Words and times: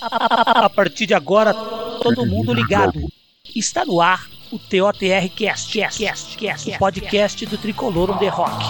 A 0.00 0.70
partir 0.70 1.06
de 1.06 1.14
agora, 1.14 1.52
todo 1.52 2.24
mundo 2.24 2.52
ligado. 2.52 3.00
Está 3.54 3.84
no 3.84 4.00
ar 4.00 4.28
o 4.52 4.58
TOTR 4.58 5.28
Cast, 5.34 5.76
Cast, 5.76 5.98
Cast, 5.98 6.38
Cast, 6.38 6.70
o 6.70 6.78
podcast 6.78 7.46
do 7.46 7.58
Tricolor 7.58 8.10
on 8.12 8.18
the 8.18 8.28
Rock. 8.28 8.64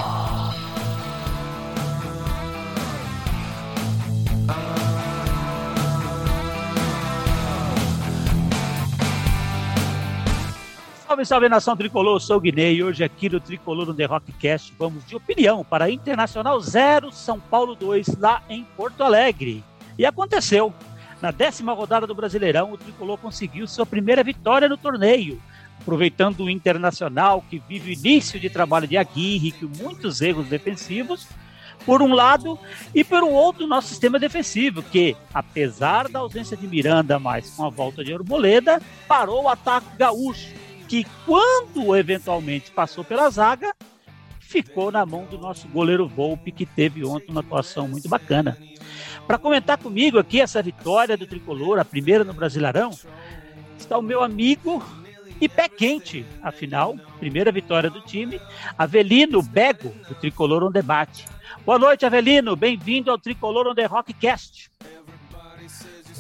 Salve, 11.07 11.25
salve 11.27 11.49
nação 11.49 11.77
tricolor, 11.77 12.17
eu 12.17 12.21
sou 12.21 12.37
o 12.39 12.41
Guinei 12.41 12.77
e 12.77 12.83
hoje 12.83 13.05
aqui 13.05 13.29
no 13.29 13.41
Tricolor 13.41 13.87
no 13.87 13.95
The 13.95 14.05
Rockcast 14.07 14.73
vamos 14.79 15.05
de 15.07 15.15
opinião 15.17 15.65
para 15.65 15.91
Internacional 15.91 16.59
0, 16.61 17.13
São 17.13 17.39
Paulo 17.39 17.75
2, 17.75 18.17
lá 18.19 18.43
em 18.49 18.65
Porto 18.77 19.03
Alegre. 19.03 19.63
E 19.99 20.07
aconteceu. 20.07 20.73
Na 21.21 21.31
décima 21.33 21.73
rodada 21.73 22.07
do 22.07 22.15
Brasileirão, 22.15 22.73
o 22.73 22.79
Tricolor 22.79 23.19
conseguiu 23.19 23.67
sua 23.67 23.85
primeira 23.85 24.23
vitória 24.23 24.69
no 24.69 24.77
torneio, 24.77 25.43
aproveitando 25.81 26.45
o 26.45 26.51
Internacional, 26.51 27.45
que 27.49 27.61
vive 27.69 27.91
o 27.91 27.93
início 27.93 28.39
de 28.39 28.49
trabalho 28.49 28.87
de 28.87 28.97
Aguirre, 28.97 29.53
com 29.53 29.67
muitos 29.83 30.21
erros 30.21 30.47
defensivos, 30.47 31.27
por 31.85 32.03
um 32.03 32.13
lado, 32.13 32.59
e 32.95 33.05
um 33.15 33.33
outro, 33.33 33.67
nosso 33.67 33.89
sistema 33.89 34.19
defensivo, 34.19 34.83
que, 34.83 35.17
apesar 35.33 36.09
da 36.09 36.21
ausência 36.21 36.57
de 36.57 36.67
Miranda, 36.67 37.19
mas 37.19 37.51
com 37.51 37.65
a 37.65 37.71
volta 37.71 38.05
de 38.05 38.13
Arboleda, 38.13 38.81
parou 39.09 39.45
o 39.45 39.49
ataque 39.49 39.97
gaúcho, 39.97 40.55
que 40.87 41.07
quando 41.25 41.97
eventualmente 41.97 42.71
passou 42.71 43.03
pela 43.03 43.29
zaga, 43.31 43.75
ficou 44.39 44.93
na 44.93 45.05
mão 45.05 45.25
do 45.25 45.39
nosso 45.39 45.67
goleiro 45.69 46.07
Volpe, 46.07 46.53
que 46.53 46.65
teve 46.65 47.05
ontem 47.05 47.31
uma 47.31 47.41
atuação 47.41 47.89
muito 47.89 48.09
bacana. 48.09 48.57
Para 49.29 49.37
comentar 49.37 49.77
comigo 49.77 50.19
aqui 50.19 50.41
essa 50.41 50.63
vitória 50.63 51.15
do 51.15 51.27
Tricolor, 51.27 51.79
a 51.79 51.85
primeira 51.85 52.25
no 52.25 52.33
Brasileirão, 52.33 52.93
está 53.79 53.99
o 53.99 54.03
meu 54.03 54.23
amigo 54.23 54.83
e 55.39 55.47
pé 55.47 55.69
quente, 55.69 56.25
afinal, 56.43 56.97
primeira 57.19 57.53
vitória 57.53 57.91
do 57.91 58.01
time, 58.01 58.41
Avelino 58.79 59.43
Bego, 59.43 59.95
do 60.09 60.15
Tricolor 60.15 60.65
on 60.65 60.71
Debate. 60.71 61.27
Boa 61.67 61.79
noite, 61.79 62.07
Avelino, 62.07 62.57
bem-vindo 62.57 63.11
ao 63.11 63.19
Tricolor 63.19 63.67
on 63.67 63.75
the 63.75 63.85
Rockcast. 63.85 64.71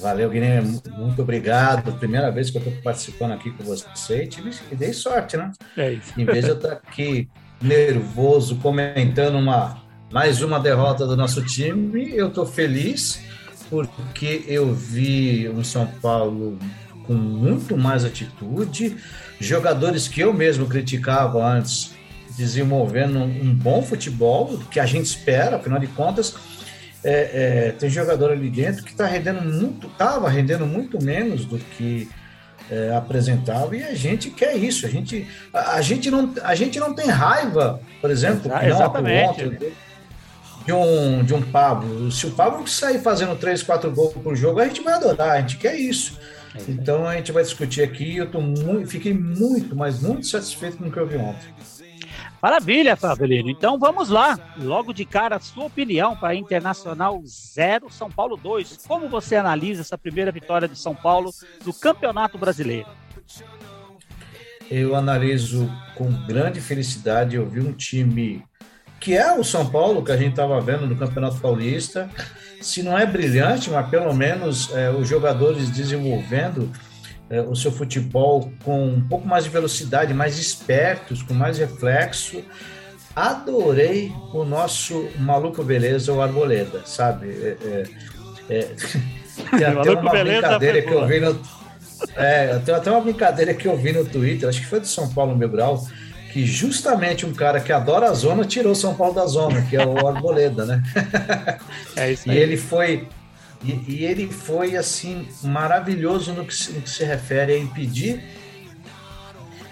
Valeu, 0.02 0.28
Guilherme, 0.28 0.78
muito 0.90 1.22
obrigado. 1.22 1.90
Primeira 1.94 2.30
vez 2.30 2.50
que 2.50 2.58
eu 2.58 2.62
estou 2.62 2.82
participando 2.82 3.32
aqui 3.32 3.50
com 3.52 3.64
você 3.64 4.24
e, 4.24 4.26
tive, 4.26 4.50
e 4.70 4.76
dei 4.76 4.92
sorte, 4.92 5.34
né? 5.34 5.50
É 5.78 5.94
isso. 5.94 6.12
Em 6.20 6.26
vez 6.26 6.44
de 6.44 6.50
eu 6.50 6.56
estar 6.56 6.72
aqui 6.72 7.26
nervoso 7.58 8.56
comentando 8.56 9.38
uma 9.38 9.87
mais 10.10 10.42
uma 10.42 10.58
derrota 10.58 11.06
do 11.06 11.16
nosso 11.16 11.42
time. 11.42 12.12
Eu 12.14 12.28
estou 12.28 12.46
feliz 12.46 13.20
porque 13.68 14.44
eu 14.46 14.72
vi 14.72 15.48
um 15.48 15.62
São 15.62 15.86
Paulo 16.00 16.58
com 17.06 17.12
muito 17.12 17.76
mais 17.76 18.04
atitude, 18.04 18.96
jogadores 19.38 20.08
que 20.08 20.20
eu 20.20 20.32
mesmo 20.32 20.66
criticava 20.66 21.44
antes 21.44 21.92
desenvolvendo 22.36 23.18
um 23.18 23.54
bom 23.54 23.82
futebol 23.82 24.58
que 24.70 24.78
a 24.78 24.86
gente 24.86 25.06
espera, 25.06 25.56
afinal 25.56 25.78
de 25.78 25.86
contas. 25.88 26.34
É, 27.04 27.68
é, 27.68 27.72
tem 27.72 27.88
jogador 27.88 28.32
ali 28.32 28.50
dentro 28.50 28.82
que 28.84 28.90
está 28.90 29.06
rendendo 29.06 29.42
muito, 29.42 29.86
estava 29.86 30.28
rendendo 30.28 30.66
muito 30.66 31.02
menos 31.02 31.44
do 31.44 31.58
que 31.58 32.08
é, 32.70 32.94
apresentava 32.94 33.76
e 33.76 33.82
a 33.82 33.94
gente 33.94 34.30
quer 34.30 34.56
isso. 34.56 34.86
A 34.86 34.88
gente, 34.88 35.26
a, 35.52 35.74
a, 35.74 35.82
gente 35.82 36.10
não, 36.10 36.34
a 36.42 36.54
gente 36.54 36.80
não 36.80 36.94
tem 36.94 37.06
raiva, 37.06 37.80
por 38.00 38.10
exemplo, 38.10 38.50
Exatamente. 38.62 39.44
Ontem, 39.44 39.72
de 40.68 40.72
um, 40.74 41.24
de 41.24 41.32
um 41.32 41.40
Pablo. 41.40 42.12
Se 42.12 42.26
o 42.26 42.30
Pablo 42.32 42.68
sair 42.68 42.98
fazendo 42.98 43.34
três, 43.36 43.62
quatro 43.62 43.90
gols 43.90 44.12
por 44.12 44.36
jogo, 44.36 44.60
a 44.60 44.68
gente 44.68 44.82
vai 44.82 44.92
adorar, 44.92 45.30
a 45.30 45.40
gente 45.40 45.56
quer 45.56 45.74
isso. 45.74 46.20
É 46.54 46.60
então 46.70 47.06
a 47.06 47.16
gente 47.16 47.32
vai 47.32 47.42
discutir 47.42 47.82
aqui. 47.82 48.18
Eu 48.18 48.30
tô 48.30 48.38
muito, 48.38 48.86
fiquei 48.86 49.14
muito, 49.14 49.74
mas 49.74 50.02
muito 50.02 50.26
satisfeito 50.26 50.76
com 50.76 50.88
o 50.88 50.92
que 50.92 50.98
eu 50.98 51.06
vi 51.06 51.16
ontem. 51.16 51.54
Maravilha, 52.42 52.96
Favelino. 52.96 53.48
Então 53.48 53.78
vamos 53.78 54.10
lá. 54.10 54.38
Logo 54.58 54.92
de 54.92 55.06
cara, 55.06 55.36
a 55.36 55.40
sua 55.40 55.64
opinião 55.64 56.14
para 56.14 56.34
Internacional 56.34 57.22
0, 57.24 57.90
São 57.90 58.10
Paulo 58.10 58.36
2. 58.36 58.80
Como 58.86 59.08
você 59.08 59.36
analisa 59.36 59.80
essa 59.80 59.96
primeira 59.96 60.30
vitória 60.30 60.68
de 60.68 60.78
São 60.78 60.94
Paulo 60.94 61.30
no 61.64 61.72
Campeonato 61.72 62.36
Brasileiro? 62.36 62.88
Eu 64.70 64.94
analiso 64.94 65.66
com 65.94 66.12
grande 66.26 66.60
felicidade. 66.60 67.36
Eu 67.36 67.48
vi 67.48 67.60
um 67.60 67.72
time 67.72 68.44
que 69.00 69.16
é 69.16 69.32
o 69.32 69.44
São 69.44 69.66
Paulo 69.66 70.04
que 70.04 70.12
a 70.12 70.16
gente 70.16 70.30
estava 70.30 70.60
vendo 70.60 70.86
no 70.86 70.96
Campeonato 70.96 71.38
Paulista. 71.40 72.08
Se 72.60 72.82
não 72.82 72.98
é 72.98 73.06
brilhante, 73.06 73.70
mas 73.70 73.88
pelo 73.88 74.12
menos 74.12 74.74
é, 74.74 74.90
os 74.90 75.08
jogadores 75.08 75.70
desenvolvendo 75.70 76.70
é, 77.30 77.40
o 77.40 77.54
seu 77.54 77.70
futebol 77.70 78.50
com 78.64 78.86
um 78.86 79.00
pouco 79.00 79.26
mais 79.26 79.44
de 79.44 79.50
velocidade, 79.50 80.14
mais 80.14 80.38
espertos, 80.38 81.22
com 81.22 81.34
mais 81.34 81.58
reflexo. 81.58 82.42
Adorei 83.14 84.12
o 84.32 84.44
nosso 84.44 85.08
maluco 85.18 85.62
beleza, 85.62 86.12
o 86.12 86.22
Arboleda, 86.22 86.82
sabe? 86.84 87.28
É, 87.28 87.56
é, 87.64 87.84
é 88.50 88.60
tem 89.56 89.64
até 89.66 89.90
uma 89.90 90.10
brincadeira 90.10 90.82
que 90.82 90.92
eu 90.92 91.06
vi 91.06 91.20
no. 91.20 91.40
É, 92.14 92.58
tem 92.64 92.74
até 92.74 92.90
uma 92.90 93.00
brincadeira 93.00 93.54
que 93.54 93.66
eu 93.66 93.76
vi 93.76 93.92
no 93.92 94.04
Twitter, 94.04 94.48
acho 94.48 94.60
que 94.60 94.66
foi 94.66 94.80
do 94.80 94.86
São 94.86 95.12
Paulo 95.12 95.36
Meu 95.36 95.48
Grau, 95.48 95.84
que 96.32 96.44
justamente 96.44 97.24
um 97.24 97.32
cara 97.32 97.60
que 97.60 97.72
adora 97.72 98.10
a 98.10 98.14
zona 98.14 98.44
tirou 98.44 98.74
São 98.74 98.94
Paulo 98.94 99.14
da 99.14 99.26
zona, 99.26 99.62
que 99.62 99.76
é 99.76 99.86
o 99.86 100.06
Arboleda, 100.06 100.64
né? 100.64 100.82
É 101.96 102.12
isso 102.12 102.30
aí. 102.30 102.36
E 102.36 102.40
ele 102.40 102.56
foi 102.56 103.08
e, 103.64 103.84
e, 103.88 104.04
ele 104.04 104.28
foi 104.30 104.76
assim 104.76 105.26
maravilhoso 105.42 106.32
no 106.32 106.44
que, 106.44 106.54
se, 106.54 106.72
no 106.72 106.80
que 106.80 106.90
se 106.90 107.04
refere 107.04 107.54
a 107.54 107.58
impedir, 107.58 108.22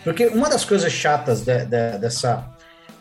porque 0.03 0.27
uma 0.27 0.49
das 0.49 0.65
coisas 0.65 0.93
chatas 0.93 1.43
de, 1.43 1.65
de, 1.65 1.99
dessa 1.99 2.50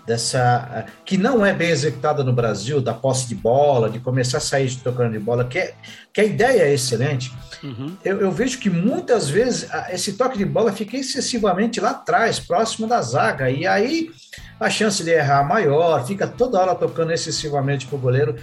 dessa 0.05 0.85
que 1.03 1.17
não 1.17 1.45
é 1.45 1.53
bem 1.53 1.69
executada 1.69 2.23
no 2.23 2.31
Brasil, 2.31 2.79
da 2.79 2.93
posse 2.93 3.27
de 3.27 3.35
bola, 3.35 3.89
de 3.89 3.99
começar 3.99 4.37
a 4.37 4.41
sair 4.41 4.67
de 4.67 4.77
tocando 4.77 5.13
de 5.13 5.19
bola, 5.19 5.45
que, 5.45 5.57
é, 5.57 5.73
que 6.13 6.21
a 6.21 6.23
ideia 6.23 6.63
é 6.63 6.73
excelente. 6.73 7.33
Uhum. 7.63 7.95
Eu, 8.03 8.21
eu, 8.21 8.31
vejo 8.31 8.59
que 8.59 8.69
muitas 8.69 9.29
vezes 9.29 9.67
esse 9.89 10.13
toque 10.13 10.37
de 10.37 10.45
bola 10.45 10.71
fica 10.71 10.95
excessivamente 10.95 11.79
lá 11.79 11.91
atrás, 11.91 12.39
próximo 12.39 12.87
da 12.87 13.01
zaga, 13.01 13.49
e 13.49 13.65
aí 13.65 14.11
a 14.59 14.69
chance 14.69 15.03
de 15.03 15.11
errar 15.11 15.43
é 15.43 15.47
maior, 15.47 16.05
fica 16.05 16.27
toda 16.27 16.59
hora 16.59 16.75
tocando 16.75 17.11
excessivamente 17.11 17.87
para 17.87 17.95
o 17.95 17.99
goleiro. 17.99 18.35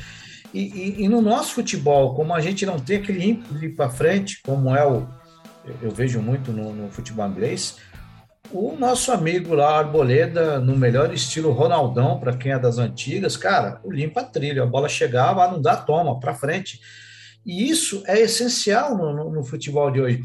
E, 0.53 0.61
e, 0.61 1.05
e, 1.05 1.09
no 1.09 1.23
nosso 1.23 1.55
futebol, 1.55 2.15
como 2.15 2.35
a 2.35 2.41
gente 2.41 2.67
não 2.67 2.79
tem 2.79 2.99
aquele 2.99 3.25
ímpeto 3.25 3.55
de 3.55 3.67
ir 3.67 3.71
para 3.71 3.89
frente, 3.89 4.41
como 4.45 4.75
é 4.77 4.87
o. 4.87 5.07
Eu, 5.65 5.77
eu 5.83 5.91
vejo 5.91 6.21
muito 6.21 6.53
no, 6.53 6.75
no 6.75 6.91
futebol 6.91 7.27
inglês, 7.27 7.77
o 8.53 8.77
nosso 8.79 9.11
amigo 9.13 9.55
lá, 9.55 9.79
Arboleda, 9.79 10.59
no 10.59 10.77
melhor 10.77 11.13
estilo 11.13 11.53
Ronaldão, 11.53 12.19
para 12.19 12.37
quem 12.37 12.53
é 12.53 12.59
das 12.59 12.79
antigas, 12.79 13.37
cara, 13.37 13.81
o 13.83 13.91
limpa 13.91 14.23
trilha, 14.23 14.63
a 14.63 14.67
bola 14.67 14.89
chegava, 14.89 15.51
não 15.51 15.61
dá, 15.61 15.77
toma, 15.77 16.19
para 16.21 16.35
frente. 16.35 16.81
E 17.45 17.69
isso 17.69 18.03
é 18.07 18.21
essencial 18.21 18.97
no, 18.97 19.13
no, 19.13 19.31
no, 19.31 19.45
futebol 19.45 19.91
de 19.91 20.01
hoje. 20.01 20.21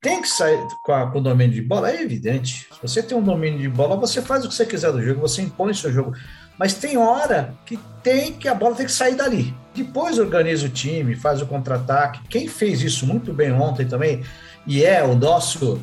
Tem 0.00 0.22
que 0.22 0.28
sair 0.28 0.58
com, 0.84 0.92
a, 0.92 1.10
com 1.10 1.18
o 1.18 1.22
domínio 1.22 1.54
de 1.54 1.62
bola, 1.62 1.90
é 1.90 2.02
evidente. 2.02 2.68
Se 2.70 2.82
você 2.82 3.02
tem 3.02 3.16
um 3.16 3.22
domínio 3.22 3.58
de 3.58 3.68
bola, 3.68 3.96
você 3.96 4.22
faz 4.22 4.44
o 4.44 4.48
que 4.48 4.54
você 4.54 4.64
quiser 4.64 4.92
do 4.92 5.02
jogo, 5.02 5.20
você 5.20 5.42
impõe 5.42 5.72
o 5.72 5.74
seu 5.74 5.92
jogo. 5.92 6.14
Mas 6.58 6.74
tem 6.74 6.96
hora 6.96 7.54
que 7.64 7.78
tem 8.02 8.34
que 8.34 8.46
a 8.46 8.54
bola 8.54 8.76
tem 8.76 8.86
que 8.86 8.92
sair 8.92 9.14
dali. 9.14 9.54
Depois 9.74 10.18
organiza 10.18 10.66
o 10.66 10.70
time, 10.70 11.16
faz 11.16 11.40
o 11.40 11.46
contra-ataque. 11.46 12.20
Quem 12.28 12.46
fez 12.46 12.82
isso 12.82 13.06
muito 13.06 13.32
bem 13.32 13.52
ontem 13.52 13.86
também, 13.86 14.22
e 14.66 14.84
é 14.84 15.02
o 15.02 15.14
nosso 15.14 15.80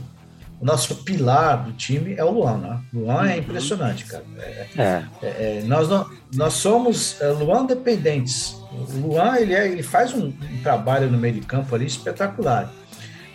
o 0.59 0.66
nosso 0.66 0.95
pilar 1.03 1.63
do 1.63 1.72
time 1.73 2.16
é 2.16 2.23
o 2.23 2.31
Luan, 2.31 2.57
né? 2.57 2.79
Luan 2.91 3.28
é 3.28 3.34
uhum. 3.34 3.40
impressionante, 3.40 4.06
cara. 4.06 4.23
É, 4.40 4.68
é. 4.75 5.03
É, 5.22 5.63
nós, 5.66 5.88
não, 5.88 6.09
nós 6.34 6.53
somos 6.53 7.22
é, 7.22 7.28
Luan 7.28 7.66
dependentes. 7.66 8.56
O 8.72 9.07
Luan 9.07 9.38
ele, 9.38 9.53
é, 9.53 9.68
ele 9.68 9.84
faz 9.84 10.13
um, 10.13 10.28
um, 10.28 10.62
trabalho 10.63 11.12
no 11.12 11.18
meio 11.18 11.35
de 11.35 11.41
campo 11.41 11.73
ali 11.75 11.85
espetacular. 11.85 12.73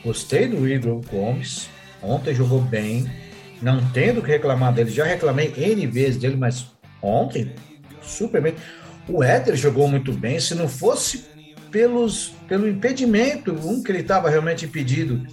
Gostei 0.05 0.49
do 0.49 0.69
Igor 0.69 1.01
Gomes, 1.13 1.69
ontem 2.03 2.35
jogou 2.35 2.61
bem, 2.61 3.09
não 3.61 3.81
tenho 3.91 4.15
do 4.15 4.23
que 4.23 4.33
reclamar 4.33 4.73
dele, 4.73 4.91
já 4.91 5.05
reclamei 5.05 5.55
N 5.57 5.87
vezes 5.87 6.17
dele, 6.17 6.37
mas 6.37 6.67
ontem, 7.01 7.53
super 8.03 8.43
bem. 8.43 8.55
O 9.09 9.23
Éder 9.23 9.55
jogou 9.55 9.87
muito 9.87 10.13
bem, 10.13 10.41
se 10.41 10.57
não 10.57 10.69
fosse 10.69 11.25
pelos, 11.71 12.35
pelo 12.49 12.69
impedimento, 12.69 13.53
um 13.53 13.81
que 13.81 13.93
ele 13.93 14.01
estava 14.01 14.29
realmente 14.29 14.65
impedido 14.65 15.25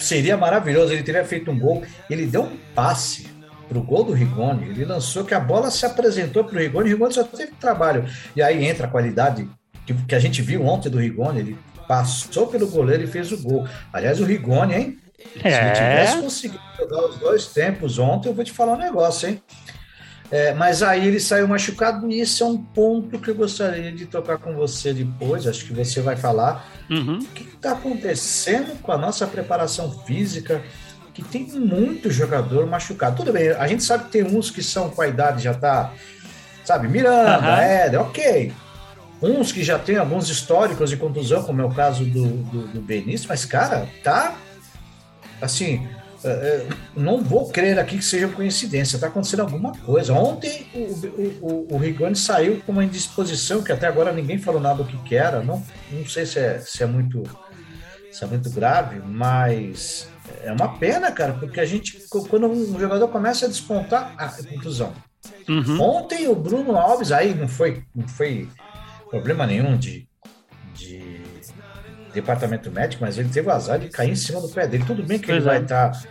seria 0.00 0.36
maravilhoso, 0.36 0.92
ele 0.92 1.02
teria 1.02 1.24
feito 1.24 1.50
um 1.50 1.58
gol. 1.58 1.82
Ele 2.08 2.26
deu 2.26 2.42
um 2.42 2.56
passe 2.74 3.28
para 3.68 3.78
o 3.78 3.82
gol 3.82 4.02
do 4.02 4.12
Rigoni, 4.12 4.68
ele 4.68 4.84
lançou 4.84 5.24
que 5.24 5.32
a 5.32 5.38
bola 5.38 5.70
se 5.70 5.86
apresentou 5.86 6.42
para 6.42 6.56
o 6.56 6.58
Rigoni, 6.58 6.88
o 6.88 6.92
Rigoni 6.92 7.14
só 7.14 7.22
teve 7.22 7.52
trabalho. 7.52 8.04
E 8.34 8.42
aí 8.42 8.66
entra 8.66 8.88
a 8.88 8.90
qualidade 8.90 9.48
que, 9.86 9.94
que 9.94 10.14
a 10.14 10.18
gente 10.18 10.42
viu 10.42 10.66
ontem 10.66 10.90
do 10.90 10.98
Rigoni, 10.98 11.38
ele 11.38 11.58
passou 11.86 12.48
pelo 12.48 12.68
goleiro 12.68 13.04
e 13.04 13.06
fez 13.06 13.30
o 13.30 13.38
gol. 13.38 13.68
Aliás, 13.92 14.20
o 14.20 14.24
Rigoni, 14.24 14.74
hein? 14.74 14.98
É. 15.44 15.50
Se 15.50 15.60
ele 15.60 15.70
tivesse 15.72 16.20
conseguido 16.20 16.62
jogar 16.78 17.04
os 17.06 17.18
dois 17.18 17.46
tempos 17.46 17.98
ontem, 17.98 18.28
eu 18.28 18.34
vou 18.34 18.44
te 18.44 18.52
falar 18.52 18.72
um 18.72 18.78
negócio, 18.78 19.28
hein? 19.28 19.42
É, 20.30 20.54
mas 20.54 20.80
aí 20.82 21.08
ele 21.08 21.18
saiu 21.18 21.48
machucado 21.48 22.08
e 22.10 22.20
esse 22.20 22.40
é 22.40 22.46
um 22.46 22.56
ponto 22.56 23.18
que 23.18 23.30
eu 23.30 23.34
gostaria 23.34 23.90
de 23.90 24.06
tocar 24.06 24.38
com 24.38 24.54
você 24.54 24.94
depois. 24.94 25.46
Acho 25.46 25.64
que 25.64 25.72
você 25.72 26.00
vai 26.00 26.16
falar. 26.16 26.70
Uhum. 26.88 27.18
O 27.18 27.26
que 27.26 27.42
está 27.42 27.72
acontecendo 27.72 28.80
com 28.80 28.92
a 28.92 28.98
nossa 28.98 29.26
preparação 29.26 29.90
física? 30.04 30.62
Que 31.12 31.24
tem 31.24 31.46
muito 31.46 32.10
jogador 32.10 32.64
machucado. 32.66 33.16
Tudo 33.16 33.32
bem, 33.32 33.50
a 33.50 33.66
gente 33.66 33.82
sabe 33.82 34.04
que 34.04 34.10
tem 34.10 34.22
uns 34.22 34.50
que 34.50 34.62
são 34.62 34.88
com 34.88 35.02
a 35.02 35.08
idade 35.08 35.42
já 35.42 35.52
tá, 35.52 35.92
sabe, 36.64 36.86
Miranda, 36.86 37.48
uhum. 37.48 37.56
Éder, 37.56 38.00
ok. 38.00 38.52
Uns 39.20 39.50
que 39.50 39.64
já 39.64 39.78
tem 39.78 39.96
alguns 39.96 40.30
históricos 40.30 40.88
de 40.88 40.96
contusão, 40.96 41.42
como 41.42 41.60
é 41.60 41.64
o 41.64 41.70
caso 41.70 42.04
do, 42.04 42.28
do, 42.28 42.68
do 42.68 42.80
Benício, 42.80 43.28
mas, 43.28 43.44
cara, 43.44 43.86
tá 44.02 44.36
assim, 45.42 45.86
não 46.96 47.22
vou 47.22 47.48
crer 47.48 47.78
aqui 47.78 47.98
que 47.98 48.04
seja 48.04 48.28
coincidência, 48.28 48.96
está 48.96 49.06
acontecendo 49.06 49.40
alguma 49.40 49.72
coisa. 49.72 50.12
Ontem 50.12 50.66
o, 50.74 50.78
o, 50.78 51.66
o, 51.70 51.74
o 51.74 51.78
Rigoni 51.78 52.16
saiu 52.16 52.60
com 52.64 52.72
uma 52.72 52.84
indisposição 52.84 53.62
que 53.62 53.72
até 53.72 53.86
agora 53.86 54.12
ninguém 54.12 54.38
falou 54.38 54.60
nada 54.60 54.82
do 54.82 54.84
que, 54.84 54.96
que 54.98 55.14
era. 55.14 55.42
Não, 55.42 55.62
não 55.90 56.06
sei 56.06 56.26
se 56.26 56.38
é, 56.38 56.58
se 56.58 56.82
é 56.82 56.86
muito 56.86 57.22
se 58.10 58.24
é 58.24 58.26
muito 58.26 58.50
grave, 58.50 59.00
mas 59.00 60.08
é 60.42 60.52
uma 60.52 60.76
pena, 60.78 61.12
cara, 61.12 61.34
porque 61.34 61.60
a 61.60 61.64
gente, 61.64 61.98
quando 62.28 62.46
um 62.46 62.78
jogador 62.78 63.08
começa 63.08 63.46
a 63.46 63.48
despontar, 63.48 64.14
a 64.16 64.26
ah, 64.26 64.42
conclusão. 64.48 64.92
Uhum. 65.48 65.80
Ontem 65.80 66.28
o 66.28 66.34
Bruno 66.34 66.76
Alves, 66.76 67.12
aí 67.12 67.34
não 67.34 67.48
foi, 67.48 67.84
não 67.94 68.08
foi 68.08 68.48
problema 69.08 69.46
nenhum 69.46 69.76
de, 69.76 70.08
de 70.74 71.09
departamento 72.12 72.70
médico, 72.70 73.04
mas 73.04 73.18
ele 73.18 73.28
teve 73.28 73.48
o 73.48 73.50
azar 73.50 73.78
de 73.78 73.88
cair 73.88 74.10
em 74.10 74.16
cima 74.16 74.40
do 74.40 74.48
pé 74.48 74.66
dele. 74.66 74.84
Tudo 74.86 75.02
bem 75.02 75.18
que 75.18 75.26
pois 75.26 75.38
ele 75.38 75.46
é. 75.46 75.48
vai 75.48 75.62
estar. 75.62 75.90
Tá, 75.90 76.02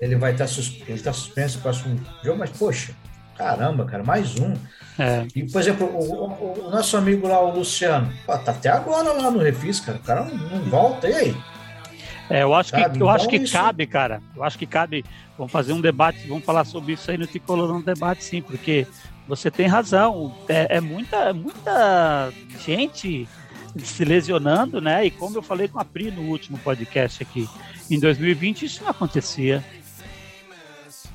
ele 0.00 0.16
vai 0.16 0.32
estar 0.32 0.44
tá 0.44 0.48
sus, 0.48 0.82
ele 0.88 1.00
tá 1.00 1.12
suspenso 1.12 1.58
para 1.58 1.70
o 1.70 1.74
próximo 1.74 2.00
jogo, 2.24 2.38
mas, 2.38 2.50
poxa, 2.50 2.92
caramba, 3.36 3.84
cara, 3.84 4.02
mais 4.02 4.38
um. 4.38 4.54
É. 4.98 5.26
E, 5.34 5.50
por 5.50 5.60
exemplo, 5.60 5.86
o, 5.86 6.24
o, 6.24 6.66
o, 6.66 6.70
nosso 6.70 6.96
amigo 6.96 7.26
lá, 7.28 7.40
o 7.40 7.56
Luciano, 7.56 8.12
pô, 8.26 8.36
tá 8.38 8.50
até 8.50 8.68
agora 8.68 9.12
lá 9.12 9.30
no 9.30 9.38
Refis, 9.38 9.80
cara. 9.80 9.98
O 9.98 10.02
cara 10.02 10.24
não, 10.24 10.36
não 10.36 10.62
volta, 10.64 11.08
e 11.08 11.14
aí? 11.14 11.36
É, 12.30 12.42
eu 12.42 12.54
acho 12.54 12.72
que, 12.72 13.02
eu 13.02 13.08
acho 13.08 13.28
que 13.28 13.36
isso... 13.36 13.52
cabe, 13.52 13.86
cara. 13.86 14.22
Eu 14.36 14.44
acho 14.44 14.56
que 14.56 14.66
cabe. 14.66 15.04
Vamos 15.36 15.52
fazer 15.52 15.72
um 15.72 15.80
debate, 15.80 16.28
vamos 16.28 16.44
falar 16.44 16.64
sobre 16.64 16.92
isso 16.92 17.10
aí 17.10 17.16
no 17.16 17.26
Tricolor 17.26 17.74
um 17.74 17.80
debate, 17.80 18.22
sim, 18.22 18.42
porque 18.42 18.86
você 19.26 19.50
tem 19.50 19.66
razão. 19.66 20.34
É, 20.48 20.76
é 20.76 20.80
muita, 20.80 21.16
é 21.16 21.32
muita 21.32 22.30
gente 22.64 23.26
se 23.78 24.04
lesionando, 24.04 24.80
né? 24.80 25.06
E 25.06 25.10
como 25.10 25.36
eu 25.36 25.42
falei 25.42 25.68
com 25.68 25.78
a 25.78 25.84
Pri 25.84 26.10
no 26.10 26.22
último 26.22 26.58
podcast 26.58 27.22
aqui, 27.22 27.48
em 27.90 27.98
2020 27.98 28.64
isso 28.64 28.82
não 28.82 28.90
acontecia. 28.90 29.64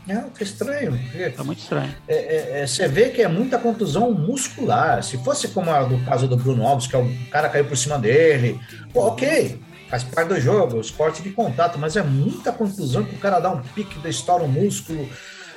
Não, 0.05 0.29
que 0.29 0.43
estranho. 0.43 0.99
É 1.15 1.43
muito 1.43 1.59
estranho. 1.59 1.93
É, 2.07 2.15
é, 2.15 2.61
é, 2.61 2.67
você 2.67 2.87
vê 2.87 3.09
que 3.09 3.21
é 3.21 3.27
muita 3.27 3.57
contusão 3.57 4.11
muscular. 4.11 5.03
Se 5.03 5.17
fosse 5.17 5.47
como 5.47 5.71
a 5.71 5.83
do 5.83 5.97
caso 6.05 6.27
do 6.27 6.37
Bruno 6.37 6.65
Alves, 6.65 6.85
que 6.85 6.95
é 6.95 6.99
o 6.99 7.11
cara 7.31 7.49
caiu 7.49 7.65
por 7.65 7.75
cima 7.75 7.97
dele, 7.97 8.59
pô, 8.93 9.07
ok, 9.07 9.59
faz 9.89 10.03
parte 10.03 10.27
do 10.27 10.39
jogo, 10.39 10.79
esporte 10.79 11.23
de 11.23 11.31
contato, 11.31 11.79
mas 11.79 11.95
é 11.95 12.03
muita 12.03 12.51
contusão 12.51 13.03
que 13.03 13.15
o 13.15 13.19
cara 13.19 13.39
dá 13.39 13.49
um 13.49 13.61
pique, 13.61 13.97
estoura 14.07 14.43
o 14.43 14.47
músculo, 14.47 15.09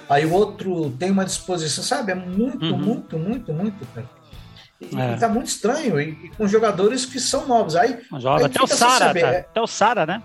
aí 0.09 0.25
o 0.25 0.33
outro 0.33 0.91
tem 0.99 1.11
uma 1.11 1.27
disposição, 1.27 1.85
sabe? 1.85 2.13
É 2.13 2.15
muito, 2.15 2.65
uhum. 2.65 2.79
muito, 2.79 3.19
muito, 3.19 3.53
muito, 3.53 3.87
cara. 3.95 4.09
E, 4.81 4.97
é. 4.97 5.17
tá 5.17 5.29
muito 5.29 5.49
estranho, 5.49 6.01
e, 6.01 6.11
e, 6.11 6.29
com 6.31 6.47
jogadores 6.47 7.05
que 7.05 7.19
são 7.19 7.47
novos. 7.47 7.75
Aí, 7.75 7.99
Joga 8.19 8.47
até 8.47 8.63
o 8.63 8.67
Sara, 8.67 9.13
tá? 9.13 9.29
É 9.29 9.41
até 9.41 9.61
o 9.61 9.67
Sara, 9.67 10.07
né? 10.07 10.23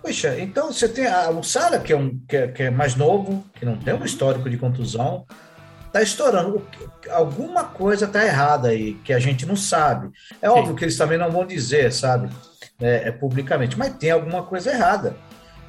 Poxa, 0.00 0.38
então 0.38 0.72
você 0.72 0.88
tem 0.88 1.06
a, 1.06 1.28
o 1.30 1.42
Sara, 1.42 1.80
que, 1.80 1.92
é 1.92 1.96
um, 1.96 2.16
que, 2.28 2.36
é, 2.36 2.48
que 2.48 2.62
é 2.62 2.70
mais 2.70 2.94
novo, 2.94 3.44
que 3.54 3.66
não 3.66 3.76
tem 3.76 3.92
um 3.92 4.04
histórico 4.04 4.48
de 4.48 4.56
contusão, 4.56 5.26
tá 5.92 6.00
estourando. 6.00 6.64
Alguma 7.10 7.64
coisa 7.64 8.06
tá 8.06 8.24
errada 8.24 8.68
aí, 8.68 8.94
que 9.02 9.12
a 9.12 9.18
gente 9.18 9.44
não 9.44 9.56
sabe. 9.56 10.12
É 10.40 10.48
Sim. 10.48 10.54
óbvio 10.54 10.76
que 10.76 10.84
eles 10.84 10.96
também 10.96 11.18
não 11.18 11.30
vão 11.30 11.44
dizer, 11.44 11.92
sabe, 11.92 12.30
é, 12.80 13.08
é, 13.08 13.10
publicamente, 13.10 13.76
mas 13.76 13.96
tem 13.96 14.12
alguma 14.12 14.44
coisa 14.44 14.70
errada. 14.70 15.16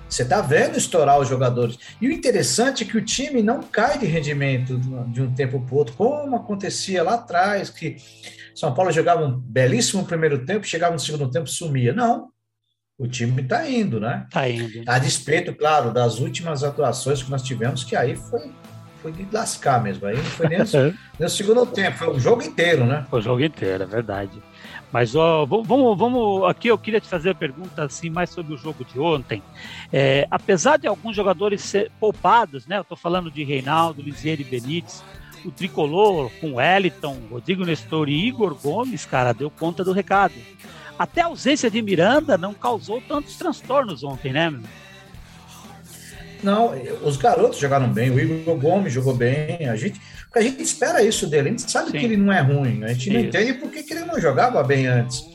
Você 0.09 0.23
está 0.23 0.41
vendo 0.41 0.77
estourar 0.77 1.19
os 1.19 1.27
jogadores. 1.27 1.77
E 2.01 2.07
o 2.07 2.11
interessante 2.11 2.83
é 2.83 2.87
que 2.87 2.97
o 2.97 3.03
time 3.03 3.43
não 3.43 3.61
cai 3.61 3.97
de 3.97 4.05
rendimento 4.05 4.79
de 5.09 5.21
um 5.21 5.33
tempo 5.33 5.59
para 5.59 5.75
o 5.75 5.77
outro, 5.77 5.95
como 5.95 6.35
acontecia 6.35 7.03
lá 7.03 7.15
atrás, 7.15 7.69
que 7.69 7.97
São 8.55 8.73
Paulo 8.73 8.91
jogava 8.91 9.25
um 9.25 9.37
belíssimo 9.37 10.05
primeiro 10.05 10.45
tempo, 10.45 10.65
chegava 10.65 10.93
no 10.93 10.99
segundo 10.99 11.29
tempo 11.29 11.47
sumia. 11.47 11.93
Não. 11.93 12.29
O 12.97 13.07
time 13.07 13.43
está 13.43 13.69
indo, 13.69 13.99
né? 13.99 14.25
Está 14.27 14.49
indo. 14.49 14.83
A 14.87 14.97
despeito, 14.97 15.53
claro, 15.53 15.93
das 15.93 16.19
últimas 16.19 16.63
atuações 16.63 17.21
que 17.21 17.29
nós 17.29 17.43
tivemos, 17.43 17.83
que 17.83 17.95
aí 17.95 18.15
foi, 18.15 18.51
foi 19.03 19.11
de 19.11 19.27
lascar 19.31 19.83
mesmo. 19.83 20.07
Aí 20.07 20.15
não 20.15 20.23
foi 20.23 20.47
nem, 20.47 20.59
no 21.19 21.29
segundo 21.29 21.65
tempo, 21.67 21.97
foi 21.97 22.09
o 22.09 22.19
jogo 22.19 22.41
inteiro, 22.41 22.85
né? 22.85 23.05
Foi 23.07 23.19
o 23.19 23.21
jogo 23.21 23.43
inteiro, 23.43 23.83
é 23.83 23.85
verdade. 23.85 24.41
Mas 24.91 25.15
ó, 25.15 25.45
vamos, 25.45 25.97
vamos, 25.97 26.49
aqui 26.49 26.69
eu 26.69 26.77
queria 26.77 27.01
te 27.01 27.07
fazer 27.07 27.31
a 27.31 27.35
pergunta 27.35 27.83
assim 27.83 28.09
mais 28.09 28.29
sobre 28.29 28.53
o 28.53 28.57
jogo 28.57 28.85
de 28.85 28.99
ontem. 28.99 29.43
É, 29.91 30.25
apesar 30.31 30.77
de 30.77 30.87
alguns 30.87 31.15
jogadores 31.15 31.61
ser 31.61 31.91
poupados, 31.99 32.65
né? 32.65 32.83
Eu 32.89 32.95
falando 32.95 33.29
de 33.29 33.43
Reinaldo, 33.43 34.01
Lisieri 34.01 34.43
Benítez, 34.43 35.03
o 35.43 35.51
tricolor 35.51 36.31
com 36.39 36.55
Wellington, 36.55 37.17
Rodrigo 37.29 37.65
Nestor 37.65 38.07
e 38.09 38.27
Igor 38.27 38.55
Gomes, 38.55 39.05
cara, 39.05 39.33
deu 39.33 39.49
conta 39.49 39.83
do 39.83 39.91
recado. 39.91 40.35
Até 40.97 41.21
a 41.21 41.27
ausência 41.27 41.69
de 41.69 41.81
Miranda 41.81 42.37
não 42.37 42.53
causou 42.53 43.01
tantos 43.01 43.37
transtornos 43.37 44.03
ontem, 44.03 44.31
né? 44.31 44.57
Não, 46.41 46.71
os 47.03 47.17
garotos 47.17 47.59
jogaram 47.59 47.91
bem, 47.91 48.09
o 48.09 48.19
Igor 48.19 48.55
Gomes 48.57 48.93
jogou 48.93 49.13
bem, 49.13 49.67
a 49.67 49.75
gente, 49.75 49.99
a 50.35 50.41
gente 50.41 50.61
espera 50.61 51.03
isso 51.03 51.27
dele, 51.27 51.49
a 51.49 51.51
gente 51.51 51.71
sabe 51.71 51.91
Sim. 51.91 51.99
que 51.99 52.05
ele 52.05 52.17
não 52.17 52.31
é 52.31 52.41
ruim, 52.41 52.83
a 52.83 52.89
gente 52.89 53.09
não 53.09 53.19
entende 53.19 53.53
por 53.53 53.71
que, 53.71 53.85
ele 53.91 54.05
não 54.05 54.19
jogava 54.19 54.63
bem 54.63 54.87
antes. 54.87 55.25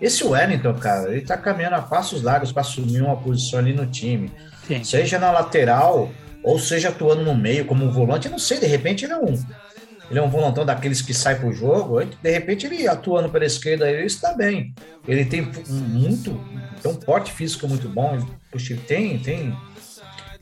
Esse 0.00 0.24
Wellington, 0.24 0.74
cara, 0.74 1.12
ele 1.12 1.20
tá 1.20 1.36
caminhando 1.36 1.76
a 1.76 1.82
passos 1.82 2.22
largos 2.22 2.52
para 2.52 2.62
assumir 2.62 3.02
uma 3.02 3.16
posição 3.16 3.58
ali 3.58 3.72
no 3.72 3.86
time, 3.86 4.32
Sim. 4.66 4.82
seja 4.82 5.18
na 5.18 5.30
lateral 5.30 6.10
ou 6.42 6.58
seja 6.58 6.88
atuando 6.88 7.22
no 7.22 7.34
meio 7.34 7.66
como 7.66 7.84
um 7.84 7.90
volante, 7.90 8.26
eu 8.26 8.32
não 8.32 8.38
sei, 8.38 8.58
de 8.58 8.66
repente 8.66 9.04
ele 9.04 9.12
é 9.12 9.18
um 9.18 9.38
ele 10.10 10.18
é 10.18 10.22
um 10.22 10.28
volantão 10.28 10.66
daqueles 10.66 11.00
que 11.00 11.14
sai 11.14 11.38
pro 11.38 11.52
jogo, 11.52 12.04
de 12.04 12.30
repente 12.30 12.66
ele 12.66 12.88
atuando 12.88 13.28
pela 13.28 13.44
esquerda, 13.44 13.88
ele 13.88 14.06
está 14.06 14.34
bem. 14.34 14.74
Ele 15.06 15.24
tem 15.24 15.48
muito, 15.68 16.32
tem 16.82 16.90
um 16.90 16.96
porte 16.96 17.30
físico 17.30 17.68
muito 17.68 17.88
bom, 17.88 18.16
ele, 18.16 18.26
puxa, 18.50 18.72
ele 18.72 18.82
tem, 18.82 19.20
tem 19.20 19.56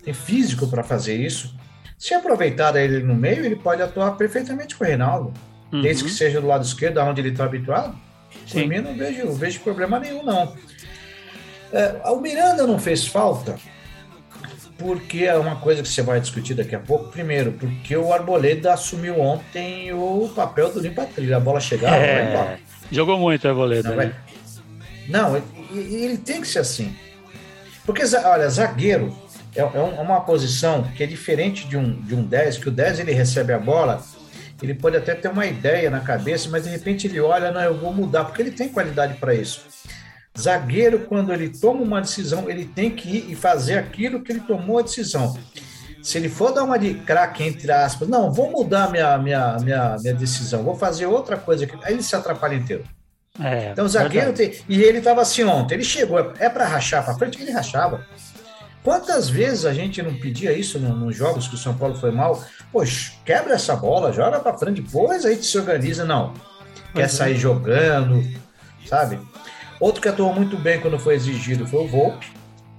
tem 0.09 0.15
físico 0.15 0.67
para 0.67 0.83
fazer 0.83 1.17
isso. 1.17 1.55
Se 1.99 2.15
aproveitar 2.15 2.77
ele 2.77 3.01
no 3.01 3.15
meio, 3.15 3.45
ele 3.45 3.57
pode 3.57 3.83
atuar 3.83 4.13
perfeitamente 4.13 4.77
com 4.77 4.85
o 4.85 4.87
Reinaldo, 4.87 5.35
uhum. 5.73 5.83
desde 5.83 6.05
que 6.05 6.11
seja 6.11 6.41
do 6.41 6.47
lado 6.47 6.65
esquerdo, 6.65 6.99
onde 7.01 7.21
ele 7.21 7.31
está 7.31 7.45
habituado. 7.45 7.99
Sim. 8.47 8.61
Por 8.61 8.69
mim, 8.69 8.81
não 8.81 8.95
vejo, 8.95 9.27
não 9.27 9.35
vejo 9.35 9.61
problema 9.61 9.99
nenhum, 9.99 10.23
não. 10.23 10.55
É, 11.73 12.01
o 12.07 12.21
Miranda 12.21 12.67
não 12.67 12.79
fez 12.79 13.07
falta, 13.07 13.57
porque 14.79 15.25
é 15.25 15.37
uma 15.37 15.57
coisa 15.57 15.83
que 15.83 15.89
você 15.89 16.01
vai 16.01 16.21
discutir 16.21 16.55
daqui 16.55 16.75
a 16.75 16.79
pouco. 16.79 17.11
Primeiro, 17.11 17.53
porque 17.53 17.97
o 17.97 18.13
Arboleda 18.13 18.73
assumiu 18.73 19.21
ontem 19.21 19.93
o 19.93 20.31
papel 20.35 20.73
do 20.73 20.79
limpa-trilha. 20.79 21.37
A 21.37 21.41
bola 21.41 21.61
chegava, 21.61 21.97
é, 21.97 22.23
vai 22.23 22.31
embora. 22.31 22.61
Jogou 22.93 23.19
muito 23.19 23.45
o 23.45 23.49
Arboleda. 23.49 23.91
Não, 23.91 23.97
né? 23.97 24.15
não 25.09 25.37
ele, 25.73 26.05
ele 26.05 26.17
tem 26.17 26.41
que 26.41 26.47
ser 26.47 26.61
assim. 26.61 26.95
Porque, 27.85 28.03
olha, 28.25 28.49
zagueiro, 28.49 29.17
é, 29.59 29.63
é, 29.63 29.79
é 29.79 30.01
uma 30.01 30.21
posição 30.21 30.85
que 30.85 31.03
é 31.03 31.07
diferente 31.07 31.67
de 31.67 31.77
um, 31.77 32.01
de 32.01 32.15
um 32.15 32.23
10, 32.23 32.59
que 32.59 32.69
o 32.69 32.73
10 32.73 33.01
ele 33.01 33.13
recebe 33.13 33.53
a 33.53 33.59
bola, 33.59 34.03
ele 34.63 34.75
pode 34.75 34.97
até 34.97 35.15
ter 35.15 35.29
uma 35.29 35.47
ideia 35.47 35.91
na 35.91 36.01
cabeça, 36.01 36.49
mas 36.49 36.65
de 36.65 36.71
repente 36.71 37.07
ele 37.07 37.21
olha, 37.21 37.51
não, 37.51 37.61
eu 37.61 37.77
vou 37.77 37.93
mudar, 37.93 38.25
porque 38.25 38.43
ele 38.43 38.51
tem 38.51 38.69
qualidade 38.69 39.15
para 39.15 39.35
isso. 39.35 39.67
Zagueiro, 40.39 41.01
quando 41.01 41.33
ele 41.33 41.49
toma 41.49 41.83
uma 41.83 42.01
decisão, 42.01 42.49
ele 42.49 42.65
tem 42.65 42.91
que 42.91 43.09
ir 43.09 43.31
e 43.33 43.35
fazer 43.35 43.79
aquilo 43.79 44.23
que 44.23 44.31
ele 44.31 44.41
tomou 44.41 44.79
a 44.79 44.83
decisão. 44.83 45.37
Se 46.01 46.17
ele 46.17 46.29
for 46.29 46.53
dar 46.53 46.63
uma 46.63 46.79
de 46.79 46.95
craque, 46.95 47.43
entre 47.43 47.71
aspas, 47.73 48.09
não, 48.09 48.33
vou 48.33 48.51
mudar 48.51 48.91
minha, 48.91 49.19
minha, 49.19 49.57
minha, 49.59 49.97
minha 50.01 50.15
decisão, 50.15 50.63
vou 50.63 50.77
fazer 50.77 51.07
outra 51.07 51.37
coisa, 51.37 51.69
aí 51.83 51.95
ele 51.95 52.03
se 52.03 52.15
atrapalha 52.15 52.55
inteiro. 52.55 52.85
É, 53.41 53.71
então, 53.71 53.85
o 53.85 53.89
zagueiro 53.89 54.33
tem. 54.33 54.53
E 54.69 54.83
ele 54.83 54.99
estava 54.99 55.23
assim 55.23 55.45
ontem, 55.45 55.75
ele 55.75 55.85
chegou, 55.85 56.19
é 56.39 56.49
para 56.49 56.67
rachar 56.67 57.05
para 57.05 57.15
frente, 57.15 57.41
ele 57.41 57.53
rachava. 57.53 58.05
Quantas 58.83 59.29
vezes 59.29 59.65
a 59.65 59.75
gente 59.75 60.01
não 60.03 60.15
pedia 60.15 60.53
isso 60.53 60.79
nos 60.79 61.17
jogos 61.17 61.49
que 61.49 61.55
o 61.55 61.59
São 61.59 61.77
Paulo 61.77 61.95
foi 61.95 62.11
mal? 62.11 62.43
Poxa, 62.73 63.13
quebra 63.25 63.55
essa 63.55 63.75
bola, 63.77 64.13
joga 64.13 64.41
para 64.41 64.57
frente, 64.57 64.81
depois 64.81 65.25
a 65.25 65.31
gente 65.31 65.45
se 65.45 65.59
organiza. 65.59 66.05
Não, 66.05 66.33
quer 66.95 67.03
uhum. 67.03 67.09
sair 67.09 67.37
jogando, 67.37 68.25
sabe? 68.87 69.19
Outro 69.81 70.01
que 70.01 70.09
atuou 70.09 70.33
muito 70.33 70.57
bem 70.57 70.81
quando 70.81 70.99
foi 70.99 71.15
exigido 71.15 71.67
foi 71.67 71.85
o 71.85 71.89
Volpe. 71.89 72.27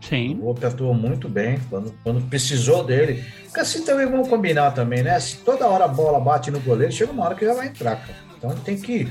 Sim. 0.01 0.37
O 0.39 0.45
Volpe 0.45 0.65
atuou 0.65 0.93
muito 0.93 1.29
bem 1.29 1.59
quando, 1.69 1.93
quando 2.03 2.21
precisou 2.29 2.83
dele. 2.83 3.23
Porque 3.45 3.59
assim 3.59 3.83
também 3.83 4.05
vamos 4.05 4.27
combinar 4.27 4.71
também, 4.71 5.03
né? 5.03 5.19
Se 5.19 5.37
toda 5.37 5.67
hora 5.67 5.85
a 5.85 5.87
bola 5.87 6.19
bate 6.19 6.49
no 6.49 6.59
goleiro, 6.59 6.91
chega 6.91 7.11
uma 7.11 7.25
hora 7.25 7.35
que 7.35 7.45
já 7.45 7.53
vai 7.53 7.67
entrar, 7.67 7.97
cara. 7.97 8.17
Então 8.37 8.55
tem 8.55 8.77
que, 8.77 9.07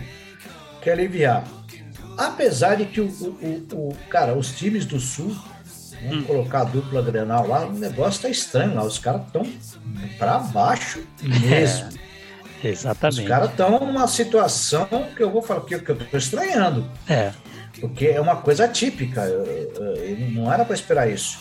que 0.83 0.91
aliviar. 0.91 1.45
Apesar 2.17 2.75
de 2.75 2.87
que 2.87 3.01
o, 3.01 3.07
o, 3.07 3.67
o, 3.73 3.89
o 3.91 3.97
cara, 4.09 4.35
os 4.35 4.51
times 4.53 4.85
do 4.85 4.99
Sul 4.99 5.37
Vamos 6.03 6.19
hum. 6.19 6.23
colocar 6.25 6.61
a 6.61 6.65
dupla 6.65 7.03
Grenal 7.03 7.47
lá, 7.47 7.67
o 7.67 7.73
negócio 7.73 8.23
tá 8.23 8.29
estranho 8.29 8.75
lá. 8.75 8.85
Os 8.85 8.99
caras 8.99 9.23
estão 9.27 9.47
para 10.19 10.39
baixo 10.39 11.05
mesmo. 11.23 11.89
É, 12.63 12.69
exatamente. 12.69 13.23
Os 13.23 13.29
caras 13.29 13.51
estão 13.51 13.81
numa 13.81 14.07
situação 14.07 14.87
que 15.17 15.23
eu 15.23 15.31
vou 15.31 15.43
falar 15.43 15.61
que, 15.63 15.79
que 15.79 15.91
eu 15.91 15.97
tô 15.97 16.17
estranhando. 16.17 16.89
É. 17.09 17.33
Porque 17.81 18.07
é 18.07 18.21
uma 18.21 18.37
coisa 18.37 18.65
atípica. 18.65 19.25
não 20.33 20.53
era 20.53 20.65
para 20.65 20.75
esperar 20.75 21.11
isso. 21.11 21.39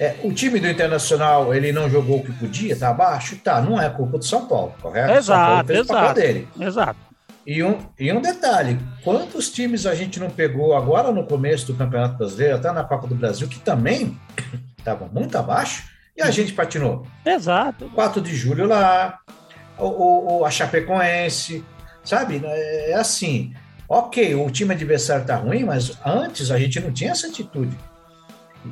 É, 0.00 0.16
o 0.24 0.32
time 0.32 0.58
do 0.58 0.68
Internacional, 0.68 1.54
ele 1.54 1.70
não 1.70 1.88
jogou 1.88 2.18
o 2.18 2.24
que 2.24 2.32
podia, 2.32 2.74
tá 2.76 2.88
abaixo? 2.88 3.36
Tá, 3.36 3.60
não 3.60 3.80
é 3.80 3.88
culpa 3.88 4.18
do 4.18 4.24
São 4.24 4.46
Paulo, 4.46 4.74
correto? 4.80 5.12
Exato, 5.12 5.72
exato. 5.72 6.14
Dele. 6.14 6.48
Exato. 6.58 7.11
E 7.46 7.62
um, 7.62 7.78
e 7.98 8.12
um 8.12 8.20
detalhe: 8.20 8.78
quantos 9.02 9.50
times 9.50 9.86
a 9.86 9.94
gente 9.94 10.20
não 10.20 10.30
pegou 10.30 10.74
agora 10.76 11.10
no 11.10 11.26
começo 11.26 11.66
do 11.66 11.74
Campeonato 11.74 12.18
Brasileiro, 12.18 12.56
até 12.56 12.72
na 12.72 12.84
Copa 12.84 13.06
do 13.06 13.14
Brasil, 13.14 13.48
que 13.48 13.58
também 13.58 14.18
estavam 14.78 15.08
muito 15.08 15.36
abaixo, 15.36 15.84
e 16.16 16.22
a 16.22 16.30
gente 16.30 16.52
patinou? 16.52 17.06
Exato. 17.24 17.90
4 17.94 18.20
de 18.20 18.34
julho 18.34 18.66
lá, 18.66 19.18
o, 19.78 20.38
o, 20.38 20.44
a 20.44 20.50
Chapecoense, 20.50 21.64
sabe? 22.04 22.40
É, 22.44 22.90
é 22.92 22.94
assim. 22.94 23.52
Ok, 23.88 24.34
o 24.34 24.50
time 24.50 24.72
adversário 24.72 25.26
tá 25.26 25.36
ruim, 25.36 25.64
mas 25.64 25.98
antes 26.06 26.50
a 26.50 26.58
gente 26.58 26.80
não 26.80 26.90
tinha 26.90 27.10
essa 27.10 27.26
atitude. 27.26 27.76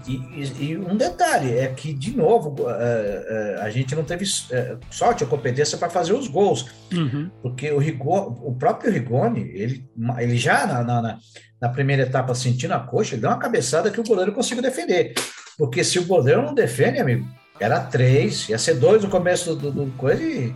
E, 0.06 0.12
e, 0.12 0.70
e, 0.70 0.78
um 0.78 0.96
detalhe 0.96 1.58
é 1.58 1.66
que, 1.66 1.92
de 1.92 2.16
novo, 2.16 2.54
é, 2.70 3.56
é, 3.58 3.62
a 3.62 3.70
gente 3.70 3.94
não 3.96 4.04
teve 4.04 4.24
é, 4.52 4.76
sorte 4.88 5.24
ou 5.24 5.30
competência 5.30 5.76
para 5.76 5.90
fazer 5.90 6.12
os 6.12 6.28
gols. 6.28 6.66
Uhum. 6.92 7.28
Porque 7.42 7.70
o, 7.72 7.78
Rigor, 7.78 8.46
o 8.46 8.54
próprio 8.54 8.92
Rigoni, 8.92 9.40
ele, 9.52 9.84
ele 10.18 10.36
já 10.36 10.64
na, 10.66 10.84
na, 10.84 11.18
na, 11.60 11.68
primeira 11.68 12.02
etapa 12.02 12.34
sentindo 12.36 12.72
a 12.72 12.78
coxa, 12.78 13.14
ele 13.14 13.22
deu 13.22 13.30
uma 13.30 13.38
cabeçada 13.38 13.90
que 13.90 14.00
o 14.00 14.04
goleiro 14.04 14.32
conseguiu 14.32 14.62
defender. 14.62 15.14
Porque 15.58 15.82
se 15.82 15.98
o 15.98 16.06
goleiro 16.06 16.42
não 16.42 16.54
defende, 16.54 17.00
amigo, 17.00 17.26
era 17.58 17.80
três, 17.80 18.48
ia 18.48 18.58
ser 18.58 18.74
dois 18.74 19.02
no 19.02 19.10
começo 19.10 19.56
do, 19.56 19.72
do, 19.72 19.86
do 19.86 19.92
coisa 19.92 20.22
e 20.22 20.54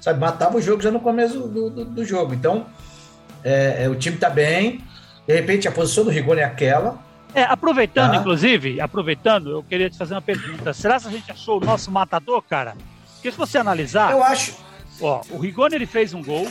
sabe, 0.00 0.20
matava 0.20 0.58
o 0.58 0.62
jogo 0.62 0.82
já 0.82 0.90
no 0.90 1.00
começo 1.00 1.48
do, 1.48 1.70
do, 1.70 1.84
do 1.86 2.04
jogo. 2.04 2.34
Então, 2.34 2.66
é, 3.42 3.88
o 3.88 3.94
time 3.94 4.16
está 4.16 4.28
bem, 4.28 4.84
de 5.26 5.34
repente 5.34 5.66
a 5.66 5.72
posição 5.72 6.04
do 6.04 6.10
Rigoni 6.10 6.42
é 6.42 6.44
aquela 6.44 7.09
é, 7.34 7.42
aproveitando, 7.42 8.12
tá. 8.12 8.16
inclusive, 8.16 8.80
aproveitando, 8.80 9.50
eu 9.50 9.62
queria 9.62 9.90
te 9.90 9.96
fazer 9.96 10.14
uma 10.14 10.22
pergunta. 10.22 10.72
Será 10.72 10.98
que 10.98 11.08
a 11.08 11.10
gente 11.10 11.30
achou 11.30 11.60
o 11.60 11.64
nosso 11.64 11.90
matador, 11.90 12.42
cara? 12.42 12.76
Porque 13.14 13.30
se 13.30 13.36
você 13.36 13.58
analisar. 13.58 14.12
Eu 14.12 14.22
acho. 14.22 14.54
Ó, 15.00 15.22
o 15.30 15.38
Rigoni 15.38 15.74
ele 15.74 15.86
fez 15.86 16.12
um 16.12 16.22
gol, 16.22 16.46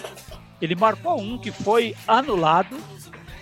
ele 0.62 0.76
marcou 0.76 1.20
um 1.20 1.38
que 1.38 1.52
foi 1.52 1.96
anulado. 2.08 2.78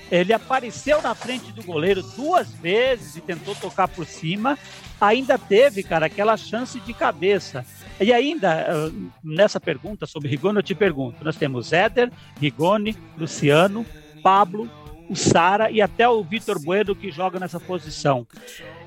Ele 0.09 0.31
apareceu 0.31 1.01
na 1.01 1.13
frente 1.13 1.51
do 1.51 1.61
goleiro 1.61 2.01
duas 2.01 2.49
vezes 2.53 3.17
e 3.17 3.21
tentou 3.21 3.53
tocar 3.55 3.89
por 3.89 4.05
cima. 4.05 4.57
Ainda 5.01 5.37
teve, 5.37 5.83
cara, 5.83 6.05
aquela 6.05 6.37
chance 6.37 6.79
de 6.79 6.93
cabeça. 6.93 7.65
E 7.99 8.13
ainda, 8.13 8.91
nessa 9.21 9.59
pergunta 9.59 10.05
sobre 10.05 10.29
Rigoni, 10.29 10.59
eu 10.59 10.63
te 10.63 10.73
pergunto: 10.73 11.23
nós 11.23 11.35
temos 11.35 11.73
Éder, 11.73 12.11
Rigoni, 12.39 12.95
Luciano, 13.17 13.85
Pablo, 14.23 14.69
o 15.09 15.15
Sara 15.15 15.71
e 15.71 15.81
até 15.81 16.07
o 16.07 16.23
Vitor 16.23 16.59
Bueno 16.59 16.95
que 16.95 17.11
joga 17.11 17.39
nessa 17.39 17.59
posição. 17.59 18.27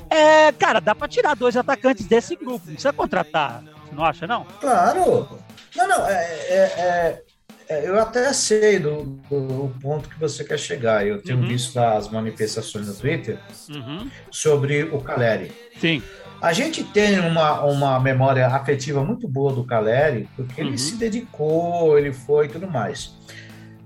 É, 0.09 0.51
cara, 0.53 0.81
dá 0.81 0.95
para 0.95 1.09
tirar 1.09 1.35
dois 1.35 1.57
atacantes 1.57 2.07
desse 2.07 2.35
grupo. 2.35 2.63
Não 2.67 2.73
precisa 2.73 2.93
contratar. 2.93 3.63
Você 3.63 3.95
não 3.95 4.05
acha, 4.05 4.27
não? 4.27 4.45
Claro. 4.61 5.29
Não, 5.77 5.89
não. 5.89 6.07
É, 6.07 6.25
é, 6.49 6.57
é, 6.57 7.23
é 7.69 7.89
eu 7.89 8.01
até 8.01 8.33
sei 8.33 8.79
do, 8.81 9.05
do, 9.31 9.73
ponto 9.81 10.09
que 10.09 10.19
você 10.19 10.45
quer 10.45 10.59
chegar. 10.59 11.07
Eu 11.07 11.23
tenho 11.23 11.39
uhum. 11.39 11.47
visto 11.47 11.79
as 11.79 12.09
manifestações 12.09 12.89
no 12.89 12.95
Twitter 12.95 13.39
uhum. 13.69 14.11
sobre 14.31 14.83
o 14.83 15.01
Caleri. 15.01 15.53
Sim. 15.81 16.03
A 16.43 16.55
gente 16.55 16.83
tem 16.83 17.21
uma, 17.21 17.63
uma 17.65 18.01
memória 18.01 18.47
afetiva 18.47 19.05
muito 19.05 19.29
boa 19.29 19.53
do 19.53 19.63
Caleri, 19.63 20.27
porque 20.35 20.63
uhum. 20.63 20.69
ele 20.69 20.79
se 20.79 20.97
dedicou, 20.97 21.99
ele 21.99 22.13
foi 22.13 22.47
e 22.47 22.49
tudo 22.49 22.67
mais. 22.67 23.15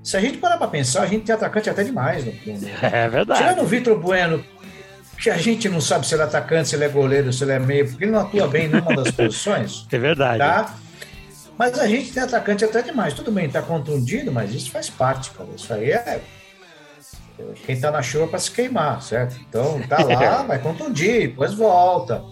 Se 0.04 0.18
a 0.18 0.20
gente 0.20 0.36
parar 0.36 0.58
para 0.58 0.68
pensar, 0.68 1.02
a 1.02 1.06
gente 1.06 1.24
tem 1.24 1.34
atacante 1.34 1.70
até 1.70 1.82
demais. 1.82 2.24
No, 2.26 2.32
no... 2.46 2.68
É 2.82 3.08
verdade. 3.08 3.40
Tirando 3.40 3.62
o 3.62 3.66
Vitor 3.66 3.98
Bueno, 3.98 4.44
que 5.18 5.30
a 5.30 5.38
gente 5.38 5.66
não 5.68 5.80
sabe 5.80 6.06
se 6.06 6.14
ele 6.14 6.22
é 6.22 6.26
atacante, 6.26 6.68
se 6.68 6.76
ele 6.76 6.84
é 6.84 6.88
goleiro, 6.88 7.32
se 7.32 7.42
ele 7.42 7.52
é 7.52 7.58
meio, 7.58 7.88
porque 7.88 8.04
ele 8.04 8.12
não 8.12 8.20
atua 8.20 8.46
bem 8.46 8.66
em 8.66 8.68
nenhuma 8.68 8.94
das 8.94 9.10
posições. 9.16 9.86
É 9.90 9.98
verdade. 9.98 10.38
Tá? 10.38 10.74
Mas 11.56 11.78
a 11.78 11.86
gente 11.86 12.12
tem 12.12 12.22
atacante 12.22 12.64
até 12.64 12.82
demais. 12.82 13.14
Tudo 13.14 13.32
bem, 13.32 13.48
tá 13.48 13.62
contundido, 13.62 14.30
mas 14.30 14.52
isso 14.52 14.70
faz 14.70 14.90
parte, 14.90 15.30
cara. 15.30 15.48
Isso 15.56 15.72
aí 15.72 15.90
é. 15.90 16.20
Quem 17.64 17.80
tá 17.80 17.90
na 17.90 18.02
chuva 18.02 18.28
para 18.28 18.38
se 18.38 18.50
queimar, 18.50 19.00
certo? 19.02 19.36
Então 19.48 19.80
tá 19.88 20.04
lá, 20.04 20.42
vai 20.46 20.58
contundir, 20.58 21.28
depois 21.28 21.54
volta. 21.54 22.22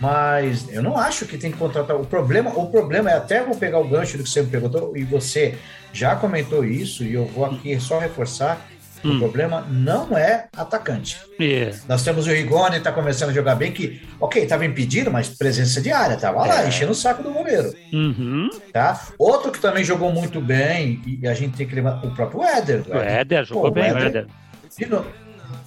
Mas 0.00 0.72
eu 0.72 0.82
não 0.82 0.96
acho 0.96 1.26
que 1.26 1.38
tem 1.38 1.50
que 1.50 1.58
contratar. 1.58 1.96
O 1.96 2.04
problema, 2.04 2.50
o 2.50 2.66
problema 2.66 3.10
é 3.10 3.14
até 3.14 3.42
vou 3.42 3.56
pegar 3.56 3.78
o 3.78 3.88
gancho 3.88 4.16
do 4.16 4.24
que 4.24 4.30
você 4.30 4.42
me 4.42 4.48
perguntou, 4.48 4.96
e 4.96 5.04
você 5.04 5.54
já 5.92 6.16
comentou 6.16 6.64
isso, 6.64 7.04
e 7.04 7.14
eu 7.14 7.26
vou 7.26 7.44
aqui 7.44 7.78
só 7.80 7.98
reforçar. 7.98 8.68
Hum. 9.04 9.16
O 9.16 9.18
problema 9.18 9.60
não 9.68 10.16
é 10.16 10.46
atacante. 10.56 11.20
Yeah. 11.38 11.76
Nós 11.86 12.02
temos 12.02 12.26
o 12.26 12.30
Rigoni, 12.30 12.78
está 12.78 12.90
começando 12.90 13.28
a 13.28 13.32
jogar 13.34 13.54
bem, 13.54 13.70
que, 13.70 14.00
ok, 14.18 14.42
estava 14.42 14.64
impedido, 14.64 15.10
mas 15.10 15.28
presença 15.28 15.78
diária, 15.78 16.14
estava 16.14 16.42
é. 16.46 16.48
lá, 16.48 16.66
enchendo 16.66 16.92
o 16.92 16.94
saco 16.94 17.22
do 17.22 17.30
goleiro. 17.30 17.74
Uhum. 17.92 18.48
Tá? 18.72 18.98
Outro 19.18 19.52
que 19.52 19.60
também 19.60 19.84
jogou 19.84 20.10
muito 20.10 20.40
bem, 20.40 21.02
e 21.06 21.28
a 21.28 21.34
gente 21.34 21.54
tem 21.54 21.66
que 21.66 21.74
levar, 21.74 22.02
o 22.02 22.14
próprio 22.14 22.42
Éder. 22.44 22.82
O 22.88 22.96
Éder 22.96 23.44
jogou 23.44 23.64
Pô, 23.64 23.70
bem, 23.72 23.92
o 23.92 23.98
Éder. 23.98 24.26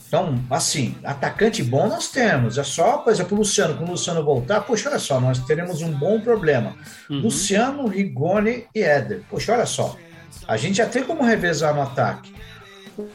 Então, 0.08 0.42
assim, 0.50 0.96
atacante 1.04 1.62
bom 1.62 1.88
nós 1.88 2.10
temos. 2.10 2.58
É 2.58 2.64
só, 2.64 3.00
por 3.00 3.12
exemplo, 3.12 3.36
o 3.36 3.40
Luciano, 3.40 3.76
quando 3.76 3.90
o 3.90 3.92
Luciano 3.92 4.24
voltar, 4.24 4.62
poxa, 4.62 4.90
olha 4.90 5.00
só, 5.00 5.20
nós 5.20 5.40
teremos 5.40 5.82
um 5.82 5.92
bom 5.92 6.22
problema. 6.22 6.76
Uhum. 7.10 7.20
Luciano, 7.20 7.88
Rigoni 7.88 8.66
e 8.74 8.82
Éder. 8.82 9.24
Poxa, 9.30 9.54
olha 9.54 9.66
só. 9.66 9.98
A 10.48 10.56
gente 10.56 10.78
já 10.78 10.86
tem 10.86 11.04
como 11.04 11.24
revezar 11.24 11.76
no 11.76 11.82
ataque. 11.82 12.34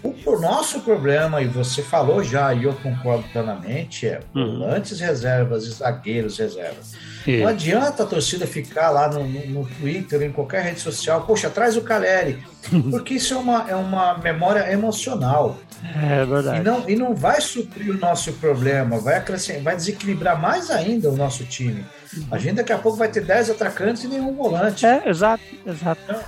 O, 0.02 0.14
o 0.26 0.40
nosso 0.40 0.80
problema, 0.80 1.40
e 1.40 1.46
você 1.46 1.82
falou 1.82 2.22
já, 2.22 2.52
e 2.52 2.64
eu 2.64 2.74
concordo 2.74 3.24
plenamente, 3.32 4.06
é 4.06 4.20
uhum. 4.34 4.58
volantes 4.58 5.00
reservas 5.00 5.64
e 5.64 5.70
zagueiros 5.70 6.38
reservas. 6.38 6.94
Não 7.26 7.48
adianta 7.48 8.02
a 8.02 8.06
torcida 8.06 8.46
ficar 8.46 8.90
lá 8.90 9.08
no, 9.08 9.24
no, 9.24 9.66
Twitter, 9.66 10.22
em 10.22 10.32
qualquer 10.32 10.62
rede 10.62 10.80
social, 10.80 11.24
poxa, 11.26 11.48
traz 11.50 11.76
o 11.76 11.82
Caleri, 11.82 12.42
porque 12.90 13.14
isso 13.14 13.34
é 13.34 13.36
uma, 13.36 13.70
é 13.70 13.76
uma 13.76 14.18
memória 14.18 14.70
emocional. 14.72 15.58
É 15.84 16.24
verdade. 16.24 16.60
E 16.60 16.62
não, 16.62 16.88
e 16.88 16.96
não 16.96 17.14
vai 17.14 17.40
suprir 17.40 17.90
o 17.90 17.98
nosso 17.98 18.32
problema, 18.34 18.98
vai, 18.98 19.22
vai 19.62 19.76
desequilibrar 19.76 20.40
mais 20.40 20.70
ainda 20.70 21.10
o 21.10 21.16
nosso 21.16 21.44
time. 21.44 21.84
A 22.30 22.38
gente 22.38 22.56
daqui 22.56 22.72
a 22.72 22.78
pouco 22.78 22.98
vai 22.98 23.08
ter 23.08 23.24
10 23.24 23.50
atacantes 23.50 24.04
e 24.04 24.08
nenhum 24.08 24.34
volante. 24.34 24.86
É, 24.86 25.08
exato, 25.08 25.42
exato. 25.66 26.00
Então, 26.04 26.20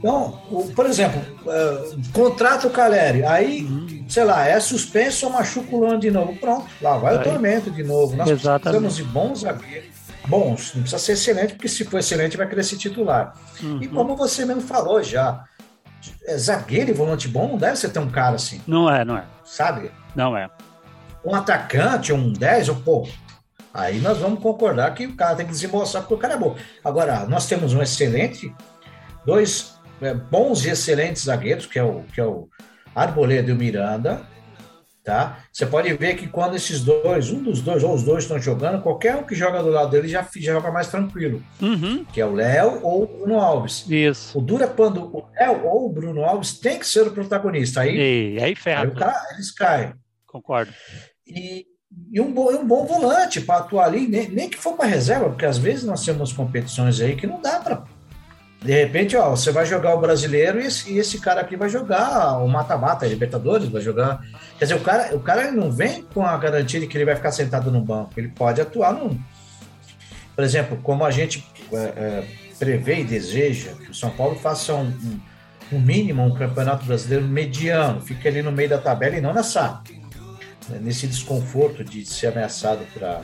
então, 0.00 0.32
por 0.74 0.86
exemplo, 0.86 1.20
uh, 1.44 2.12
contrata 2.12 2.66
o 2.66 2.70
Caleri, 2.70 3.22
aí, 3.22 3.62
uhum. 3.64 4.04
sei 4.08 4.24
lá, 4.24 4.46
é 4.48 4.58
suspenso 4.58 5.26
ou 5.26 5.32
machuca 5.32 5.76
o 5.76 5.80
Lano 5.80 6.00
de 6.00 6.10
novo. 6.10 6.34
Pronto, 6.36 6.66
lá 6.80 6.96
vai 6.96 7.16
aí. 7.16 7.20
o 7.20 7.22
tormento 7.22 7.70
de 7.70 7.84
novo. 7.84 8.16
Nós 8.16 8.30
Exatamente. 8.30 8.62
precisamos 8.62 8.96
de 8.96 9.04
bons 9.04 9.40
zagueiros. 9.40 9.89
Bons, 10.30 10.74
não 10.74 10.82
precisa 10.82 10.98
ser 10.98 11.12
excelente, 11.12 11.54
porque 11.54 11.68
se 11.68 11.84
for 11.84 11.98
excelente 11.98 12.36
vai 12.36 12.48
querer 12.48 12.62
ser 12.62 12.76
titular. 12.76 13.34
Uhum. 13.62 13.82
E 13.82 13.88
como 13.88 14.16
você 14.16 14.44
mesmo 14.44 14.62
falou 14.62 15.02
já, 15.02 15.44
é, 16.24 16.38
zagueiro 16.38 16.90
e 16.90 16.94
volante 16.94 17.28
bom 17.28 17.48
não 17.48 17.58
deve 17.58 17.76
ser 17.76 17.90
tão 17.90 18.08
caro 18.08 18.36
assim. 18.36 18.62
Não 18.66 18.88
é, 18.88 19.04
não 19.04 19.16
é. 19.16 19.24
Sabe? 19.44 19.90
Não 20.14 20.36
é. 20.36 20.48
Um 21.24 21.34
atacante, 21.34 22.12
um 22.12 22.32
10, 22.32 22.68
ou 22.70 22.76
pô, 22.76 23.08
aí 23.74 24.00
nós 24.00 24.18
vamos 24.18 24.40
concordar 24.40 24.94
que 24.94 25.06
o 25.06 25.16
cara 25.16 25.36
tem 25.36 25.46
que 25.46 25.52
desembolsar 25.52 26.02
porque 26.02 26.14
o 26.14 26.18
cara 26.18 26.34
é 26.34 26.38
bom. 26.38 26.56
Agora, 26.84 27.26
nós 27.26 27.46
temos 27.46 27.74
um 27.74 27.82
excelente, 27.82 28.54
dois 29.26 29.74
é, 30.00 30.14
bons 30.14 30.64
e 30.64 30.70
excelentes 30.70 31.24
zagueiros, 31.24 31.66
que 31.66 31.78
é 31.78 31.82
o, 31.82 32.02
que 32.04 32.20
é 32.20 32.24
o 32.24 32.48
Arboleda 32.94 33.50
e 33.50 33.52
o 33.52 33.56
Miranda, 33.56 34.22
tá? 35.10 35.40
Você 35.52 35.66
pode 35.66 35.92
ver 35.94 36.14
que 36.14 36.28
quando 36.28 36.54
esses 36.54 36.82
dois, 36.82 37.30
um 37.30 37.42
dos 37.42 37.60
dois 37.60 37.82
ou 37.82 37.92
os 37.92 38.04
dois 38.04 38.22
estão 38.22 38.40
jogando, 38.40 38.80
qualquer 38.80 39.16
um 39.16 39.24
que 39.24 39.34
joga 39.34 39.60
do 39.60 39.68
lado 39.68 39.90
dele 39.90 40.06
já, 40.06 40.26
já 40.36 40.52
joga 40.52 40.70
mais 40.70 40.86
tranquilo, 40.86 41.42
uhum. 41.60 42.04
que 42.04 42.20
é 42.20 42.24
o 42.24 42.32
Léo 42.32 42.78
ou 42.82 43.02
o 43.02 43.06
Bruno 43.06 43.40
Alves. 43.40 43.84
Isso. 43.88 44.38
O 44.38 44.40
dura 44.40 44.66
é 44.66 44.68
quando 44.68 45.04
o 45.04 45.26
Léo 45.34 45.66
ou 45.66 45.86
o 45.86 45.92
Bruno 45.92 46.24
Alves 46.24 46.60
tem 46.60 46.78
que 46.78 46.86
ser 46.86 47.02
o 47.02 47.10
protagonista. 47.10 47.80
Aí, 47.80 48.36
e, 48.36 48.42
aí 48.42 48.54
ferra. 48.54 48.82
Aí 48.82 48.88
o 48.88 48.94
cara, 48.94 49.20
eles 49.34 49.50
caem. 49.50 49.92
Concordo. 50.26 50.72
E, 51.26 51.66
e 52.12 52.20
um, 52.20 52.32
bom, 52.32 52.52
um 52.52 52.64
bom 52.64 52.86
volante 52.86 53.40
para 53.40 53.58
atuar 53.60 53.86
ali, 53.86 54.06
nem, 54.06 54.28
nem 54.28 54.48
que 54.48 54.56
for 54.56 54.76
para 54.76 54.86
reserva, 54.86 55.28
porque 55.28 55.44
às 55.44 55.58
vezes 55.58 55.82
nós 55.82 56.04
temos 56.04 56.32
competições 56.32 57.00
aí 57.00 57.16
que 57.16 57.26
não 57.26 57.42
dá 57.42 57.58
para 57.58 57.84
de 58.62 58.72
repente, 58.72 59.16
ó, 59.16 59.30
você 59.30 59.50
vai 59.50 59.64
jogar 59.64 59.94
o 59.94 60.00
brasileiro 60.00 60.60
e 60.60 60.66
esse, 60.66 60.92
e 60.92 60.98
esse 60.98 61.18
cara 61.18 61.40
aqui 61.40 61.56
vai 61.56 61.70
jogar 61.70 62.36
o 62.38 62.46
mata-mata, 62.46 63.06
Libertadores, 63.06 63.68
vai 63.68 63.80
jogar. 63.80 64.22
Quer 64.58 64.66
dizer, 64.66 64.74
o 64.74 64.80
cara, 64.80 65.16
o 65.16 65.20
cara 65.20 65.50
não 65.50 65.72
vem 65.72 66.02
com 66.02 66.22
a 66.24 66.36
garantia 66.36 66.78
de 66.78 66.86
que 66.86 66.96
ele 66.96 67.06
vai 67.06 67.16
ficar 67.16 67.32
sentado 67.32 67.70
no 67.70 67.80
banco, 67.80 68.12
ele 68.18 68.28
pode 68.28 68.60
atuar 68.60 68.92
num. 68.92 69.18
Por 70.36 70.44
exemplo, 70.44 70.78
como 70.82 71.04
a 71.04 71.10
gente 71.10 71.42
é, 71.72 71.76
é, 71.76 72.24
prevê 72.58 73.00
e 73.00 73.04
deseja 73.04 73.70
que 73.72 73.90
o 73.90 73.94
São 73.94 74.10
Paulo 74.10 74.36
faça 74.36 74.74
um, 74.74 74.88
um, 74.88 75.20
um, 75.72 75.80
mínimo, 75.80 76.22
um 76.22 76.34
campeonato 76.34 76.84
brasileiro 76.84 77.24
mediano, 77.26 78.02
fique 78.02 78.28
ali 78.28 78.42
no 78.42 78.52
meio 78.52 78.68
da 78.68 78.78
tabela 78.78 79.16
e 79.16 79.20
não 79.22 79.32
nessa 79.32 79.82
nesse 80.80 81.06
desconforto 81.06 81.82
de 81.82 82.04
ser 82.04 82.28
ameaçado 82.28 82.86
para 82.94 83.22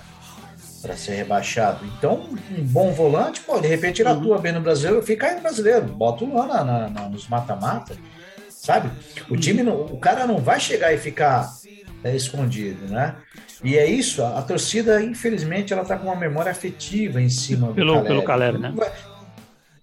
para 0.87 0.97
ser 0.97 1.17
rebaixado. 1.17 1.85
Então, 1.99 2.29
um 2.57 2.63
bom 2.63 2.93
volante, 2.93 3.41
pô, 3.41 3.59
de 3.59 3.67
repente 3.67 4.01
ele 4.01 4.09
atua 4.09 4.39
bem 4.39 4.53
no 4.53 4.61
brasileiro, 4.61 5.05
fica 5.05 5.27
aí 5.27 5.35
no 5.35 5.43
brasileiro, 5.43 5.85
bota 5.87 6.25
um 6.25 6.37
lá 6.37 6.47
na, 6.47 6.65
na, 6.65 6.89
na, 6.89 7.09
nos 7.09 7.29
mata-mata, 7.29 7.97
sabe? 8.49 8.91
O 9.29 9.37
time, 9.37 9.65
não, 9.65 9.81
o 9.81 9.99
cara 9.99 10.27
não 10.27 10.39
vai 10.39 10.61
chegar 10.61 10.95
e 10.95 10.99
ficar 10.99 11.51
é, 12.05 12.15
escondido, 12.15 12.87
né? 12.87 13.17
E 13.65 13.77
é 13.77 13.85
isso, 13.85 14.23
a, 14.23 14.39
a, 14.39 14.43
torcida, 14.43 15.03
infelizmente, 15.03 15.73
ela 15.73 15.85
tá 15.85 15.97
com 15.99 16.07
uma 16.07 16.17
memória 16.17 16.53
afetiva 16.53 17.21
em 17.21 17.29
cima 17.29 17.73
pelo, 17.73 17.95
do 17.95 17.95
Caleri. 17.95 18.09
Pelo 18.09 18.23
Caleri, 18.23 18.59
né? 18.59 18.75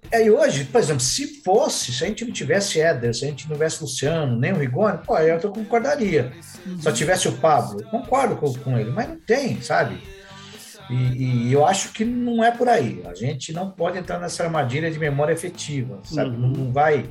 É, 0.09 0.23
e 0.25 0.31
hoje, 0.31 0.63
por 0.65 0.79
exemplo, 0.79 1.01
se 1.01 1.41
fosse, 1.41 1.91
se 1.91 2.03
a 2.03 2.07
gente 2.07 2.23
não 2.23 2.31
tivesse 2.31 2.79
Éder, 2.79 3.13
se 3.15 3.25
a 3.25 3.27
gente 3.27 3.47
não 3.47 3.55
tivesse 3.55 3.81
Luciano, 3.81 4.39
nem 4.39 4.53
o 4.53 4.57
Rigoni, 4.57 4.99
pô, 5.03 5.17
eu 5.17 5.39
concordaria. 5.51 6.31
Uhum. 6.65 6.79
Só 6.79 6.91
tivesse 6.91 7.27
o 7.27 7.31
Pablo, 7.33 7.83
concordo 7.89 8.35
com, 8.35 8.53
com 8.53 8.77
ele, 8.77 8.91
mas 8.91 9.09
não 9.09 9.15
tem, 9.15 9.59
sabe? 9.59 10.12
E, 10.89 11.47
e, 11.47 11.53
eu 11.53 11.65
acho 11.65 11.91
que 11.93 12.03
não 12.03 12.43
é 12.43 12.51
por 12.51 12.67
aí. 12.67 13.01
A 13.05 13.13
gente 13.13 13.53
não 13.53 13.69
pode 13.69 13.97
entrar 13.97 14.19
nessa 14.19 14.43
armadilha 14.43 14.91
de 14.91 14.99
memória 14.99 15.33
efetiva, 15.33 15.99
sabe? 16.03 16.31
Uhum. 16.31 16.53
Não, 16.55 16.71
vai. 16.71 17.05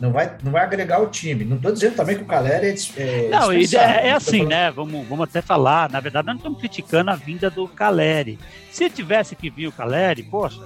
Não 0.00 0.12
vai, 0.12 0.36
não 0.44 0.52
vai 0.52 0.62
agregar 0.62 1.02
o 1.02 1.08
time. 1.08 1.44
Não 1.44 1.56
estou 1.56 1.72
dizendo 1.72 1.96
também 1.96 2.16
que 2.16 2.22
o 2.22 2.26
Caleri 2.26 2.68
é, 2.96 3.26
é 3.26 3.28
Não, 3.28 3.50
é, 3.50 4.08
é 4.08 4.12
assim, 4.12 4.46
né? 4.46 4.70
Vamos, 4.70 5.06
vamos 5.08 5.24
até 5.24 5.42
falar. 5.42 5.90
Na 5.90 5.98
verdade, 5.98 6.26
nós 6.26 6.34
não 6.34 6.38
estamos 6.38 6.60
criticando 6.60 7.10
a 7.10 7.16
vinda 7.16 7.50
do 7.50 7.66
Caleri. 7.66 8.38
Se 8.70 8.88
tivesse 8.88 9.34
que 9.34 9.50
vir 9.50 9.66
o 9.66 9.72
Caleri, 9.72 10.22
poxa, 10.22 10.62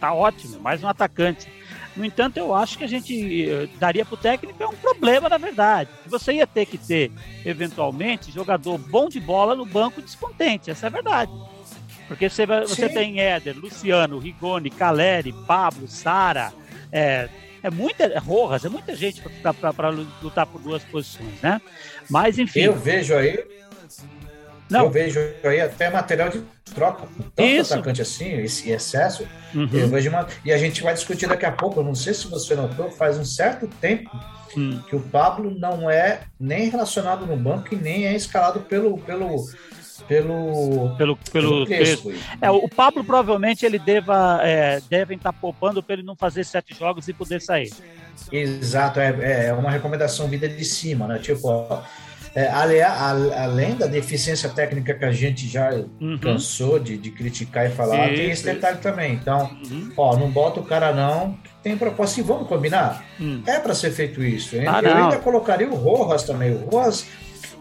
tá 0.00 0.14
ótimo, 0.14 0.58
mais 0.60 0.82
um 0.82 0.88
atacante. 0.88 1.46
No 1.94 2.04
entanto, 2.04 2.38
eu 2.38 2.54
acho 2.54 2.78
que 2.78 2.84
a 2.84 2.86
gente 2.86 3.50
eh, 3.50 3.68
daria 3.78 4.04
para 4.04 4.14
o 4.14 4.16
técnico 4.16 4.62
é 4.62 4.66
um 4.66 4.76
problema, 4.76 5.28
na 5.28 5.36
verdade. 5.36 5.90
Você 6.06 6.32
ia 6.34 6.46
ter 6.46 6.64
que 6.64 6.78
ter, 6.78 7.10
eventualmente, 7.44 8.32
jogador 8.32 8.78
bom 8.78 9.08
de 9.08 9.20
bola 9.20 9.54
no 9.54 9.66
banco 9.66 10.00
descontente. 10.00 10.70
Essa 10.70 10.86
é 10.86 10.88
a 10.88 10.90
verdade. 10.90 11.32
Porque 12.10 12.28
você, 12.28 12.44
você 12.44 12.88
tem 12.88 13.20
Éder, 13.20 13.56
Luciano, 13.56 14.18
Rigoni, 14.18 14.68
Caleri, 14.68 15.32
Pablo, 15.46 15.86
Sara, 15.86 16.52
é, 16.90 17.28
é 17.62 17.70
muita, 17.70 18.02
é 18.02 18.18
Rojas, 18.18 18.64
é 18.64 18.68
muita 18.68 18.96
gente 18.96 19.22
para 19.76 19.90
lutar 20.20 20.44
por 20.44 20.60
duas 20.60 20.82
posições, 20.82 21.40
né? 21.40 21.60
Mas 22.10 22.36
enfim. 22.36 22.62
Eu 22.62 22.74
vejo 22.74 23.14
aí. 23.14 23.38
Não. 24.68 24.86
Eu 24.86 24.90
vejo 24.90 25.20
aí 25.44 25.60
até 25.60 25.88
material 25.88 26.30
de 26.30 26.42
troca. 26.74 27.06
Tanto 27.36 27.48
Isso. 27.48 27.74
atacante 27.74 28.02
assim, 28.02 28.32
esse 28.40 28.72
excesso. 28.72 29.24
Uhum. 29.54 29.68
Eu 29.72 29.88
vejo 29.88 30.10
uma, 30.10 30.26
e 30.44 30.52
a 30.52 30.58
gente 30.58 30.82
vai 30.82 30.94
discutir 30.94 31.28
daqui 31.28 31.46
a 31.46 31.52
pouco. 31.52 31.78
Eu 31.78 31.84
não 31.84 31.94
sei 31.94 32.12
se 32.12 32.26
você 32.26 32.56
notou, 32.56 32.90
faz 32.90 33.18
um 33.18 33.24
certo 33.24 33.68
tempo 33.80 34.10
hum. 34.56 34.82
que 34.88 34.96
o 34.96 35.00
Pablo 35.00 35.56
não 35.56 35.88
é 35.88 36.22
nem 36.40 36.70
relacionado 36.70 37.24
no 37.24 37.36
banco 37.36 37.72
e 37.72 37.76
nem 37.76 38.08
é 38.08 38.16
escalado 38.16 38.62
pelo, 38.62 38.98
pelo 38.98 39.46
pelo 40.10 40.90
pelo 40.98 41.16
pelo, 41.16 41.66
pelo 41.66 42.12
É, 42.42 42.50
o 42.50 42.68
Pablo 42.68 43.04
provavelmente 43.04 43.64
ele 43.64 43.78
deva 43.78 44.40
é, 44.42 44.80
devem 44.90 45.16
estar 45.16 45.32
tá 45.32 45.38
poupando 45.40 45.80
para 45.80 45.94
ele 45.94 46.02
não 46.02 46.16
fazer 46.16 46.42
sete 46.44 46.74
jogos 46.76 47.06
e 47.06 47.12
poder 47.12 47.40
sair. 47.40 47.70
Exato, 48.32 48.98
é, 48.98 49.46
é 49.46 49.52
uma 49.52 49.70
recomendação 49.70 50.26
vida 50.26 50.48
de 50.48 50.64
cima, 50.64 51.06
né? 51.06 51.20
Tipo, 51.20 51.80
é, 52.34 52.48
além 52.48 53.76
da 53.76 53.86
deficiência 53.86 54.48
técnica 54.48 54.94
que 54.94 55.04
a 55.04 55.12
gente 55.12 55.48
já 55.48 55.70
uhum. 56.00 56.18
cansou 56.18 56.80
de, 56.80 56.98
de, 56.98 57.10
criticar 57.12 57.66
e 57.66 57.70
falar, 57.70 58.08
Sim, 58.08 58.14
tem 58.14 58.30
esse 58.30 58.44
detalhe 58.44 58.78
também. 58.78 59.14
Então, 59.14 59.50
uhum. 59.70 59.92
ó, 59.96 60.16
não 60.16 60.30
bota 60.30 60.60
o 60.60 60.64
cara 60.64 60.92
não, 60.92 61.38
tem 61.62 61.76
proposta. 61.76 62.20
E 62.20 62.22
vamos 62.22 62.48
combinar? 62.48 63.04
Uhum. 63.18 63.42
É 63.46 63.58
para 63.60 63.74
ser 63.74 63.92
feito 63.92 64.22
isso. 64.22 64.56
Ah, 64.68 64.80
eu 64.82 64.96
ainda 64.96 65.18
colocaria 65.18 65.68
o 65.68 65.74
Rojas 65.74 66.24
também. 66.24 66.52
O 66.52 66.68
Rojas 66.68 67.06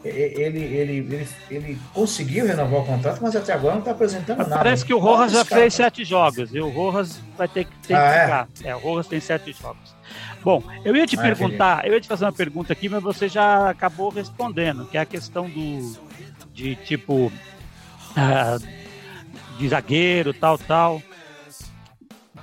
ele, 0.04 0.60
ele, 0.60 0.60
ele, 0.60 1.28
ele 1.52 1.80
conseguiu 1.94 2.46
renovar 2.46 2.82
o 2.82 2.86
contrato, 2.86 3.20
mas 3.22 3.36
até 3.36 3.54
agora 3.54 3.74
não 3.74 3.80
está 3.80 3.92
apresentando 3.92 4.38
nada. 4.38 4.58
Parece 4.58 4.86
que 4.86 4.94
o 4.94 5.00
Rojas 5.00 5.32
já 5.34 5.46
fez 5.46 5.74
sete 5.74 6.06
jogos 6.06 6.54
e 6.54 6.60
o 6.60 6.70
Rojas 6.70 7.20
vai 7.38 7.48
ter 7.48 7.66
que, 7.66 7.88
ter 7.88 7.96
ah, 7.96 8.00
que 8.00 8.18
é? 8.18 8.24
ficar. 8.24 8.48
É? 8.64 8.76
o 8.76 8.80
Rojas 8.80 9.08
tem 9.08 9.20
sete 9.20 9.52
jogos. 9.52 9.96
Bom, 10.42 10.64
eu 10.86 10.96
ia 10.96 11.06
te 11.06 11.18
ah, 11.18 11.22
perguntar, 11.22 11.86
eu 11.86 11.94
ia 11.94 12.02
te 12.02 12.08
fazer 12.08 12.26
uma 12.26 12.32
pergunta 12.32 12.72
aqui, 12.72 12.88
mas 12.88 13.04
você 13.04 13.28
já 13.28 13.70
acabou 13.70 14.10
respondendo, 14.10 14.86
que 14.86 14.98
é 14.98 15.02
a 15.02 15.06
questão 15.06 15.50
do 15.50 16.10
de 16.54 16.76
tipo 16.76 17.32
uh, 18.12 18.68
de 19.58 19.70
zagueiro, 19.70 20.34
tal, 20.34 20.58
tal. 20.58 21.02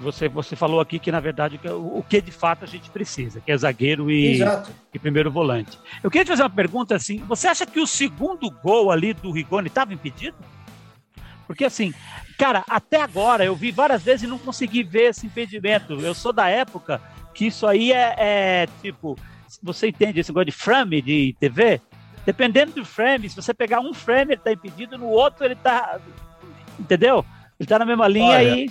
Você, 0.00 0.28
você 0.28 0.54
falou 0.54 0.80
aqui 0.80 0.98
que, 0.98 1.11
na 1.11 1.20
verdade, 1.20 1.59
o, 1.64 1.98
o 1.98 2.02
que 2.02 2.20
de 2.20 2.30
fato 2.30 2.64
a 2.64 2.68
gente 2.68 2.90
precisa, 2.90 3.40
que 3.40 3.50
é 3.50 3.56
zagueiro 3.56 4.11
e, 4.11 4.40
e 4.92 4.98
primeiro 4.98 5.30
volante. 5.30 5.78
Eu 6.02 6.11
queria 6.11 6.24
te 6.24 6.28
fazer 6.28 6.42
uma 6.42 6.50
pergunta 6.50 6.94
assim: 6.94 7.18
você 7.26 7.48
acha 7.48 7.64
que 7.64 7.80
o 7.80 7.87
segundo 7.87 8.50
gol 8.50 8.90
ali 8.90 9.14
do 9.14 9.30
Rigoni 9.30 9.68
estava 9.68 9.94
impedido? 9.94 10.37
Porque 11.46 11.64
assim, 11.64 11.94
cara, 12.37 12.64
até 12.68 13.00
agora 13.00 13.44
eu 13.44 13.54
vi 13.54 13.70
várias 13.70 14.02
vezes 14.02 14.24
e 14.24 14.26
não 14.26 14.38
consegui 14.38 14.82
ver 14.82 15.11
esse 15.11 15.26
impedimento. 15.26 15.94
Eu 15.94 16.14
sou 16.14 16.32
da 16.32 16.48
época 16.48 17.00
que 17.32 17.46
isso 17.46 17.66
aí 17.66 17.92
é, 17.92 18.14
é 18.18 18.68
tipo, 18.82 19.16
você 19.62 19.88
entende 19.88 20.20
esse 20.20 20.30
negócio 20.30 20.46
de 20.46 20.52
frame 20.52 21.00
de 21.00 21.37
TV? 21.38 21.80
Dependendo 22.24 22.72
do 22.72 22.85
frame, 22.85 23.28
se 23.28 23.37
você 23.37 23.54
pegar 23.54 23.80
um 23.80 23.94
frame, 23.94 24.32
ele 24.32 24.40
está 24.40 24.52
impedido, 24.52 24.98
no 24.98 25.06
outro 25.06 25.44
ele 25.44 25.54
está. 25.54 26.00
Entendeu? 26.78 27.24
Ele 27.59 27.64
está 27.64 27.78
na 27.78 27.87
mesma 27.87 28.09
linha 28.09 28.38
Olha, 28.38 28.56
e. 28.56 28.70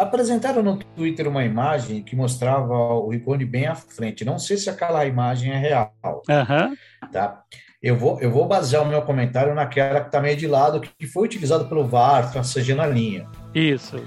Apresentaram 0.00 0.62
no 0.62 0.78
Twitter 0.78 1.28
uma 1.28 1.44
imagem 1.44 2.02
que 2.02 2.16
mostrava 2.16 2.74
o 2.74 3.10
Rigoni 3.10 3.44
bem 3.44 3.66
à 3.66 3.74
frente. 3.74 4.24
Não 4.24 4.38
sei 4.38 4.56
se 4.56 4.70
aquela 4.70 5.04
imagem 5.04 5.52
é 5.52 5.58
real. 5.58 5.92
Uhum. 6.02 6.74
Tá? 7.12 7.42
Eu 7.82 7.96
vou, 7.96 8.18
eu 8.18 8.30
vou 8.30 8.46
basear 8.48 8.82
o 8.82 8.86
meu 8.86 9.02
comentário 9.02 9.54
naquela 9.54 10.00
que 10.00 10.06
está 10.06 10.18
meio 10.18 10.38
de 10.38 10.46
lado, 10.46 10.80
que 10.80 11.06
foi 11.06 11.26
utilizado 11.26 11.66
pelo 11.66 11.86
VAR, 11.86 12.32
tracejando 12.32 12.80
a 12.80 12.86
linha. 12.86 13.28
Isso. 13.54 14.02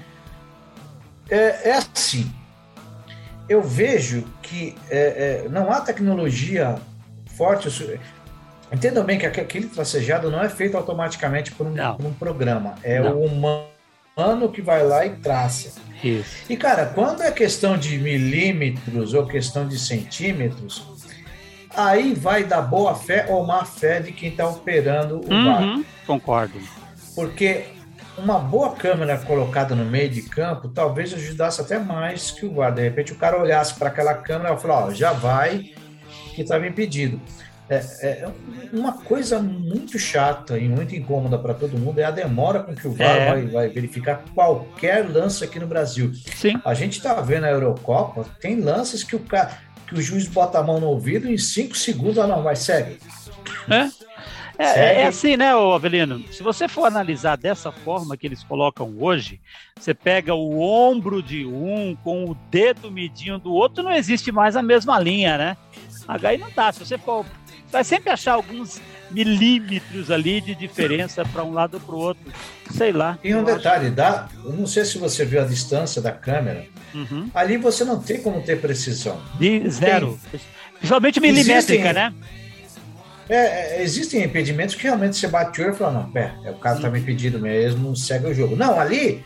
É, 1.29 1.69
é 1.69 1.73
assim. 1.73 2.31
Eu 3.47 3.61
vejo 3.61 4.23
que 4.41 4.75
é, 4.89 5.43
é, 5.45 5.49
não 5.49 5.71
há 5.71 5.79
tecnologia 5.79 6.75
forte. 7.27 7.69
Entendam 8.71 9.03
bem 9.03 9.19
que 9.19 9.27
aquele 9.27 9.67
tracejado 9.67 10.31
não 10.31 10.41
é 10.41 10.49
feito 10.49 10.75
automaticamente 10.75 11.51
por 11.51 11.67
um, 11.67 11.75
por 11.75 12.05
um 12.07 12.13
programa. 12.13 12.73
É 12.81 12.99
não. 12.99 13.15
o 13.15 13.25
humano 13.25 13.72
humano 14.15 14.49
que 14.49 14.61
vai 14.61 14.83
lá 14.83 15.05
e 15.05 15.11
traça. 15.11 15.81
Isso. 16.03 16.45
E, 16.49 16.57
cara, 16.57 16.87
quando 16.87 17.21
é 17.21 17.31
questão 17.31 17.77
de 17.77 17.97
milímetros 17.97 19.13
ou 19.13 19.25
questão 19.25 19.67
de 19.67 19.79
centímetros, 19.79 20.85
aí 21.75 22.13
vai 22.13 22.43
da 22.43 22.61
boa 22.61 22.95
fé 22.95 23.27
ou 23.29 23.45
má 23.45 23.65
fé 23.65 23.99
de 23.99 24.11
quem 24.11 24.29
está 24.29 24.47
operando 24.47 25.21
o 25.21 25.33
uhum. 25.33 25.83
Concordo. 26.05 26.59
Porque 27.15 27.65
uma 28.17 28.37
boa 28.37 28.75
câmera 28.75 29.17
colocada 29.17 29.73
no 29.75 29.85
meio 29.85 30.09
de 30.09 30.21
campo 30.23 30.67
talvez 30.67 31.13
ajudasse 31.13 31.61
até 31.61 31.79
mais 31.79 32.31
que 32.31 32.45
o 32.45 32.53
VAR. 32.53 32.73
De 32.73 32.81
repente 32.81 33.13
o 33.13 33.15
cara 33.15 33.41
olhasse 33.41 33.73
para 33.75 33.87
aquela 33.87 34.13
câmera 34.13 34.53
e 34.53 34.59
falasse, 34.59 34.91
ó, 34.91 34.93
já 34.93 35.13
vai 35.13 35.71
que 36.35 36.41
estava 36.41 36.67
impedido. 36.67 37.19
É, 37.69 37.77
é, 38.01 38.29
uma 38.73 38.93
coisa 38.93 39.39
muito 39.39 39.97
chata 39.97 40.59
e 40.59 40.67
muito 40.67 40.95
incômoda 40.95 41.37
para 41.37 41.53
todo 41.53 41.77
mundo 41.77 41.97
é 41.99 42.03
a 42.03 42.11
demora 42.11 42.61
com 42.61 42.75
que 42.75 42.87
o 42.87 42.91
VAR 42.91 43.15
é. 43.15 43.31
vai, 43.31 43.45
vai, 43.47 43.69
verificar 43.69 44.23
qualquer 44.35 45.09
lance 45.09 45.43
aqui 45.43 45.59
no 45.59 45.67
Brasil. 45.67 46.11
Sim. 46.35 46.59
A 46.65 46.73
gente 46.73 46.97
está 46.97 47.19
vendo 47.21 47.45
a 47.45 47.49
Eurocopa, 47.49 48.25
tem 48.41 48.59
lances 48.59 49.03
que 49.03 49.15
o, 49.15 49.19
cara, 49.19 49.57
que 49.87 49.95
o 49.95 50.01
juiz 50.01 50.27
bota 50.27 50.59
a 50.59 50.63
mão 50.63 50.79
no 50.79 50.87
ouvido 50.87 51.27
e 51.27 51.33
em 51.33 51.37
cinco 51.37 51.77
segundos, 51.77 52.19
ah, 52.19 52.27
não, 52.27 52.43
vai, 52.43 52.55
segue. 52.55 52.97
É? 53.69 53.89
É, 54.57 55.01
é, 55.01 55.07
assim, 55.07 55.35
né, 55.35 55.51
Avelino? 55.51 56.23
Se 56.31 56.43
você 56.43 56.67
for 56.67 56.85
analisar 56.85 57.37
dessa 57.37 57.71
forma 57.71 58.15
que 58.15 58.27
eles 58.27 58.43
colocam 58.43 58.95
hoje, 58.99 59.41
você 59.79 59.93
pega 59.95 60.35
o 60.35 60.61
ombro 60.61 61.23
de 61.23 61.43
um 61.43 61.95
com 62.03 62.25
o 62.25 62.35
dedo 62.51 62.91
medinho 62.91 63.39
do 63.39 63.51
outro, 63.51 63.83
não 63.83 63.91
existe 63.91 64.31
mais 64.31 64.55
a 64.55 64.61
mesma 64.61 64.99
linha, 64.99 65.37
né? 65.37 65.57
Aí 66.07 66.37
não 66.37 66.51
dá. 66.55 66.71
Se 66.71 66.79
você 66.79 66.97
for 66.97 67.25
vai 67.73 67.83
sempre 67.83 68.11
achar 68.11 68.33
alguns 68.33 68.79
milímetros 69.11 70.09
ali 70.09 70.39
de 70.39 70.55
diferença 70.55 71.25
para 71.25 71.43
um 71.43 71.51
lado 71.51 71.75
ou 71.75 71.79
para 71.79 71.95
o 71.95 71.97
outro. 71.97 72.31
Sei 72.71 72.91
lá. 72.91 73.19
E 73.23 73.35
um 73.35 73.43
detalhe, 73.43 73.87
acho... 73.87 73.95
dá, 73.95 74.29
eu 74.43 74.53
não 74.53 74.65
sei 74.65 74.85
se 74.85 74.97
você 74.97 75.25
viu 75.25 75.41
a 75.41 75.45
distância 75.45 76.01
da 76.01 76.11
câmera, 76.11 76.65
uhum. 76.93 77.29
ali 77.33 77.57
você 77.57 77.83
não 77.83 77.99
tem 77.99 78.21
como 78.21 78.41
ter 78.41 78.61
precisão. 78.61 79.21
De 79.37 79.69
zero. 79.69 80.19
Tem. 80.31 80.39
Principalmente 80.77 81.19
milimétrica, 81.19 81.73
existem, 81.73 81.93
né? 81.93 82.13
É, 83.29 83.35
é, 83.77 83.83
existem 83.83 84.23
impedimentos 84.23 84.75
que 84.75 84.83
realmente 84.83 85.15
você 85.15 85.27
bate 85.27 85.61
o 85.61 85.63
olho 85.63 85.73
e 85.73 85.77
fala, 85.77 85.93
não, 85.93 86.11
pera, 86.11 86.35
é, 86.43 86.51
o 86.51 86.55
cara 86.55 86.75
está 86.75 86.89
me 86.89 86.99
impedindo 86.99 87.39
mesmo, 87.39 87.95
segue 87.95 88.27
o 88.27 88.33
jogo. 88.33 88.55
Não, 88.55 88.79
ali 88.79 89.23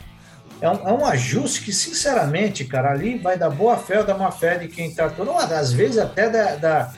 é 0.62 0.70
um, 0.70 0.88
é 0.88 0.94
um, 0.94 1.06
ajuste 1.06 1.64
que, 1.64 1.74
sinceramente, 1.74 2.66
cara, 2.66 2.92
ali 2.92 3.18
vai 3.18 3.38
da 3.38 3.50
boa 3.50 3.78
fé 3.78 4.00
ou 4.00 4.06
da 4.06 4.16
má 4.16 4.32
fé 4.32 4.58
de 4.58 4.68
quem 4.68 4.88
está 4.90 5.10
todo. 5.10 5.32
Às 5.32 5.72
vezes 5.72 5.98
até 5.98 6.30
da, 6.30 6.56
da 6.56 6.94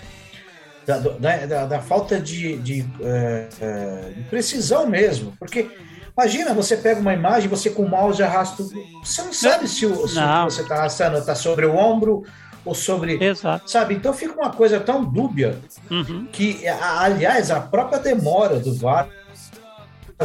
da, 0.97 1.45
da, 1.45 1.65
da, 1.65 1.79
falta 1.81 2.19
de, 2.19 2.57
de, 2.57 2.85
é, 3.01 3.47
é, 3.61 4.11
de, 4.15 4.23
precisão 4.23 4.87
mesmo. 4.87 5.33
Porque 5.37 5.69
imagina, 6.17 6.53
você 6.53 6.75
pega 6.77 6.99
uma 6.99 7.13
imagem, 7.13 7.47
você 7.49 7.69
com 7.69 7.83
o 7.83 7.89
mouse 7.89 8.21
arrasta. 8.23 8.63
Você 9.03 9.21
não 9.21 9.33
sabe 9.33 9.67
se 9.67 9.85
o, 9.85 10.07
se 10.07 10.17
o 10.19 10.45
que 10.45 10.53
você 10.53 10.61
está 10.61 10.75
arrastando 10.75 11.17
está 11.17 11.35
sobre 11.35 11.65
o 11.65 11.75
ombro 11.75 12.23
ou 12.65 12.73
sobre. 12.73 13.23
Exato. 13.23 13.69
Sabe? 13.69 13.93
Então 13.95 14.13
fica 14.13 14.33
uma 14.33 14.51
coisa 14.51 14.79
tão 14.79 15.03
dúbia 15.03 15.57
Uhum. 15.91 16.27
que, 16.31 16.67
aliás, 16.67 17.51
a 17.51 17.59
própria 17.61 17.99
demora 17.99 18.59
do 18.59 18.73
VAR 18.75 19.07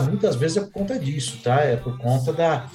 muitas 0.07 0.35
vezes 0.37 0.57
é 0.57 0.61
por 0.61 0.73
conta 0.73 0.99
disso, 0.99 1.39
tá? 1.43 1.61
É 1.61 1.77
por 1.77 1.97
conta 1.99 2.33
da, 2.33 2.67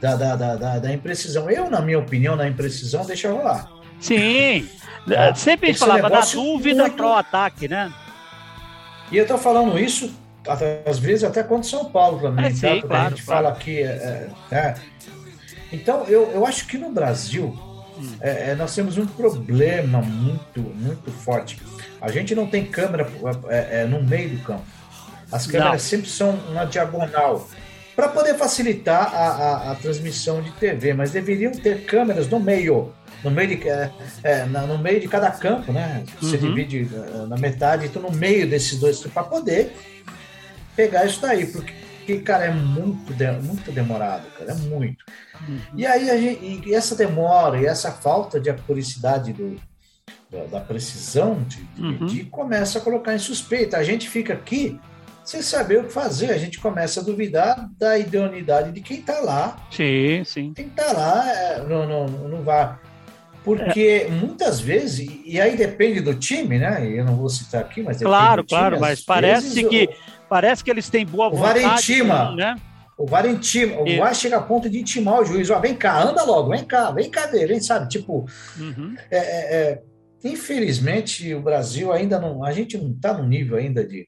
da, 0.00 0.16
da, 0.16 0.36
da, 0.36 0.56
da- 0.56 0.78
da 0.80 0.92
imprecisão. 0.92 1.48
Eu, 1.48 1.70
na 1.70 1.80
minha 1.80 1.98
opinião, 1.98 2.34
na 2.34 2.48
imprecisão, 2.48 3.04
deixa 3.06 3.30
rolar. 3.30 3.68
Sim. 4.04 4.68
É, 5.10 5.34
Sempre 5.34 5.70
esse 5.70 5.80
falava 5.80 6.08
negócio 6.08 6.40
dúvida 6.40 6.82
muito- 6.82 6.96
pro 6.96 7.12
ataque, 7.12 7.68
né? 7.68 7.92
E 9.12 9.16
eu 9.18 9.26
tô 9.26 9.36
falando 9.36 9.78
isso, 9.78 10.14
às 10.86 10.98
vezes, 10.98 11.24
até 11.24 11.42
contra 11.42 11.60
o 11.62 11.64
São 11.64 11.84
Paulo 11.86 12.20
também, 12.20 12.46
É, 12.46 12.48
tá? 12.50 12.54
sim, 12.54 12.80
claro, 12.80 13.06
a 13.06 13.10
gente 13.10 13.22
claro. 13.22 13.44
fala 13.46 13.56
que. 13.56 13.78
é, 13.82 14.30
é, 14.50 14.56
é. 14.56 14.74
Então, 15.72 16.04
eu, 16.04 16.30
eu 16.32 16.46
acho 16.46 16.66
que 16.66 16.78
no 16.78 16.90
Brasil, 16.90 17.54
Hum. 17.98 18.12
é, 18.20 18.50
é, 18.50 18.54
nós 18.56 18.74
temos 18.74 18.98
um 18.98 19.06
problema 19.06 20.00
muito, 20.02 20.60
muito 20.60 21.10
forte. 21.12 21.60
A 22.00 22.10
gente 22.10 22.34
não 22.34 22.46
tem 22.46 22.64
câmera 22.66 23.06
no 23.88 24.02
meio 24.02 24.30
do 24.30 24.42
campo. 24.42 24.64
As 25.30 25.46
câmeras 25.46 25.72
Não. 25.72 25.78
sempre 25.78 26.08
são 26.10 26.36
na 26.52 26.64
diagonal. 26.64 27.48
Para 27.94 28.08
poder 28.08 28.34
facilitar 28.36 29.14
a, 29.14 29.28
a- 29.28 29.72
a 29.72 29.74
transmissão 29.76 30.42
de 30.42 30.50
TV, 30.52 30.92
mas 30.94 31.12
deveriam 31.12 31.52
ter 31.52 31.84
câmeras 31.84 32.28
no 32.28 32.40
meio. 32.40 32.92
No 33.22 33.30
meio 33.30 33.48
de, 33.56 33.68
é, 33.68 33.90
é, 34.22 34.44
no 34.44 34.76
meio 34.78 35.00
de 35.00 35.08
cada 35.08 35.30
campo, 35.30 35.72
né? 35.72 36.04
Você 36.20 36.36
Uhum. 36.36 36.54
divide 36.54 36.88
é, 36.94 37.26
na 37.26 37.36
metade, 37.38 37.86
então 37.86 38.02
no 38.02 38.10
meio 38.12 38.46
desses 38.48 38.78
dois, 38.78 39.00
para 39.00 39.22
poder 39.22 39.72
pegar 40.76 41.06
isso 41.06 41.20
daí, 41.22 41.46
porque, 41.46 42.18
cara, 42.18 42.46
é 42.46 42.50
muito, 42.50 43.14
de- 43.14 43.30
muito 43.40 43.70
demorado, 43.72 44.26
cara, 44.38 44.50
é 44.50 44.54
muito. 44.54 45.04
Uhum. 45.48 45.58
E 45.74 45.86
aí 45.86 46.10
a 46.10 46.16
gente, 46.18 46.68
e 46.68 46.74
essa 46.74 46.94
demora 46.94 47.58
e 47.60 47.64
essa 47.66 47.92
falta 47.92 48.38
de 48.40 48.50
acuricidade 48.50 49.32
do, 49.32 49.56
da, 50.30 50.44
da 50.44 50.60
precisão 50.60 51.42
de, 51.44 51.62
de 51.62 51.82
Uhum. 51.82 51.90
medir 52.00 52.24
começa 52.26 52.78
a 52.78 52.82
colocar 52.82 53.14
em 53.14 53.18
suspeita. 53.18 53.78
A 53.78 53.84
gente 53.84 54.08
fica 54.08 54.34
aqui 54.34 54.78
sem 55.24 55.40
saber 55.42 55.80
o 55.80 55.84
que 55.84 55.92
fazer, 55.92 56.30
a 56.30 56.38
gente 56.38 56.60
começa 56.60 57.00
a 57.00 57.02
duvidar 57.02 57.68
da 57.78 57.98
idoneidade 57.98 58.70
de 58.72 58.80
quem 58.80 58.98
está 58.98 59.20
lá, 59.20 59.56
Sim, 59.70 60.22
sim. 60.24 60.52
quem 60.54 60.66
está 60.66 60.92
lá 60.92 61.30
é, 61.32 61.60
no, 61.62 61.86
no, 61.86 62.28
no 62.28 62.42
VAR. 62.42 62.80
Porque 63.42 64.06
muitas 64.10 64.58
vezes, 64.60 65.06
e- 65.24 65.38
aí 65.40 65.54
depende 65.56 66.00
do 66.00 66.14
time, 66.14 66.58
né? 66.58 66.86
Eu 66.86 67.04
não 67.04 67.14
vou 67.16 67.28
citar 67.28 67.60
aqui, 67.60 67.82
mas 67.82 67.98
Claro, 67.98 68.42
time, 68.42 68.48
claro, 68.48 68.80
mas 68.80 69.00
parece 69.02 69.64
que 69.64 69.84
o- 69.84 70.24
parece 70.28 70.64
que 70.64 70.70
eles 70.70 70.88
têm 70.88 71.04
boa 71.04 71.28
O 71.28 71.36
vontade, 71.36 71.58
intima. 71.92 72.34
né? 72.34 72.56
O 72.96 73.06
VAR 73.06 73.26
intima, 73.26 73.80
o 73.80 73.98
VAR 73.98 74.14
chega 74.14 74.36
a 74.38 74.40
ponto 74.42 74.70
de 74.70 74.78
intimar 74.78 75.20
o 75.20 75.24
juiz, 75.26 75.50
ó, 75.50 75.58
vem 75.58 75.74
cá, 75.74 76.00
anda 76.02 76.22
logo, 76.22 76.50
vem 76.50 76.64
cá, 76.64 76.90
vem 76.92 77.10
cá 77.10 77.26
ver, 77.26 77.48
vem, 77.48 77.60
sabe? 77.60 77.88
Tipo, 77.88 78.24
Uhum. 78.58 78.94
é, 79.10 79.18
é, 79.18 79.56
é, 79.72 79.82
infelizmente 80.22 81.34
o 81.34 81.40
Brasil 81.42 81.92
ainda 81.92 82.18
não, 82.20 82.44
a 82.44 82.52
gente 82.52 82.78
não 82.78 82.92
está 82.92 83.12
no 83.14 83.26
nível 83.26 83.56
ainda 83.56 83.84
de. 83.86 84.06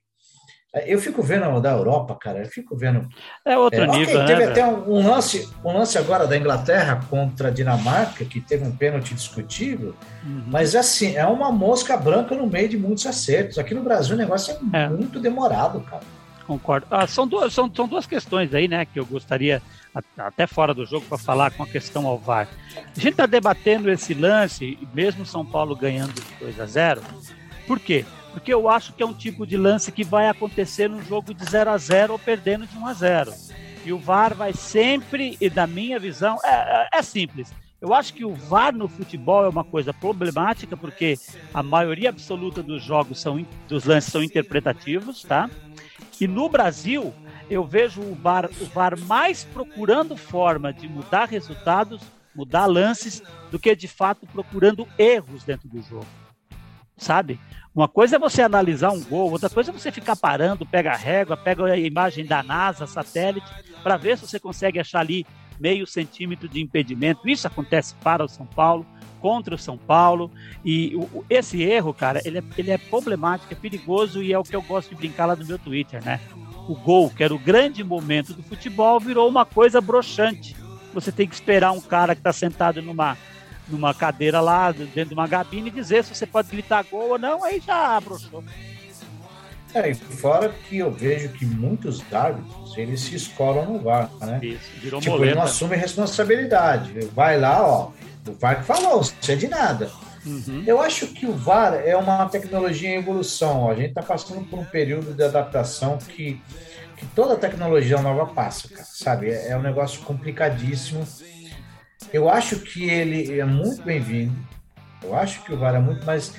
Eu 0.84 0.98
fico 0.98 1.22
vendo 1.22 1.60
da 1.60 1.70
Europa, 1.70 2.14
cara, 2.20 2.40
eu 2.40 2.46
fico 2.46 2.76
vendo. 2.76 3.08
É 3.44 3.56
outro 3.56 3.80
É, 3.82 3.86
nível, 3.86 4.18
né? 4.18 4.26
teve 4.26 4.44
até 4.44 4.64
um, 4.66 4.96
um 4.96 5.08
lance, 5.08 5.48
um 5.64 5.72
lance 5.72 5.96
agora 5.96 6.26
da 6.26 6.36
Inglaterra 6.36 7.00
contra 7.08 7.48
a 7.48 7.50
Dinamarca, 7.50 8.24
que 8.24 8.40
teve 8.40 8.64
um 8.64 8.72
pênalti 8.76 9.14
discutível, 9.14 9.94
Uhum. 10.24 10.42
mas 10.48 10.74
assim, 10.74 11.16
é 11.16 11.24
uma 11.26 11.50
mosca 11.52 11.96
branca 11.96 12.34
no 12.34 12.46
meio 12.46 12.68
de 12.68 12.76
muitos 12.76 13.06
acertos. 13.06 13.58
Aqui 13.58 13.74
no 13.74 13.82
Brasil 13.82 14.14
o 14.14 14.18
negócio 14.18 14.56
é, 14.72 14.82
É. 14.84 14.88
muito 14.88 15.18
demorado, 15.20 15.80
cara. 15.80 16.02
Concordo. 16.46 16.86
Ah, 16.90 17.06
são, 17.08 17.26
duas, 17.26 17.52
são, 17.52 17.68
são 17.74 17.88
duas 17.88 18.06
questões 18.06 18.54
aí, 18.54 18.68
né, 18.68 18.84
que 18.84 19.00
eu 19.00 19.04
gostaria, 19.06 19.60
até 20.16 20.46
fora 20.46 20.72
do 20.72 20.84
jogo, 20.86 21.04
para 21.08 21.18
falar 21.18 21.50
com 21.50 21.62
a 21.64 21.66
questão 21.66 22.06
ao 22.06 22.18
VAR. 22.18 22.46
A 22.76 23.00
gente 23.00 23.08
está 23.12 23.26
debatendo 23.26 23.90
esse 23.90 24.14
lance, 24.14 24.64
e 24.80 24.88
mesmo 24.94 25.26
São 25.26 25.44
Paulo 25.44 25.74
ganhando 25.74 26.12
de 26.12 26.22
2 26.38 26.60
a 26.60 26.66
0 26.66 27.00
Por 27.66 27.80
quê? 27.80 28.04
Porque 28.36 28.52
eu 28.52 28.68
acho 28.68 28.92
que 28.92 29.02
é 29.02 29.06
um 29.06 29.14
tipo 29.14 29.46
de 29.46 29.56
lance 29.56 29.90
que 29.90 30.04
vai 30.04 30.28
acontecer 30.28 30.90
num 30.90 31.02
jogo 31.02 31.32
de 31.32 31.42
0 31.46 31.70
a 31.70 31.78
0 31.78 32.12
ou 32.12 32.18
perdendo 32.18 32.66
de 32.66 32.76
1 32.76 32.86
a 32.86 32.92
0 32.92 33.32
E 33.82 33.94
o 33.94 33.98
VAR 33.98 34.34
vai 34.34 34.52
sempre, 34.52 35.38
e 35.40 35.48
da 35.48 35.66
minha 35.66 35.98
visão, 35.98 36.36
é, 36.44 36.50
é- 36.50 36.98
é 36.98 37.02
simples. 37.02 37.50
Eu 37.80 37.94
acho 37.94 38.12
que 38.12 38.26
o 38.26 38.34
VAR 38.34 38.74
no 38.74 38.88
futebol 38.88 39.42
é 39.42 39.48
uma 39.48 39.64
coisa 39.64 39.90
problemática, 39.94 40.76
porque 40.76 41.16
a 41.54 41.62
maioria 41.62 42.10
absoluta 42.10 42.62
dos 42.62 42.84
jogos 42.84 43.22
são, 43.22 43.42
dos 43.66 43.84
lances 43.84 44.12
são 44.12 44.22
interpretativos, 44.22 45.22
tá? 45.22 45.48
E 46.20 46.28
no 46.28 46.46
Brasil, 46.50 47.14
eu 47.48 47.64
vejo 47.64 48.02
o 48.02 48.14
VAR, 48.14 48.50
o 48.60 48.66
VAR 48.66 49.00
mais 49.00 49.44
procurando 49.44 50.14
forma 50.14 50.74
de 50.74 50.86
mudar 50.86 51.24
resultados, 51.26 52.02
mudar 52.34 52.66
lances, 52.66 53.22
do 53.50 53.58
que 53.58 53.74
de 53.74 53.88
fato 53.88 54.26
procurando 54.26 54.86
erros 54.98 55.42
dentro 55.42 55.66
do 55.70 55.80
jogo. 55.80 56.06
Sabe? 56.98 57.40
Uma 57.76 57.86
coisa 57.86 58.16
é 58.16 58.18
você 58.18 58.40
analisar 58.40 58.90
um 58.90 59.04
gol, 59.04 59.30
outra 59.30 59.50
coisa 59.50 59.70
é 59.70 59.74
você 59.74 59.92
ficar 59.92 60.16
parando, 60.16 60.64
pega 60.64 60.92
a 60.92 60.96
régua, 60.96 61.36
pega 61.36 61.62
a 61.62 61.76
imagem 61.76 62.24
da 62.24 62.42
NASA, 62.42 62.86
satélite, 62.86 63.46
para 63.82 63.98
ver 63.98 64.16
se 64.16 64.26
você 64.26 64.40
consegue 64.40 64.80
achar 64.80 65.00
ali 65.00 65.26
meio 65.60 65.86
centímetro 65.86 66.48
de 66.48 66.58
impedimento. 66.58 67.28
Isso 67.28 67.46
acontece 67.46 67.94
para 67.96 68.24
o 68.24 68.28
São 68.28 68.46
Paulo, 68.46 68.86
contra 69.20 69.54
o 69.54 69.58
São 69.58 69.76
Paulo. 69.76 70.30
E 70.64 70.94
esse 71.28 71.62
erro, 71.62 71.92
cara, 71.92 72.22
ele 72.24 72.38
é, 72.38 72.42
ele 72.56 72.70
é 72.70 72.78
problemático, 72.78 73.52
é 73.52 73.56
perigoso 73.56 74.22
e 74.22 74.32
é 74.32 74.38
o 74.38 74.42
que 74.42 74.56
eu 74.56 74.62
gosto 74.62 74.88
de 74.88 74.94
brincar 74.94 75.26
lá 75.26 75.36
no 75.36 75.44
meu 75.44 75.58
Twitter, 75.58 76.02
né? 76.02 76.18
O 76.66 76.74
gol, 76.74 77.10
que 77.10 77.22
era 77.22 77.34
o 77.34 77.38
grande 77.38 77.84
momento 77.84 78.32
do 78.32 78.42
futebol, 78.42 78.98
virou 78.98 79.28
uma 79.28 79.44
coisa 79.44 79.82
broxante. 79.82 80.56
Você 80.94 81.12
tem 81.12 81.28
que 81.28 81.34
esperar 81.34 81.72
um 81.72 81.80
cara 81.82 82.14
que 82.14 82.20
está 82.20 82.32
sentado 82.32 82.80
numa, 82.80 83.18
numa 83.68 83.92
cadeira 83.94 84.40
lá, 84.40 84.70
dentro 84.72 85.06
de 85.06 85.14
uma 85.14 85.28
cabine, 85.28 85.68
e 85.68 85.72
dizer 85.72 86.04
se 86.04 86.14
você 86.14 86.26
pode 86.26 86.48
gritar 86.48 86.84
gol 86.90 87.10
ou 87.10 87.18
não, 87.18 87.42
aí 87.44 87.60
já 87.64 88.00
broxou. 88.00 88.42
É, 89.74 89.90
e 89.90 89.94
fora 89.94 90.48
que 90.48 90.78
eu 90.78 90.90
vejo 90.90 91.28
que 91.30 91.44
muitos 91.44 92.00
árbitros, 92.12 92.76
eles 92.78 93.00
se 93.00 93.14
escoram 93.16 93.66
no 93.66 93.78
VAR, 93.80 94.08
né? 94.20 94.38
Isso, 94.42 94.70
virou 94.80 95.00
Tipo, 95.00 95.14
ele 95.16 95.18
moleta. 95.18 95.36
não 95.36 95.42
assume 95.44 95.76
responsabilidade. 95.76 97.00
Vai 97.14 97.38
lá, 97.38 97.62
ó, 97.66 97.90
o 98.26 98.32
VAR 98.32 98.58
que 98.60 98.64
falou, 98.64 99.00
isso 99.02 99.14
é 99.28 99.36
de 99.36 99.48
nada. 99.48 99.90
Uhum. 100.24 100.64
Eu 100.66 100.80
acho 100.80 101.08
que 101.08 101.26
o 101.26 101.32
VAR 101.32 101.74
é 101.74 101.96
uma 101.96 102.26
tecnologia 102.28 102.88
em 102.90 102.96
evolução. 102.98 103.62
ó. 103.64 103.70
A 103.70 103.74
gente 103.74 103.88
está 103.90 104.02
passando 104.02 104.44
por 104.48 104.58
um 104.58 104.64
período 104.64 105.12
de 105.14 105.22
adaptação 105.22 105.98
que, 105.98 106.40
que 106.96 107.06
toda 107.14 107.36
tecnologia 107.36 108.00
nova 108.00 108.26
passa, 108.26 108.68
cara, 108.68 108.84
sabe? 108.84 109.30
É, 109.30 109.50
é 109.50 109.56
um 109.56 109.62
negócio 109.62 110.00
complicadíssimo. 110.02 111.06
Eu 112.12 112.28
acho 112.28 112.60
que 112.60 112.88
ele 112.88 113.38
é 113.40 113.44
muito 113.44 113.82
bem-vindo. 113.82 114.34
Eu 115.02 115.14
acho 115.14 115.42
que 115.44 115.52
o 115.52 115.58
VAR 115.58 115.74
é 115.74 115.78
muito, 115.78 116.04
mas 116.04 116.34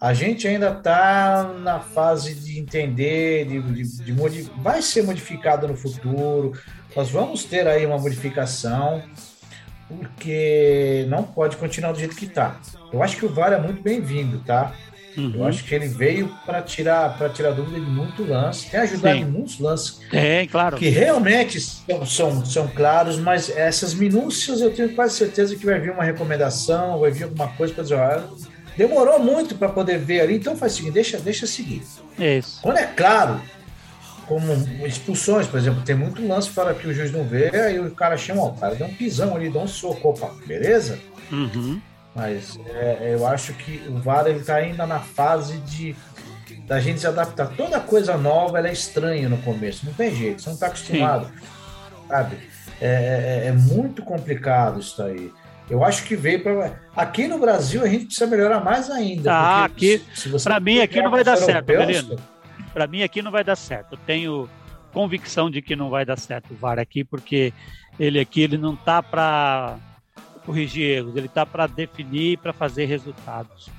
a 0.00 0.12
gente 0.14 0.46
ainda 0.48 0.70
está 0.70 1.52
na 1.60 1.80
fase 1.80 2.34
de 2.34 2.58
entender, 2.58 3.46
de, 3.46 3.60
de, 3.62 4.04
de 4.04 4.12
modi- 4.12 4.50
vai 4.58 4.82
ser 4.82 5.02
modificado 5.02 5.66
no 5.68 5.76
futuro. 5.76 6.52
Nós 6.94 7.10
vamos 7.10 7.44
ter 7.44 7.66
aí 7.66 7.86
uma 7.86 7.98
modificação, 7.98 9.02
porque 9.88 11.06
não 11.08 11.22
pode 11.22 11.56
continuar 11.56 11.92
do 11.92 11.98
jeito 11.98 12.16
que 12.16 12.26
está. 12.26 12.60
Eu 12.92 13.02
acho 13.02 13.16
que 13.16 13.24
o 13.26 13.28
VAR 13.32 13.52
é 13.52 13.58
muito 13.60 13.82
bem-vindo, 13.82 14.40
tá? 14.40 14.74
Eu 15.16 15.22
Uhum. 15.24 15.46
acho 15.46 15.64
que 15.64 15.74
ele 15.74 15.88
veio 15.88 16.34
para 16.46 16.62
tirar 16.62 17.18
para 17.18 17.28
tirar 17.28 17.50
dúvida 17.52 17.78
de 17.78 17.84
muito 17.90 18.24
lance, 18.24 18.70
tem 18.70 18.80
ajudado 18.80 19.16
Sim. 19.16 19.22
em 19.22 19.26
muitos 19.26 19.58
lances 19.60 20.00
Tem, 20.10 20.48
claro. 20.48 20.76
que 20.78 20.88
realmente 20.88 21.60
são, 21.60 22.06
são, 22.06 22.44
são 22.46 22.68
claros, 22.68 23.18
mas 23.18 23.50
essas 23.50 23.92
minúcias 23.92 24.60
eu 24.62 24.72
tenho 24.74 24.94
quase 24.94 25.16
certeza 25.16 25.54
que 25.54 25.66
vai 25.66 25.78
vir 25.78 25.90
uma 25.90 26.02
recomendação, 26.04 26.98
vai 26.98 27.10
vir 27.10 27.24
alguma 27.24 27.48
coisa 27.48 27.74
para 27.74 27.82
dizer, 27.82 27.96
olha, 27.96 28.24
demorou 28.76 29.18
muito 29.18 29.54
para 29.54 29.68
poder 29.68 29.98
ver 29.98 30.20
ali, 30.22 30.36
então 30.36 30.56
faz 30.56 30.72
o 30.72 30.76
seguinte, 30.76 30.94
deixa, 30.94 31.18
deixa 31.18 31.46
seguir. 31.46 31.82
Isso. 32.18 32.60
Quando 32.62 32.78
é 32.78 32.86
claro, 32.86 33.38
como 34.26 34.50
expulsões, 34.86 35.46
por 35.46 35.58
exemplo, 35.58 35.82
tem 35.82 35.94
muito 35.94 36.26
lance 36.26 36.48
fora 36.48 36.72
que 36.72 36.86
o 36.86 36.94
juiz 36.94 37.12
não 37.12 37.24
vê, 37.24 37.50
aí 37.54 37.78
o 37.78 37.90
cara 37.90 38.16
chama, 38.16 38.42
ó, 38.44 38.48
o 38.48 38.54
cara 38.54 38.74
deu 38.76 38.86
um 38.86 38.94
pisão 38.94 39.36
ali, 39.36 39.50
dá 39.50 39.58
um 39.60 39.68
soco, 39.68 40.08
opa, 40.08 40.30
beleza? 40.46 40.98
Uhum. 41.30 41.80
Mas 42.14 42.58
é, 42.66 43.14
eu 43.14 43.26
acho 43.26 43.54
que 43.54 43.82
o 43.88 43.98
VAR 43.98 44.26
está 44.28 44.56
ainda 44.56 44.86
na 44.86 45.00
fase 45.00 45.58
de 45.58 45.96
da 46.66 46.78
gente 46.78 47.00
se 47.00 47.06
adaptar. 47.06 47.46
Toda 47.56 47.80
coisa 47.80 48.16
nova 48.16 48.60
é 48.66 48.72
estranha 48.72 49.28
no 49.28 49.38
começo, 49.38 49.84
não 49.86 49.92
tem 49.94 50.14
jeito, 50.14 50.42
você 50.42 50.48
não 50.50 50.54
está 50.54 50.66
acostumado, 50.66 51.30
sabe? 52.08 52.36
É, 52.80 53.42
é- 53.44 53.48
é 53.48 53.52
muito 53.52 54.02
complicado 54.02 54.80
isso 54.80 55.02
aí. 55.02 55.32
Eu 55.70 55.82
acho 55.84 56.04
que 56.04 56.14
veio 56.14 56.42
para 56.42 56.74
aqui 56.94 57.26
no 57.26 57.38
Brasil 57.38 57.82
a 57.82 57.88
gente 57.88 58.06
precisa 58.06 58.26
melhorar 58.26 58.60
mais 58.62 58.90
ainda. 58.90 59.32
Ah, 59.32 59.64
aqui- 59.64 60.02
pra 60.44 60.60
mim, 60.60 60.80
aqui 60.80 61.00
não 61.00 61.10
vai 61.10 61.24
dar 61.24 61.36
certo, 61.46 61.66
Belino. 61.86 62.16
Para 62.74 62.86
mim 62.86 63.02
aqui 63.02 63.22
não 63.22 63.30
vai 63.30 63.44
dar 63.44 63.56
certo. 63.56 63.92
Eu 63.92 63.98
tenho 64.06 64.48
convicção 64.92 65.50
de 65.50 65.62
que 65.62 65.74
não 65.74 65.88
vai 65.88 66.04
dar 66.04 66.18
certo 66.18 66.52
o 66.52 66.56
VAR 66.56 66.78
aqui, 66.78 67.02
porque 67.04 67.52
ele 67.98 68.20
aqui 68.20 68.42
ele 68.42 68.58
não 68.58 68.76
tá 68.76 69.02
para 69.02 69.76
corrigir 70.44 70.98
erros, 70.98 71.16
ele 71.16 71.28
tá 71.28 71.44
para 71.46 71.66
definir, 71.66 72.38
para 72.38 72.52
fazer 72.52 72.86
resultados. 72.86 73.70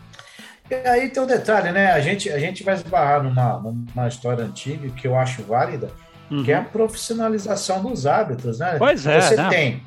E 0.70 0.76
aí 0.88 1.10
tem 1.10 1.22
um 1.22 1.28
detalhe, 1.28 1.72
né? 1.72 1.92
A 1.92 2.00
gente, 2.00 2.30
a 2.30 2.40
gente 2.40 2.64
vai 2.64 2.76
esbarrar 2.76 3.22
numa, 3.22 3.60
numa 3.60 4.08
história 4.08 4.44
antiga 4.44 4.90
que 4.90 5.08
eu 5.08 5.16
acho 5.16 5.44
válida, 5.44 5.92
Uhum. 6.32 6.44
que 6.44 6.52
é 6.52 6.56
a 6.56 6.64
profissionalização 6.64 7.84
dos 7.84 8.08
árbitros, 8.08 8.60
né? 8.60 8.76
Pois 8.78 9.06
é, 9.06 9.22
Você 9.22 9.36
né? 9.36 9.50
tem 9.50 9.84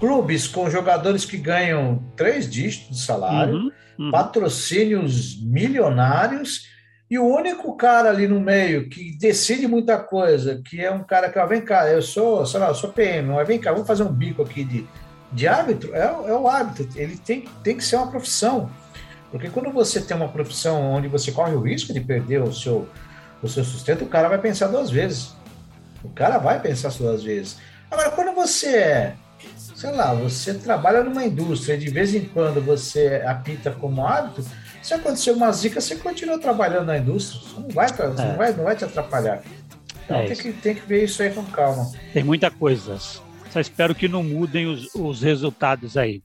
clubes 0.00 0.48
com 0.48 0.70
jogadores 0.70 1.24
que 1.24 1.36
ganham 1.36 2.02
três 2.16 2.48
dígitos 2.50 2.96
de 2.96 3.02
salário, 3.02 3.54
uhum, 3.54 3.70
uhum. 3.98 4.10
patrocínios 4.10 5.40
milionários, 5.42 6.66
e 7.10 7.18
o 7.18 7.24
único 7.24 7.74
cara 7.76 8.10
ali 8.10 8.28
no 8.28 8.40
meio 8.40 8.88
que 8.88 9.16
decide 9.18 9.66
muita 9.66 9.98
coisa, 9.98 10.60
que 10.64 10.80
é 10.80 10.90
um 10.90 11.02
cara 11.02 11.30
que, 11.30 11.38
ó, 11.38 11.46
vem 11.46 11.60
cá, 11.60 11.88
eu 11.88 12.02
sou, 12.02 12.44
sei 12.44 12.60
lá, 12.60 12.68
eu 12.68 12.74
sou 12.74 12.90
PM, 12.90 13.28
mas 13.28 13.48
vem 13.48 13.58
cá, 13.58 13.72
vamos 13.72 13.86
fazer 13.86 14.02
um 14.02 14.12
bico 14.12 14.42
aqui 14.42 14.62
de, 14.62 14.86
de 15.32 15.46
árbitro, 15.46 15.94
é, 15.94 16.04
é 16.04 16.34
o 16.34 16.48
árbitro, 16.48 16.88
ele 16.96 17.16
tem, 17.16 17.46
tem 17.62 17.76
que 17.76 17.84
ser 17.84 17.96
uma 17.96 18.10
profissão. 18.10 18.70
Porque 19.30 19.50
quando 19.50 19.70
você 19.70 20.00
tem 20.00 20.16
uma 20.16 20.28
profissão 20.28 20.80
onde 20.92 21.08
você 21.08 21.30
corre 21.30 21.54
o 21.54 21.60
risco 21.60 21.92
de 21.92 22.00
perder 22.00 22.42
o 22.42 22.52
seu, 22.52 22.88
o 23.42 23.48
seu 23.48 23.62
sustento, 23.62 24.04
o 24.04 24.08
cara 24.08 24.28
vai 24.28 24.38
pensar 24.38 24.68
duas 24.68 24.90
vezes. 24.90 25.34
O 26.02 26.08
cara 26.08 26.38
vai 26.38 26.60
pensar 26.60 26.90
duas 26.90 27.22
vezes. 27.22 27.58
Agora, 27.90 28.10
quando 28.10 28.34
você 28.34 28.68
é 28.68 29.14
sei 29.78 29.92
lá, 29.92 30.12
você 30.12 30.54
trabalha 30.54 31.04
numa 31.04 31.24
indústria, 31.24 31.78
de 31.78 31.88
vez 31.88 32.12
em 32.12 32.24
quando 32.24 32.60
você 32.60 33.22
apita 33.24 33.70
como 33.70 34.04
hábito, 34.04 34.44
se 34.82 34.92
acontecer 34.92 35.30
uma 35.30 35.52
zica, 35.52 35.80
você 35.80 35.94
continua 35.94 36.36
trabalhando 36.36 36.86
na 36.86 36.98
indústria, 36.98 37.40
você 37.40 37.60
não 37.60 37.68
vai, 37.68 37.88
você 37.88 38.02
é. 38.02 38.24
não 38.26 38.36
vai, 38.36 38.52
não 38.52 38.64
vai 38.64 38.74
te 38.74 38.84
atrapalhar. 38.84 39.40
Então 40.04 40.16
é 40.16 40.26
tem, 40.26 40.36
que, 40.36 40.52
tem 40.52 40.74
que 40.74 40.80
ver 40.80 41.04
isso 41.04 41.22
aí 41.22 41.30
com 41.30 41.44
calma. 41.44 41.92
Tem 42.12 42.24
muita 42.24 42.50
coisa. 42.50 42.98
Só 43.50 43.60
espero 43.60 43.94
que 43.94 44.08
não 44.08 44.22
mudem 44.22 44.66
os, 44.66 44.94
os 44.94 45.22
resultados 45.22 45.96
aí. 45.96 46.22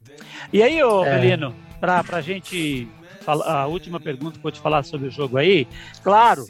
E 0.52 0.62
aí, 0.62 0.82
ô 0.84 1.06
é. 1.06 1.20
Belino, 1.20 1.56
para 1.80 2.04
a 2.12 2.22
gente 2.22 2.88
falar, 3.22 3.62
a 3.62 3.68
última 3.68 4.00
pergunta 4.00 4.38
que 4.38 4.44
vou 4.44 4.52
te 4.52 4.60
falar 4.60 4.84
sobre 4.84 5.08
o 5.08 5.12
jogo 5.12 5.38
aí, 5.38 5.68
claro, 6.04 6.46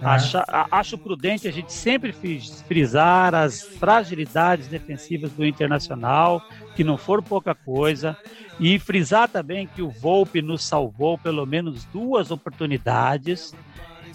Acho, 0.00 0.38
acho 0.70 0.96
prudente 0.96 1.48
a 1.48 1.50
gente 1.50 1.72
sempre 1.72 2.14
frisar 2.66 3.34
as 3.34 3.62
fragilidades 3.62 4.68
defensivas 4.68 5.32
do 5.32 5.44
Internacional, 5.44 6.40
que 6.76 6.84
não 6.84 6.96
foram 6.96 7.22
pouca 7.22 7.54
coisa, 7.54 8.16
e 8.60 8.78
frisar 8.78 9.28
também 9.28 9.66
que 9.66 9.82
o 9.82 9.90
Volpe 9.90 10.40
nos 10.40 10.64
salvou 10.64 11.18
pelo 11.18 11.44
menos 11.44 11.84
duas 11.86 12.30
oportunidades 12.30 13.52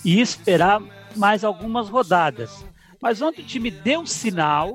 e 0.06 0.22
esperar 0.22 0.82
mais 1.16 1.44
algumas 1.44 1.90
rodadas. 1.90 2.66
Mas 3.02 3.22
ontem 3.22 3.42
o 3.42 3.46
time 3.46 3.70
deu 3.70 4.06
sinal 4.06 4.74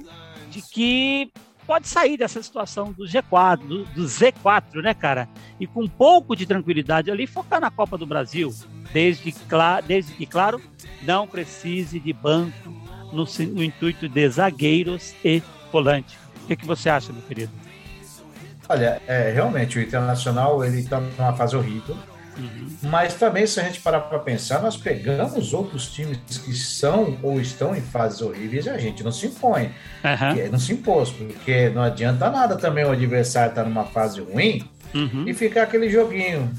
que 0.62 1.30
pode 1.66 1.86
sair 1.86 2.16
dessa 2.16 2.42
situação 2.42 2.92
do 2.92 3.04
G4, 3.04 3.58
do, 3.58 3.84
do 3.84 4.04
Z4, 4.04 4.82
né, 4.82 4.94
cara? 4.94 5.28
E 5.60 5.66
com 5.66 5.84
um 5.84 5.88
pouco 5.88 6.34
de 6.34 6.46
tranquilidade 6.46 7.10
ali, 7.10 7.26
focar 7.26 7.60
na 7.60 7.70
Copa 7.70 7.98
do 7.98 8.06
Brasil 8.06 8.54
desde, 8.92 9.34
desde 9.86 10.12
que, 10.14 10.24
claro, 10.24 10.62
não 11.02 11.26
precise 11.26 12.00
de 12.00 12.12
banco 12.12 12.70
no, 13.12 13.24
no 13.52 13.62
intuito 13.62 14.08
de 14.08 14.28
zagueiros 14.30 15.14
e 15.24 15.42
volante. 15.70 16.18
O 16.44 16.46
que, 16.46 16.56
que 16.56 16.66
você 16.66 16.88
acha, 16.88 17.12
meu 17.12 17.22
querido? 17.22 17.52
Olha, 18.68 19.00
é, 19.06 19.30
realmente 19.32 19.78
o 19.78 19.82
Internacional 19.82 20.62
ele 20.64 20.80
está 20.80 21.00
numa 21.00 21.32
fase 21.34 21.56
horrível. 21.56 21.96
Uhum. 22.38 22.68
Mas 22.82 23.14
também, 23.14 23.46
se 23.46 23.58
a 23.58 23.64
gente 23.64 23.80
parar 23.80 24.00
para 24.00 24.18
pensar, 24.20 24.62
nós 24.62 24.76
pegamos 24.76 25.52
outros 25.52 25.88
times 25.88 26.18
que 26.38 26.54
são 26.54 27.18
ou 27.22 27.40
estão 27.40 27.74
em 27.74 27.80
fases 27.80 28.20
horríveis 28.20 28.66
e 28.66 28.70
a 28.70 28.78
gente 28.78 29.02
não 29.02 29.10
se 29.10 29.26
impõe. 29.26 29.72
Uhum. 30.04 30.50
Não 30.52 30.58
se 30.58 30.72
impôs, 30.72 31.10
porque 31.10 31.68
não 31.70 31.82
adianta 31.82 32.30
nada 32.30 32.56
também 32.56 32.84
o 32.84 32.90
adversário 32.90 33.50
estar 33.50 33.64
tá 33.64 33.68
numa 33.68 33.84
fase 33.84 34.20
ruim 34.20 34.68
uhum. 34.94 35.24
e 35.26 35.34
ficar 35.34 35.64
aquele 35.64 35.90
joguinho 35.90 36.50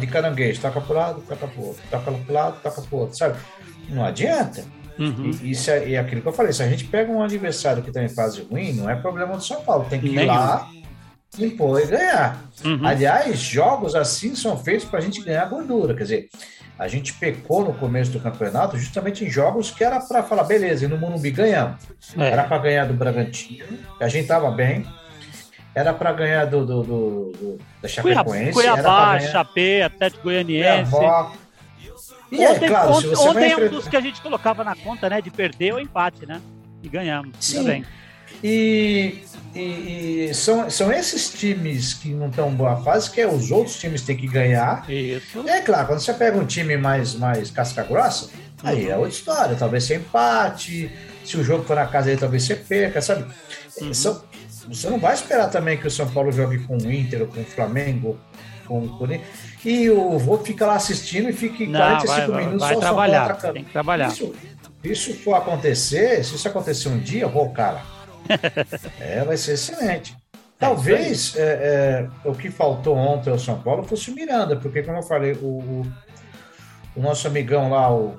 de 0.00 0.06
caranguejo, 0.06 0.60
toca 0.60 0.80
para 0.80 0.92
o 0.92 0.96
lado, 0.96 1.22
toca 1.28 1.46
para 1.46 1.60
o 1.60 1.66
outro, 1.66 1.82
toca 1.90 2.10
para 2.10 2.32
o 2.32 2.34
lado, 2.34 2.56
toca 2.62 2.82
para 2.82 2.96
o 2.96 3.00
outro, 3.00 3.16
sabe? 3.16 3.38
Não 3.88 4.04
adianta. 4.04 4.64
Uhum. 4.98 5.30
E, 5.42 5.50
isso 5.50 5.70
é, 5.70 5.92
é, 5.92 5.98
aquilo 5.98 6.22
que 6.22 6.28
eu 6.28 6.32
falei, 6.32 6.52
se 6.52 6.62
a 6.62 6.68
gente 6.68 6.84
pega 6.84 7.12
um 7.12 7.22
adversário 7.22 7.82
que 7.82 7.90
está 7.90 8.02
em 8.02 8.08
fase 8.08 8.42
ruim, 8.42 8.72
não 8.72 8.88
é 8.88 8.96
problema 8.96 9.36
do 9.36 9.44
São 9.44 9.62
Paulo, 9.62 9.86
tem 9.88 10.00
que 10.00 10.08
ir 10.08 10.24
lá, 10.24 10.68
impor 11.44 11.80
e 11.80 11.86
ganhar. 11.86 12.42
Uhum. 12.64 12.86
Aliás, 12.86 13.38
jogos 13.38 13.94
assim 13.94 14.34
são 14.34 14.56
feitos 14.56 14.84
para 14.84 14.98
a 14.98 15.02
gente 15.02 15.22
ganhar 15.22 15.44
gordura, 15.46 15.94
quer 15.94 16.04
dizer, 16.04 16.28
a 16.78 16.88
gente 16.88 17.12
pecou 17.14 17.64
no 17.64 17.72
começo 17.74 18.10
do 18.10 18.20
campeonato 18.20 18.78
justamente 18.78 19.24
em 19.24 19.30
jogos 19.30 19.70
que 19.70 19.82
era 19.82 20.00
para 20.00 20.22
falar, 20.22 20.44
beleza, 20.44 20.84
e 20.84 20.88
no 20.88 20.98
Morumbi 20.98 21.30
ganhamos. 21.30 21.80
É. 22.18 22.28
Era 22.28 22.44
para 22.44 22.58
ganhar 22.58 22.86
do 22.86 22.94
Bragantino, 22.94 23.78
a 24.00 24.08
gente 24.08 24.22
estava 24.22 24.50
bem, 24.50 24.86
era 25.74 25.92
para 25.92 26.12
ganhar 26.12 26.46
do, 26.46 26.64
do, 26.64 26.82
do, 26.82 27.32
do 27.32 27.58
da 27.82 27.88
Chapecoense. 27.88 28.52
Cuiabá, 28.52 29.18
ganhar... 29.18 29.30
Chapé, 29.30 29.82
Atlético 29.82 30.22
Goianiense. 30.22 30.90
Cuiabá. 30.90 31.32
E 32.32 32.44
ontem, 32.44 32.64
é, 32.64 32.68
claro, 32.68 32.92
ontem, 32.92 33.16
ontem 33.16 33.52
é 33.52 33.56
um 33.56 33.68
dos 33.68 33.86
que 33.86 33.96
a 33.96 34.00
gente 34.00 34.20
colocava 34.20 34.64
na 34.64 34.74
conta, 34.74 35.08
né? 35.08 35.20
De 35.20 35.30
perder 35.30 35.74
ou 35.74 35.80
empate, 35.80 36.26
né? 36.26 36.40
E 36.82 36.88
ganhamos. 36.88 37.32
Sim. 37.38 37.58
Também. 37.58 37.84
E, 38.42 39.22
e, 39.56 40.28
e, 40.28 40.34
são, 40.34 40.68
são 40.68 40.92
esses 40.92 41.30
times 41.30 41.94
que 41.94 42.10
não 42.10 42.28
estão 42.28 42.50
em 42.50 42.54
boa 42.54 42.76
fase 42.82 43.10
que 43.10 43.20
é, 43.20 43.26
os 43.26 43.50
outros 43.50 43.78
times 43.78 44.02
têm 44.02 44.16
que 44.16 44.26
ganhar. 44.26 44.88
Isso. 44.90 45.48
É 45.48 45.60
claro, 45.60 45.86
quando 45.86 46.00
você 46.00 46.12
pega 46.12 46.36
um 46.36 46.44
time 46.44 46.76
mais, 46.76 47.14
mais 47.14 47.50
casca 47.50 47.82
grossa, 47.82 48.26
uhum. 48.26 48.30
aí 48.62 48.90
é 48.90 48.96
outra 48.96 49.10
história. 49.10 49.56
Talvez 49.56 49.84
ser 49.84 49.96
empate, 49.96 50.90
se 51.24 51.36
o 51.38 51.42
jogo 51.42 51.64
for 51.64 51.76
na 51.76 51.86
casa 51.86 52.10
aí, 52.10 52.16
talvez 52.16 52.42
você 52.42 52.54
perca, 52.54 53.00
sabe? 53.00 53.24
Uhum. 53.80 53.94
São, 53.94 54.22
você 54.68 54.90
não 54.90 54.98
vai 54.98 55.14
esperar 55.14 55.48
também 55.48 55.78
que 55.78 55.86
o 55.86 55.90
São 55.90 56.08
Paulo 56.08 56.30
jogue 56.30 56.58
com 56.58 56.76
o 56.76 56.92
Inter 56.92 57.22
ou 57.22 57.26
com 57.26 57.40
o 57.40 57.44
Flamengo, 57.44 58.18
com 58.66 58.80
o 58.80 58.98
Corinthians, 58.98 59.26
e 59.64 59.88
o 59.88 60.18
vô 60.18 60.38
fica 60.38 60.66
lá 60.66 60.74
assistindo 60.74 61.30
e 61.30 61.32
fique 61.32 61.66
não, 61.66 61.80
45 61.80 62.32
vai, 62.32 62.40
minutos 62.40 62.60
vai, 62.60 62.74
só 62.74 62.80
trabalhar, 62.80 63.36
Tem 63.36 63.64
que 63.64 63.72
trabalhar. 63.72 64.08
Isso, 64.08 64.34
isso 64.84 65.14
for 65.14 65.34
acontecer, 65.34 66.22
se 66.24 66.34
isso 66.34 66.46
acontecer 66.46 66.88
um 66.88 66.98
dia, 66.98 67.26
vou, 67.26 67.48
cara, 67.50 67.95
é, 69.00 69.24
vai 69.24 69.36
ser 69.36 69.52
excelente. 69.52 70.16
É 70.32 70.36
Talvez 70.58 71.36
é, 71.36 71.42
é, 71.42 72.28
o 72.28 72.34
que 72.34 72.50
faltou 72.50 72.96
ontem 72.96 73.30
ao 73.30 73.38
São 73.38 73.60
Paulo 73.60 73.82
fosse 73.82 74.10
o 74.10 74.14
Miranda, 74.14 74.56
porque, 74.56 74.82
como 74.82 74.98
eu 74.98 75.02
falei, 75.02 75.32
o, 75.32 75.60
o, 75.60 75.86
o 76.96 77.00
nosso 77.00 77.26
amigão 77.26 77.70
lá, 77.70 77.94
o 77.94 78.18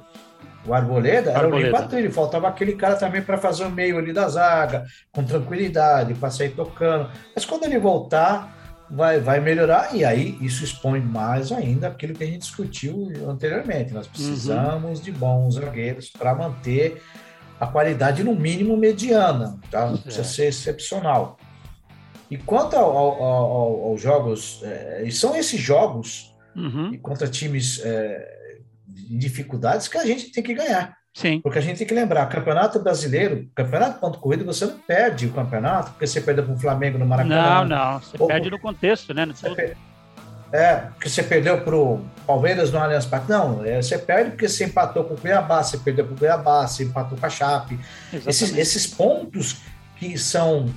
o 0.67 0.74
Arboleda, 0.74 1.32
era 1.32 1.48
o 1.48 1.58
limpa 1.58 1.84
trilho, 1.84 2.12
faltava 2.12 2.48
aquele 2.48 2.74
cara 2.74 2.96
também 2.98 3.22
para 3.22 3.38
fazer 3.38 3.63
o 3.63 3.72
meio 3.72 3.98
ali 3.98 4.12
da 4.12 4.28
zaga, 4.28 4.86
com 5.13 5.24
tranquilidade, 5.24 6.13
para 6.13 6.30
sair 6.30 6.50
tocando. 6.50 7.10
Mas 7.34 7.46
quando 7.46 7.63
ele 7.63 7.80
voltar, 7.80 8.54
vai, 8.89 9.20
vai 9.20 9.39
melhorar, 9.39 9.96
e 9.96 10.04
aí 10.04 10.38
isso 10.41 10.65
expõe 10.65 11.00
mais 11.00 11.54
ainda 11.54 11.88
aquilo 11.88 12.13
que 12.13 12.24
a 12.24 12.28
gente 12.28 12.39
discutiu 12.39 13.08
anteriormente. 13.30 13.93
Nós 13.93 14.08
precisamos 14.08 15.00
uhum. 15.00 15.06
de 15.06 15.12
bons 15.13 15.56
zagueiros 15.56 16.10
para 16.10 16.36
manter 16.36 17.02
a 17.60 17.67
qualidade 17.67 18.24
no 18.24 18.36
mínimo 18.36 18.78
mediana, 18.78 19.60
tá? 19.72 19.88
Não 19.88 19.98
precisa 19.98 20.22
é. 20.22 20.26
ser 20.26 20.46
excepcional. 20.48 21.38
E 22.30 22.38
quanto 22.38 22.76
ao, 22.76 22.96
ao, 22.98 23.24
ao, 23.24 23.84
aos 23.89 24.02
jogos, 24.02 24.62
é, 24.63 25.04
e 25.06 25.12
são 25.12 25.36
esses 25.36 25.60
jogos, 25.60 26.36
uhum. 26.56 26.93
e 26.93 26.98
contra 26.98 27.28
times 27.28 27.82
é, 27.84 28.38
dificuldades 29.10 29.88
que 29.88 29.98
a 29.98 30.06
gente 30.06 30.32
tem 30.32 30.43
que 30.43 30.54
ganhar. 30.54 30.96
Sim. 31.13 31.41
Porque 31.41 31.58
a 31.58 31.62
gente 31.62 31.80
tem 31.80 31.88
que 31.88 31.96
lembrar, 31.96 32.28
campeonato 32.28 32.80
brasileiro, 32.80 33.50
campeonato 33.56 34.00
ponto 34.00 34.20
corrida, 34.20 34.43
você 34.43 34.67
não 34.67 34.78
perde 34.78 35.26
o 35.26 35.34
campeonato 35.34 35.91
porque 35.91 36.06
você 36.06 36.22
perdeu 36.22 36.46
para 36.46 36.54
o 36.54 36.60
Flamengo 36.60 37.00
no 37.00 37.08
Maracanã. 37.08 37.65
Não, 37.65 37.65
não, 37.65 38.00
você 38.00 38.17
ou, 38.20 38.28
perde 38.28 38.52
no 38.52 38.60
contexto, 38.60 39.15
né? 39.15 39.26
É, 40.51 40.75
porque 40.75 41.10
você 41.10 41.21
perdeu 41.23 41.62
para 41.62 41.75
o 41.75 42.05
Palmeiras 42.25 42.71
no 42.71 42.79
Allianz 42.79 43.05
Parque. 43.05 43.29
Não, 43.29 43.65
é, 43.65 43.81
você 43.81 43.97
perde 43.97 44.31
porque 44.31 44.47
você 44.47 44.65
empatou 44.65 45.03
com 45.03 45.13
o 45.13 45.17
Cuiabá, 45.17 45.63
você 45.63 45.77
perdeu 45.77 46.05
para 46.05 46.15
o 46.15 46.17
Cuiabá, 46.17 46.67
você 46.67 46.83
empatou 46.83 47.17
com 47.17 47.25
a 47.25 47.29
Chape. 47.29 47.79
Esses, 48.25 48.55
esses 48.57 48.88
pontos 48.88 49.57
que 49.97 50.17
são 50.17 50.73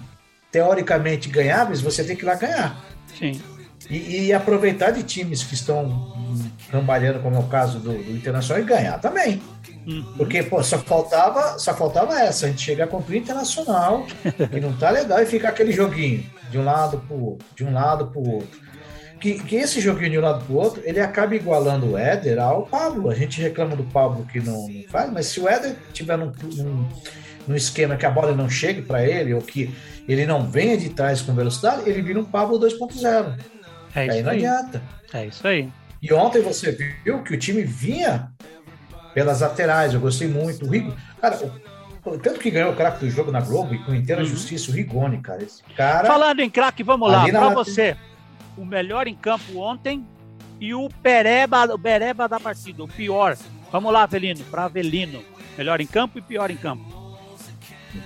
teoricamente 0.50 1.28
ganháveis, 1.28 1.80
você 1.80 2.02
tem 2.02 2.16
que 2.16 2.24
ir 2.24 2.26
lá 2.26 2.34
ganhar. 2.34 2.84
Sim. 3.18 3.40
E, 3.88 4.26
e 4.26 4.32
aproveitar 4.32 4.90
de 4.90 5.02
times 5.02 5.42
que 5.42 5.54
estão 5.54 6.14
trabalhando, 6.70 7.20
como 7.20 7.36
é 7.36 7.38
o 7.38 7.44
caso 7.44 7.78
do, 7.78 7.92
do 7.92 8.10
Internacional, 8.12 8.62
e 8.62 8.66
ganhar 8.66 8.98
também. 8.98 9.42
Uhum. 9.86 10.14
Porque, 10.16 10.42
pô, 10.42 10.62
só 10.62 10.78
faltava, 10.78 11.58
só 11.58 11.74
faltava 11.74 12.18
essa, 12.20 12.46
a 12.46 12.48
gente 12.48 12.62
chegar 12.62 12.86
contra 12.86 13.12
o 13.12 13.16
Internacional, 13.16 14.06
que 14.50 14.60
não 14.60 14.72
tá 14.76 14.90
legal, 14.90 15.20
e 15.20 15.26
ficar 15.26 15.48
aquele 15.48 15.72
joguinho 15.72 16.24
de 16.50 16.58
um 16.58 16.64
lado 16.64 16.98
pro 17.06 17.16
outro, 17.16 17.46
de 17.56 17.64
um 17.64 17.72
lado 17.72 18.06
pro 18.08 18.20
outro. 18.20 18.69
Que, 19.20 19.38
que 19.38 19.56
esse 19.56 19.80
joguinho 19.80 20.10
de 20.12 20.18
um 20.18 20.22
lado 20.22 20.44
pro 20.46 20.56
outro, 20.56 20.82
ele 20.84 20.98
acaba 20.98 21.34
igualando 21.34 21.92
o 21.92 21.98
Éder 21.98 22.38
ao 22.40 22.62
Pablo. 22.62 23.10
A 23.10 23.14
gente 23.14 23.40
reclama 23.40 23.76
do 23.76 23.84
Pablo 23.84 24.24
que 24.24 24.40
não, 24.40 24.66
não 24.66 24.82
faz, 24.88 25.12
mas 25.12 25.26
se 25.26 25.40
o 25.40 25.48
Éder 25.48 25.76
tiver 25.92 26.16
num, 26.16 26.32
num, 26.56 26.88
num 27.46 27.54
esquema 27.54 27.96
que 27.96 28.06
a 28.06 28.10
bola 28.10 28.34
não 28.34 28.48
chegue 28.48 28.80
para 28.80 29.06
ele, 29.06 29.34
ou 29.34 29.42
que 29.42 29.74
ele 30.08 30.24
não 30.24 30.50
venha 30.50 30.76
de 30.76 30.88
trás 30.88 31.20
com 31.20 31.34
velocidade, 31.34 31.88
ele 31.88 32.00
vira 32.00 32.18
um 32.18 32.24
Pablo 32.24 32.58
2.0. 32.58 33.38
É 33.94 34.06
isso 34.06 34.16
aí. 34.16 34.22
não 34.22 34.30
adianta. 34.30 34.82
É 35.12 35.26
isso 35.26 35.46
aí. 35.46 35.68
E 36.02 36.12
ontem 36.14 36.40
você 36.40 36.72
viu 37.04 37.22
que 37.22 37.34
o 37.34 37.38
time 37.38 37.62
vinha 37.62 38.32
pelas 39.12 39.40
laterais, 39.40 39.92
eu 39.92 40.00
gostei 40.00 40.28
muito. 40.28 40.64
O 40.64 40.70
Rigo, 40.70 40.94
cara, 41.20 41.38
o, 42.04 42.18
tanto 42.18 42.40
que 42.40 42.50
ganhou 42.50 42.72
o 42.72 42.76
craque 42.76 43.00
do 43.00 43.10
jogo 43.10 43.30
na 43.30 43.40
Globo 43.40 43.74
e 43.74 43.78
com 43.84 43.94
inteira 43.94 44.22
uhum. 44.22 44.26
justiça, 44.28 44.70
o 44.70 44.74
Rigoni, 44.74 45.20
cara. 45.20 45.42
Esse 45.42 45.62
cara. 45.76 46.06
Falando 46.06 46.40
em 46.40 46.48
craque, 46.48 46.82
vamos 46.82 47.10
lá, 47.10 47.28
para 47.28 47.50
você. 47.50 47.96
O 48.60 48.64
melhor 48.66 49.08
em 49.08 49.14
campo 49.14 49.58
ontem 49.58 50.06
e 50.60 50.74
o 50.74 50.90
Pereba, 51.02 51.64
o 51.72 51.78
Bereba 51.78 52.28
da 52.28 52.38
partida, 52.38 52.84
o 52.84 52.88
pior. 52.88 53.34
Vamos 53.72 53.90
lá, 53.90 54.02
Avelino, 54.02 54.44
para 54.50 54.64
Avelino. 54.64 55.24
Melhor 55.56 55.80
em 55.80 55.86
campo 55.86 56.18
e 56.18 56.22
pior 56.22 56.50
em 56.50 56.58
campo. 56.58 56.84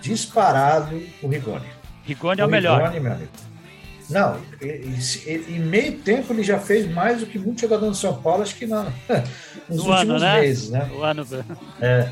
Disparado 0.01 1.03
o 1.21 1.27
Rigoni. 1.27 1.67
Rigoni 2.05 2.41
é 2.41 2.45
o, 2.45 2.47
o 2.47 2.51
melhor. 2.51 2.83
Rigoni, 2.83 3.01
meu 3.01 3.13
amigo. 3.15 3.31
Não, 4.09 4.37
em 4.63 5.59
meio 5.59 5.99
tempo 5.99 6.33
ele 6.33 6.45
já 6.45 6.61
fez 6.61 6.89
mais 6.89 7.19
do 7.19 7.27
que 7.27 7.37
muito 7.37 7.63
jogador 7.63 7.89
do 7.89 7.97
São 7.97 8.15
Paulo, 8.23 8.43
acho 8.43 8.55
que 8.55 8.67
não. 8.67 8.85
Nos 9.69 9.85
no 9.85 9.91
últimos 9.91 9.99
ano, 9.99 10.19
né? 10.21 10.41
meses, 10.41 10.71
né? 10.71 10.89
O 10.95 11.03
ano. 11.03 11.27
É. 11.81 12.11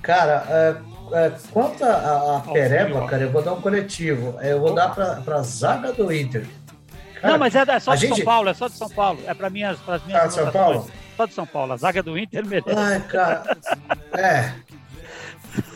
Cara, 0.00 0.46
é, 0.48 0.76
é, 1.14 1.32
quanto 1.50 1.84
a, 1.84 2.36
a 2.36 2.40
Pereba, 2.40 3.06
cara, 3.06 3.22
eu 3.22 3.30
vou 3.30 3.42
dar 3.42 3.52
um 3.52 3.60
coletivo. 3.60 4.38
Eu 4.40 4.60
vou 4.60 4.74
dar 4.74 4.94
para 4.94 5.36
a 5.36 5.42
zaga 5.42 5.92
do 5.92 6.12
Inter. 6.12 6.46
Cara, 7.20 7.32
não, 7.32 7.38
mas 7.38 7.54
é, 7.54 7.64
é 7.66 7.80
só 7.80 7.94
de 7.94 8.02
gente... 8.02 8.16
São 8.16 8.24
Paulo, 8.24 8.48
é 8.48 8.54
só 8.54 8.68
de 8.68 8.76
São 8.76 8.88
Paulo. 8.88 9.20
É 9.26 9.32
para 9.32 9.48
minhas, 9.48 9.78
as 9.88 10.04
minhas. 10.04 10.24
Ah, 10.24 10.30
São 10.30 10.50
Paulo? 10.50 10.90
Só 11.16 11.26
de 11.26 11.32
São 11.32 11.46
Paulo. 11.46 11.72
A 11.72 11.76
zaga 11.76 12.02
do 12.02 12.18
Inter 12.18 12.44
merece. 12.44 12.76
Ai, 12.76 13.00
cara. 13.08 13.56
é. 14.12 14.52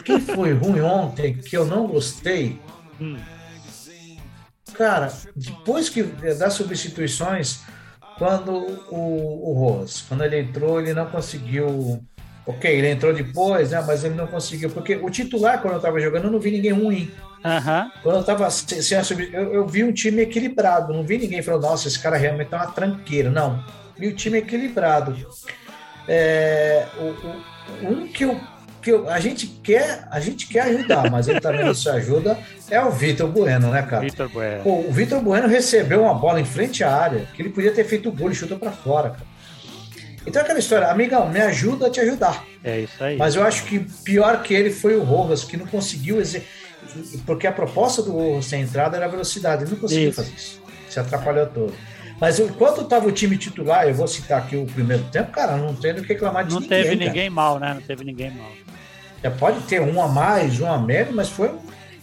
Quem 0.05 0.21
foi 0.21 0.53
ruim 0.53 0.81
ontem 0.81 1.35
que 1.35 1.57
eu 1.57 1.65
não 1.65 1.87
gostei? 1.87 2.61
Hum. 3.01 3.17
Cara, 4.75 5.13
depois 5.35 5.89
que 5.89 6.03
das 6.03 6.55
substituições, 6.55 7.61
quando 8.17 8.53
o, 8.91 9.51
o 9.51 9.53
Roas, 9.55 10.03
quando 10.03 10.25
ele 10.25 10.41
entrou, 10.41 10.81
ele 10.81 10.93
não 10.93 11.07
conseguiu. 11.07 12.05
Ok, 12.49 12.71
ele 12.71 12.89
entrou 12.89 13.13
depois, 13.13 13.73
né? 13.73 13.85
Mas 13.87 14.05
ele 14.05 14.15
não 14.15 14.27
conseguiu. 14.27 14.71
Porque 14.71 14.97
o 14.97 15.11
titular, 15.11 15.61
quando 15.61 15.75
eu 15.75 15.81
tava 15.81 16.01
jogando, 16.01 16.25
eu 16.25 16.31
não 16.31 16.41
vi 16.41 16.51
ninguém 16.51 16.73
ruim. 16.73 17.11
Uhum. 17.45 17.91
Quando 18.03 18.17
eu 18.17 18.25
tava 18.25 18.51
sem, 18.51 18.99
eu, 19.35 19.53
eu, 19.53 19.67
vi 19.67 19.85
um 19.85 19.93
time 19.93 20.23
equilibrado, 20.23 20.95
não 20.95 21.05
vi 21.05 21.19
ninguém 21.19 21.43
falando, 21.43 21.65
nossa, 21.65 21.87
esse 21.87 21.99
cara 21.99 22.17
realmente 22.17 22.49
tá 22.49 22.57
uma 22.57 22.73
tranqueira. 22.73 23.31
Não, 23.31 23.63
vi 23.99 24.09
o 24.09 24.17
time 24.17 24.39
equilibrado. 24.39 25.15
É, 26.09 26.87
o, 26.99 27.87
o, 27.87 27.93
um 27.93 28.09
que 28.09 28.25
eu 28.25 28.41
que 28.81 28.93
a 29.09 29.21
gente 29.21 29.47
quer, 29.47 30.07
a 30.11 30.21
gente 30.21 30.47
quer 30.47 30.61
ajudar, 30.61 31.11
mas 31.11 31.29
ele 31.29 31.41
também 31.41 31.65
não 31.65 31.75
se 31.75 31.89
ajuda, 31.91 32.39
é 32.71 32.81
o 32.81 32.91
Vitor 32.91 33.29
Bueno, 33.29 33.71
né, 33.71 33.83
cara? 33.83 34.03
Vitor 34.03 34.29
Bueno. 34.31 34.63
Pô, 34.63 34.81
o 34.81 34.93
Vitor 34.93 35.21
Bueno 35.21 35.49
recebeu 35.49 36.03
uma 36.03 36.15
bola 36.15 36.41
em 36.41 36.45
frente 36.45 36.83
à 36.83 36.97
área, 36.97 37.27
que 37.35 37.43
ele 37.43 37.51
podia 37.51 37.73
ter 37.73 37.85
feito 37.85 38.09
o 38.09 38.13
gol 38.13 38.31
e 38.31 38.35
chutou 38.35 38.59
para 38.59 38.71
fora, 38.71 39.11
cara. 39.11 39.27
Então 40.29 40.43
é 40.43 40.45
aquela 40.45 40.59
história, 40.59 40.89
amigão, 40.89 41.29
me 41.29 41.41
ajuda 41.41 41.87
a 41.87 41.91
te 41.91 42.01
ajudar. 42.01 42.45
É 42.63 42.81
isso 42.81 43.03
aí. 43.03 43.17
Mas 43.17 43.35
eu 43.35 43.43
acho 43.43 43.65
que 43.65 43.81
pior 44.05 44.43
que 44.43 44.53
ele 44.53 44.71
foi 44.71 44.95
o 44.95 45.03
Rojas, 45.03 45.43
que 45.43 45.57
não 45.57 45.67
conseguiu 45.67 46.23
porque 47.27 47.47
a 47.47 47.53
proposta 47.53 48.03
do 48.03 48.13
Rojas 48.13 48.47
sem 48.47 48.63
entrada 48.63 48.97
era 48.97 49.07
a 49.07 49.09
velocidade, 49.09 49.65
ele 49.65 49.71
não 49.71 49.79
conseguiu 49.79 50.11
isso. 50.11 50.23
fazer 50.23 50.35
isso. 50.35 50.63
Se 50.89 51.01
atrapalhou 51.01 51.47
todo. 51.47 51.75
Mas 52.21 52.39
enquanto 52.39 52.83
estava 52.83 53.07
o 53.07 53.13
time 53.13 53.39
titular, 53.39 53.87
eu 53.87 53.95
vou 53.95 54.07
citar 54.07 54.39
aqui 54.41 54.57
o 54.57 54.67
primeiro 54.67 55.05
tempo, 55.05 55.31
cara, 55.31 55.57
não 55.57 55.75
tem 55.75 55.95
do 55.95 56.03
que 56.03 56.09
reclamar 56.09 56.45
de 56.45 56.53
não 56.53 56.61
ninguém. 56.61 56.79
Não 56.79 56.85
teve 56.85 56.97
cara. 56.97 57.09
ninguém 57.09 57.31
mal, 57.31 57.59
né? 57.59 57.75
Não 57.75 57.81
teve 57.81 58.05
ninguém 58.05 58.31
mal. 58.33 58.51
Já 59.23 59.31
pode 59.31 59.61
ter 59.63 59.81
um 59.81 60.03
a 60.03 60.09
mais, 60.09 60.61
um 60.61 60.71
a 60.71 60.79
menos, 60.79 61.15
mas 61.15 61.29
foi 61.29 61.51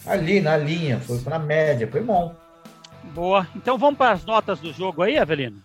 ali 0.06 0.42
na 0.42 0.58
linha, 0.58 1.00
foi 1.00 1.20
na 1.26 1.40
média, 1.40 1.88
foi 1.88 2.02
bom. 2.02 2.34
Boa. 3.14 3.48
Então 3.56 3.78
vamos 3.78 3.98
para 3.98 4.14
as 4.14 4.26
notas 4.26 4.60
do 4.60 4.74
jogo 4.74 5.04
aí, 5.04 5.18
Avelino? 5.18 5.62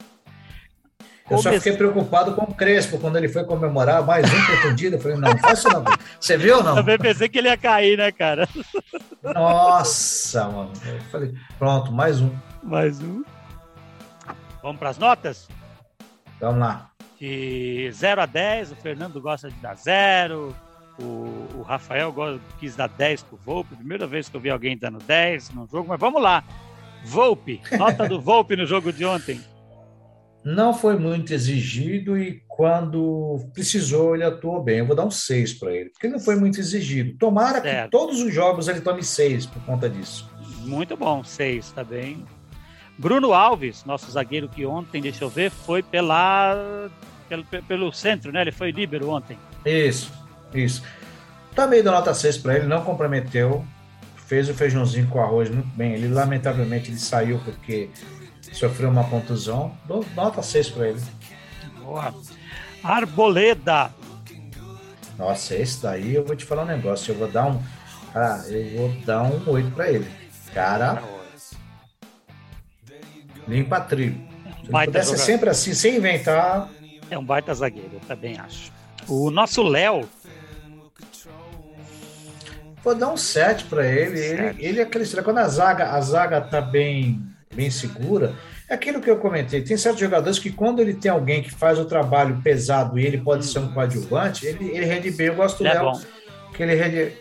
Eu 1.30 1.38
só 1.38 1.52
fiquei 1.52 1.72
preocupado 1.74 2.34
com 2.34 2.42
o 2.42 2.54
Crespo 2.54 2.98
quando 2.98 3.16
ele 3.16 3.28
foi 3.28 3.44
comemorar 3.44 4.04
mais 4.04 4.26
um 4.26 4.46
pretendido. 4.46 4.96
Eu 4.96 5.00
falei, 5.00 5.16
não, 5.16 5.38
faça 5.38 5.68
não. 5.68 5.84
Você 6.18 6.36
viu 6.36 6.56
ou 6.56 6.64
não? 6.64 6.74
Também 6.74 6.98
pensei 6.98 7.28
que 7.28 7.38
ele 7.38 7.48
ia 7.48 7.56
cair, 7.56 7.96
né, 7.96 8.10
cara? 8.10 8.48
Nossa, 9.22 10.48
mano. 10.48 10.72
Eu 10.84 11.00
falei, 11.02 11.34
pronto, 11.58 11.92
mais 11.92 12.20
um. 12.20 12.30
Mais 12.62 13.00
um. 13.00 13.22
Vamos 14.62 14.78
para 14.78 14.90
as 14.90 14.98
notas? 14.98 15.48
Vamos 16.40 16.58
lá. 16.58 16.90
De 17.18 17.90
0 17.92 18.22
a 18.22 18.26
10, 18.26 18.72
o 18.72 18.76
Fernando 18.76 19.20
gosta 19.20 19.50
de 19.50 19.56
dar 19.56 19.76
0, 19.76 20.54
o, 20.98 21.04
o 21.54 21.62
Rafael 21.62 22.14
quis 22.58 22.74
dar 22.74 22.88
10 22.88 23.22
pro 23.22 23.36
Volpe, 23.36 23.76
primeira 23.76 24.06
vez 24.06 24.28
que 24.28 24.36
eu 24.36 24.40
vi 24.40 24.50
alguém 24.50 24.76
dando 24.76 24.98
10 24.98 25.50
no 25.50 25.66
jogo, 25.66 25.88
mas 25.88 26.00
vamos 26.00 26.20
lá. 26.22 26.42
Volpe, 27.04 27.60
nota 27.78 28.08
do 28.08 28.20
Volpe 28.20 28.56
no 28.56 28.66
jogo 28.66 28.92
de 28.92 29.04
ontem. 29.04 29.40
Não 30.42 30.72
foi 30.72 30.98
muito 30.98 31.34
exigido 31.34 32.16
e 32.16 32.42
quando 32.48 33.46
precisou 33.52 34.14
ele 34.14 34.24
atuou 34.24 34.62
bem. 34.62 34.78
Eu 34.78 34.86
vou 34.86 34.96
dar 34.96 35.04
um 35.04 35.10
6 35.10 35.54
para 35.54 35.72
ele, 35.72 35.90
porque 35.90 36.08
não 36.08 36.18
foi 36.18 36.36
muito 36.36 36.58
exigido. 36.58 37.16
Tomara 37.18 37.60
certo. 37.60 37.84
que 37.84 37.90
todos 37.90 38.20
os 38.20 38.32
jogos 38.32 38.68
ele 38.68 38.80
tome 38.80 39.02
6 39.02 39.46
por 39.46 39.62
conta 39.64 39.88
disso. 39.88 40.30
Muito 40.62 40.96
bom, 40.96 41.22
6, 41.22 41.72
tá 41.72 41.84
bem. 41.84 42.24
Bruno 42.96 43.32
Alves, 43.32 43.84
nosso 43.84 44.10
zagueiro 44.10 44.48
que 44.48 44.64
ontem, 44.64 45.00
deixa 45.00 45.24
eu 45.24 45.30
ver, 45.30 45.50
foi 45.50 45.82
pela, 45.82 46.90
pelo, 47.28 47.44
pelo 47.44 47.92
centro, 47.92 48.30
né? 48.30 48.42
Ele 48.42 48.52
foi 48.52 48.70
líbero 48.70 49.10
ontem. 49.10 49.38
Isso. 49.64 50.12
Isso. 50.54 50.82
Também 51.54 51.82
dou 51.82 51.92
nota 51.92 52.14
6 52.14 52.38
para 52.38 52.56
ele, 52.56 52.66
não 52.66 52.82
comprometeu. 52.82 53.64
Fez 54.26 54.48
o 54.48 54.54
feijãozinho 54.54 55.08
com 55.08 55.20
arroz 55.20 55.50
muito 55.50 55.68
bem. 55.76 55.94
Ele, 55.94 56.08
lamentavelmente, 56.08 56.90
ele 56.90 56.98
saiu 56.98 57.40
porque 57.44 57.88
sofreu 58.52 58.88
uma 58.88 59.04
contusão. 59.04 59.76
Dou 59.84 60.04
nota 60.14 60.42
6 60.42 60.70
para 60.70 60.88
ele. 60.88 61.02
Boa. 61.78 62.14
Arboleda. 62.82 63.90
Nossa, 65.18 65.54
esse 65.54 65.82
daí 65.82 66.14
eu 66.14 66.24
vou 66.24 66.34
te 66.34 66.44
falar 66.44 66.62
um 66.62 66.66
negócio. 66.66 67.12
Eu 67.12 67.18
vou 67.18 67.28
dar 67.28 67.46
um. 67.46 67.62
Cara, 68.12 68.42
eu 68.48 68.78
vou 68.78 68.88
dar 69.04 69.22
um 69.22 69.50
8 69.50 69.70
para 69.72 69.90
ele. 69.90 70.10
Cara. 70.54 71.02
Limpa 73.46 73.80
trilho. 73.80 74.20
Se 74.64 74.70
baita 74.70 74.92
pudesse 74.92 75.10
jogador. 75.10 75.24
sempre 75.24 75.50
assim, 75.50 75.74
sem 75.74 75.96
inventar. 75.96 76.68
É 77.10 77.18
um 77.18 77.24
baita 77.24 77.52
zagueiro, 77.52 77.90
eu 77.94 78.00
também 78.00 78.38
acho. 78.38 78.72
O 79.08 79.30
nosso 79.30 79.62
Léo 79.62 80.08
Vou 82.82 82.94
dar 82.94 83.12
um 83.12 83.16
7 83.16 83.64
para 83.64 83.86
ele. 83.86 84.18
Ele, 84.18 84.56
ele 84.58 84.80
é 84.80 84.82
aquele 84.82 85.04
quando 85.22 85.38
a 85.38 85.48
zaga, 85.48 85.92
a 85.92 86.00
zaga 86.00 86.40
tá 86.40 86.60
bem, 86.60 87.20
bem 87.54 87.70
segura, 87.70 88.34
é 88.68 88.74
aquilo 88.74 89.00
que 89.00 89.10
eu 89.10 89.16
comentei. 89.16 89.60
Tem 89.62 89.76
certos 89.76 90.00
jogadores 90.00 90.38
que 90.38 90.50
quando 90.50 90.80
ele 90.80 90.94
tem 90.94 91.10
alguém 91.10 91.42
que 91.42 91.50
faz 91.50 91.78
o 91.78 91.84
trabalho 91.84 92.40
pesado 92.42 92.98
e 92.98 93.04
ele 93.04 93.18
pode 93.18 93.44
ser 93.44 93.58
um 93.58 93.72
coadjuvante, 93.72 94.46
ele, 94.46 94.70
ele 94.70 94.84
rende 94.84 95.10
bem. 95.10 95.26
Eu 95.26 95.34
gosto 95.34 95.66
é 95.66 95.72
dela. 95.72 96.00
Que 96.54 96.62
ele 96.62 96.74
rende... 96.74 97.12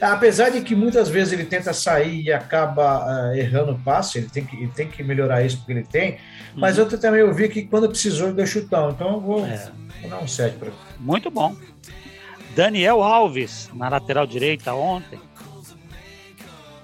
Apesar 0.00 0.50
de 0.50 0.60
que 0.60 0.76
muitas 0.76 1.08
vezes 1.08 1.32
ele 1.32 1.44
tenta 1.44 1.72
sair 1.72 2.22
e 2.22 2.32
acaba 2.32 3.04
uh, 3.04 3.34
errando 3.34 3.72
o 3.72 3.78
passe, 3.80 4.18
ele 4.18 4.28
tem, 4.28 4.44
que, 4.44 4.56
ele 4.56 4.68
tem 4.68 4.88
que 4.88 5.02
melhorar 5.02 5.44
isso 5.44 5.56
porque 5.56 5.72
ele 5.72 5.82
tem. 5.82 6.18
Mas 6.54 6.78
uhum. 6.78 6.86
eu 6.88 7.00
também 7.00 7.22
ouvi 7.22 7.48
que 7.48 7.62
quando 7.62 7.88
precisou 7.88 8.28
ele 8.28 8.36
deu 8.36 8.46
chutão. 8.46 8.90
Então 8.90 9.14
eu 9.14 9.20
vou, 9.20 9.44
é. 9.44 9.72
vou 10.02 10.10
dar 10.10 10.22
um 10.22 10.28
7 10.28 10.56
para 10.56 10.68
ele. 10.68 10.76
Muito 11.00 11.30
bom. 11.30 11.56
Daniel 12.54 13.02
Alves, 13.02 13.70
na 13.74 13.88
lateral 13.88 14.26
direita 14.26 14.72
ontem. 14.72 15.18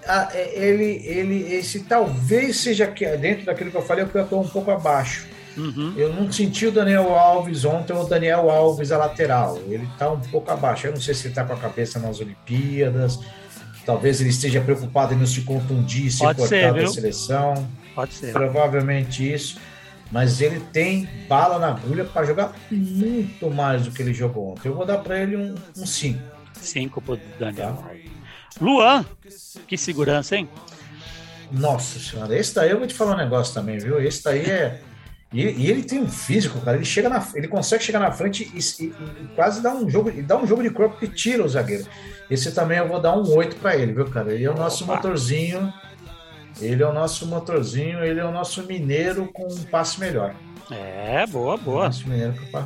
É, 0.07 0.53
ele, 0.55 1.03
ele, 1.05 1.55
esse 1.55 1.81
talvez 1.81 2.59
seja 2.59 2.87
dentro 3.21 3.47
daquilo 3.47 3.71
que 3.71 3.77
eu 3.77 3.83
falei, 3.83 4.05
que 4.05 4.17
eu 4.17 4.25
estou 4.25 4.43
um 4.43 4.49
pouco 4.49 4.71
abaixo. 4.71 5.27
Uhum. 5.57 5.95
Eu 5.97 6.13
não 6.13 6.31
senti 6.31 6.67
o 6.67 6.73
Daniel 6.73 7.15
Alves 7.15 7.65
ontem, 7.65 7.93
o 7.93 8.05
Daniel 8.05 8.51
Alves 8.51 8.91
a 8.91 8.99
lateral. 8.99 9.59
Ele 9.69 9.85
está 9.93 10.11
um 10.11 10.21
pouco 10.21 10.51
abaixo. 10.51 10.89
Eu 10.89 10.93
não 10.93 11.01
sei 11.01 11.15
se 11.15 11.23
ele 11.23 11.29
está 11.31 11.45
com 11.45 11.53
a 11.53 11.57
cabeça 11.57 11.99
nas 11.99 12.21
Olimpíadas. 12.21 13.21
Talvez 13.87 14.21
ele 14.21 14.31
esteja 14.31 14.61
preocupado 14.61 15.15
em 15.15 15.17
não 15.17 15.27
se 15.27 15.43
contundir, 15.43 16.11
se 16.11 16.19
Pode 16.19 16.39
cortar 16.39 16.73
da 16.73 16.87
seleção. 16.87 17.69
Pode 17.95 18.15
ser. 18.15 18.33
Provavelmente 18.33 19.33
isso 19.33 19.59
mas 20.11 20.41
ele 20.41 20.61
tem 20.73 21.09
bala 21.29 21.59
na 21.59 21.69
agulha 21.69 22.05
para 22.05 22.25
jogar 22.25 22.53
muito 22.71 23.51
mais 23.51 23.83
do 23.83 23.91
que 23.91 24.01
ele 24.01 24.15
jogou 24.15 24.53
ontem. 24.53 24.69
Eu 24.69 24.75
vou 24.77 24.87
dar 24.87 24.99
para 24.99 25.21
ele 25.21 25.37
um 25.37 25.57
5. 25.75 26.19
Um 26.21 26.63
5 26.63 27.03
pro 27.03 27.19
Daniel. 27.39 27.73
Tá? 27.73 27.91
Luan, 28.61 29.05
que 29.67 29.77
segurança, 29.77 30.37
hein? 30.37 30.49
Nossa 31.51 31.99
senhora, 31.99 32.37
esse 32.37 32.55
daí 32.55 32.71
eu 32.71 32.79
vou 32.79 32.87
te 32.87 32.95
falar 32.95 33.15
um 33.15 33.19
negócio 33.19 33.55
também, 33.55 33.79
viu? 33.79 34.01
Esse 34.01 34.23
daí 34.25 34.51
é. 34.51 34.81
E, 35.33 35.43
e 35.43 35.71
ele 35.71 35.83
tem 35.83 36.01
um 36.01 36.09
físico, 36.09 36.61
cara. 36.61 36.77
Ele 36.77 36.85
chega 36.85 37.09
na, 37.09 37.27
ele 37.35 37.49
consegue 37.49 37.83
chegar 37.83 37.99
na 37.99 38.13
frente 38.13 38.51
e, 38.55 38.85
e, 38.85 38.87
e 38.87 39.27
quase 39.35 39.61
dá 39.61 39.75
um 39.75 39.91
jogo, 39.91 40.11
dá 40.23 40.37
um 40.37 40.47
jogo 40.47 40.63
de 40.63 40.71
corpo 40.71 40.99
que 40.99 41.09
tira 41.09 41.45
o 41.45 41.49
zagueiro. 41.49 41.87
Esse 42.31 42.53
também 42.53 42.79
eu 42.79 42.89
vou 42.89 43.01
dar 43.01 43.17
um 43.17 43.35
8 43.35 43.57
para 43.57 43.77
ele, 43.77 43.93
viu, 43.93 44.09
cara? 44.09 44.33
Ele 44.33 44.45
é 44.45 44.51
o 44.51 44.57
nosso 44.57 44.85
Opa. 44.85 44.97
motorzinho 44.97 45.73
ele 46.61 46.83
é 46.83 46.87
o 46.87 46.93
nosso 46.93 47.27
motorzinho, 47.27 48.05
ele 48.05 48.21
é 48.21 48.25
o 48.25 48.31
nosso 48.31 48.63
mineiro 48.65 49.29
com 49.33 49.47
um 49.47 49.63
passe 49.65 49.99
melhor. 49.99 50.35
É, 50.71 51.27
boa, 51.27 51.57
boa. 51.57 51.87
Nosso 51.87 52.09
mineiro 52.09 52.35
com. 52.51 52.65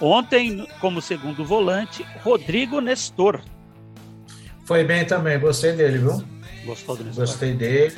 Ontem, 0.00 0.66
como 0.80 1.00
segundo 1.00 1.44
volante, 1.44 2.04
Rodrigo 2.22 2.80
Nestor. 2.80 3.40
Foi 4.64 4.84
bem 4.84 5.04
também, 5.04 5.38
gostei 5.38 5.72
dele, 5.72 5.98
viu? 5.98 6.24
Gostou 6.64 6.96
do 6.96 7.04
Nestor? 7.04 7.26
Gostei 7.26 7.52
dele. 7.52 7.94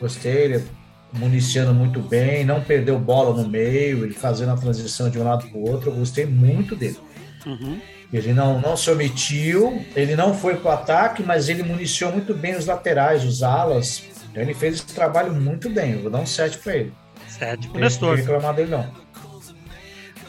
Gostei, 0.00 0.44
ele 0.44 0.64
municiando 1.12 1.72
muito 1.72 2.00
bem, 2.00 2.44
não 2.44 2.60
perdeu 2.60 2.98
bola 2.98 3.40
no 3.40 3.48
meio, 3.48 4.04
ele 4.04 4.14
fazendo 4.14 4.50
a 4.50 4.56
transição 4.56 5.08
de 5.08 5.18
um 5.18 5.24
lado 5.24 5.46
para 5.48 5.58
o 5.58 5.70
outro. 5.70 5.90
Eu 5.90 5.94
gostei 5.94 6.26
muito 6.26 6.74
dele. 6.74 6.98
Uhum. 7.46 7.80
Ele 8.12 8.32
não, 8.32 8.60
não 8.60 8.76
se 8.76 8.90
omitiu, 8.90 9.84
ele 9.94 10.14
não 10.14 10.34
foi 10.34 10.56
para 10.56 10.70
o 10.70 10.74
ataque, 10.74 11.22
mas 11.22 11.48
ele 11.48 11.62
municiou 11.62 12.12
muito 12.12 12.34
bem 12.34 12.56
os 12.56 12.66
laterais, 12.66 13.24
os 13.24 13.42
alas. 13.42 14.04
Então 14.30 14.42
ele 14.42 14.54
fez 14.54 14.74
esse 14.74 14.86
trabalho 14.86 15.32
muito 15.32 15.68
bem. 15.68 15.92
Eu 15.92 16.02
vou 16.02 16.10
dar 16.10 16.20
um 16.20 16.26
7 16.26 16.58
para 16.58 16.76
ele. 16.76 16.92
7 17.28 17.68
para 17.68 17.76
o 17.76 17.80
Nestor. 17.80 18.10
Não 18.10 18.16
reclamar 18.16 18.54
dele, 18.54 18.70
não. 18.70 19.04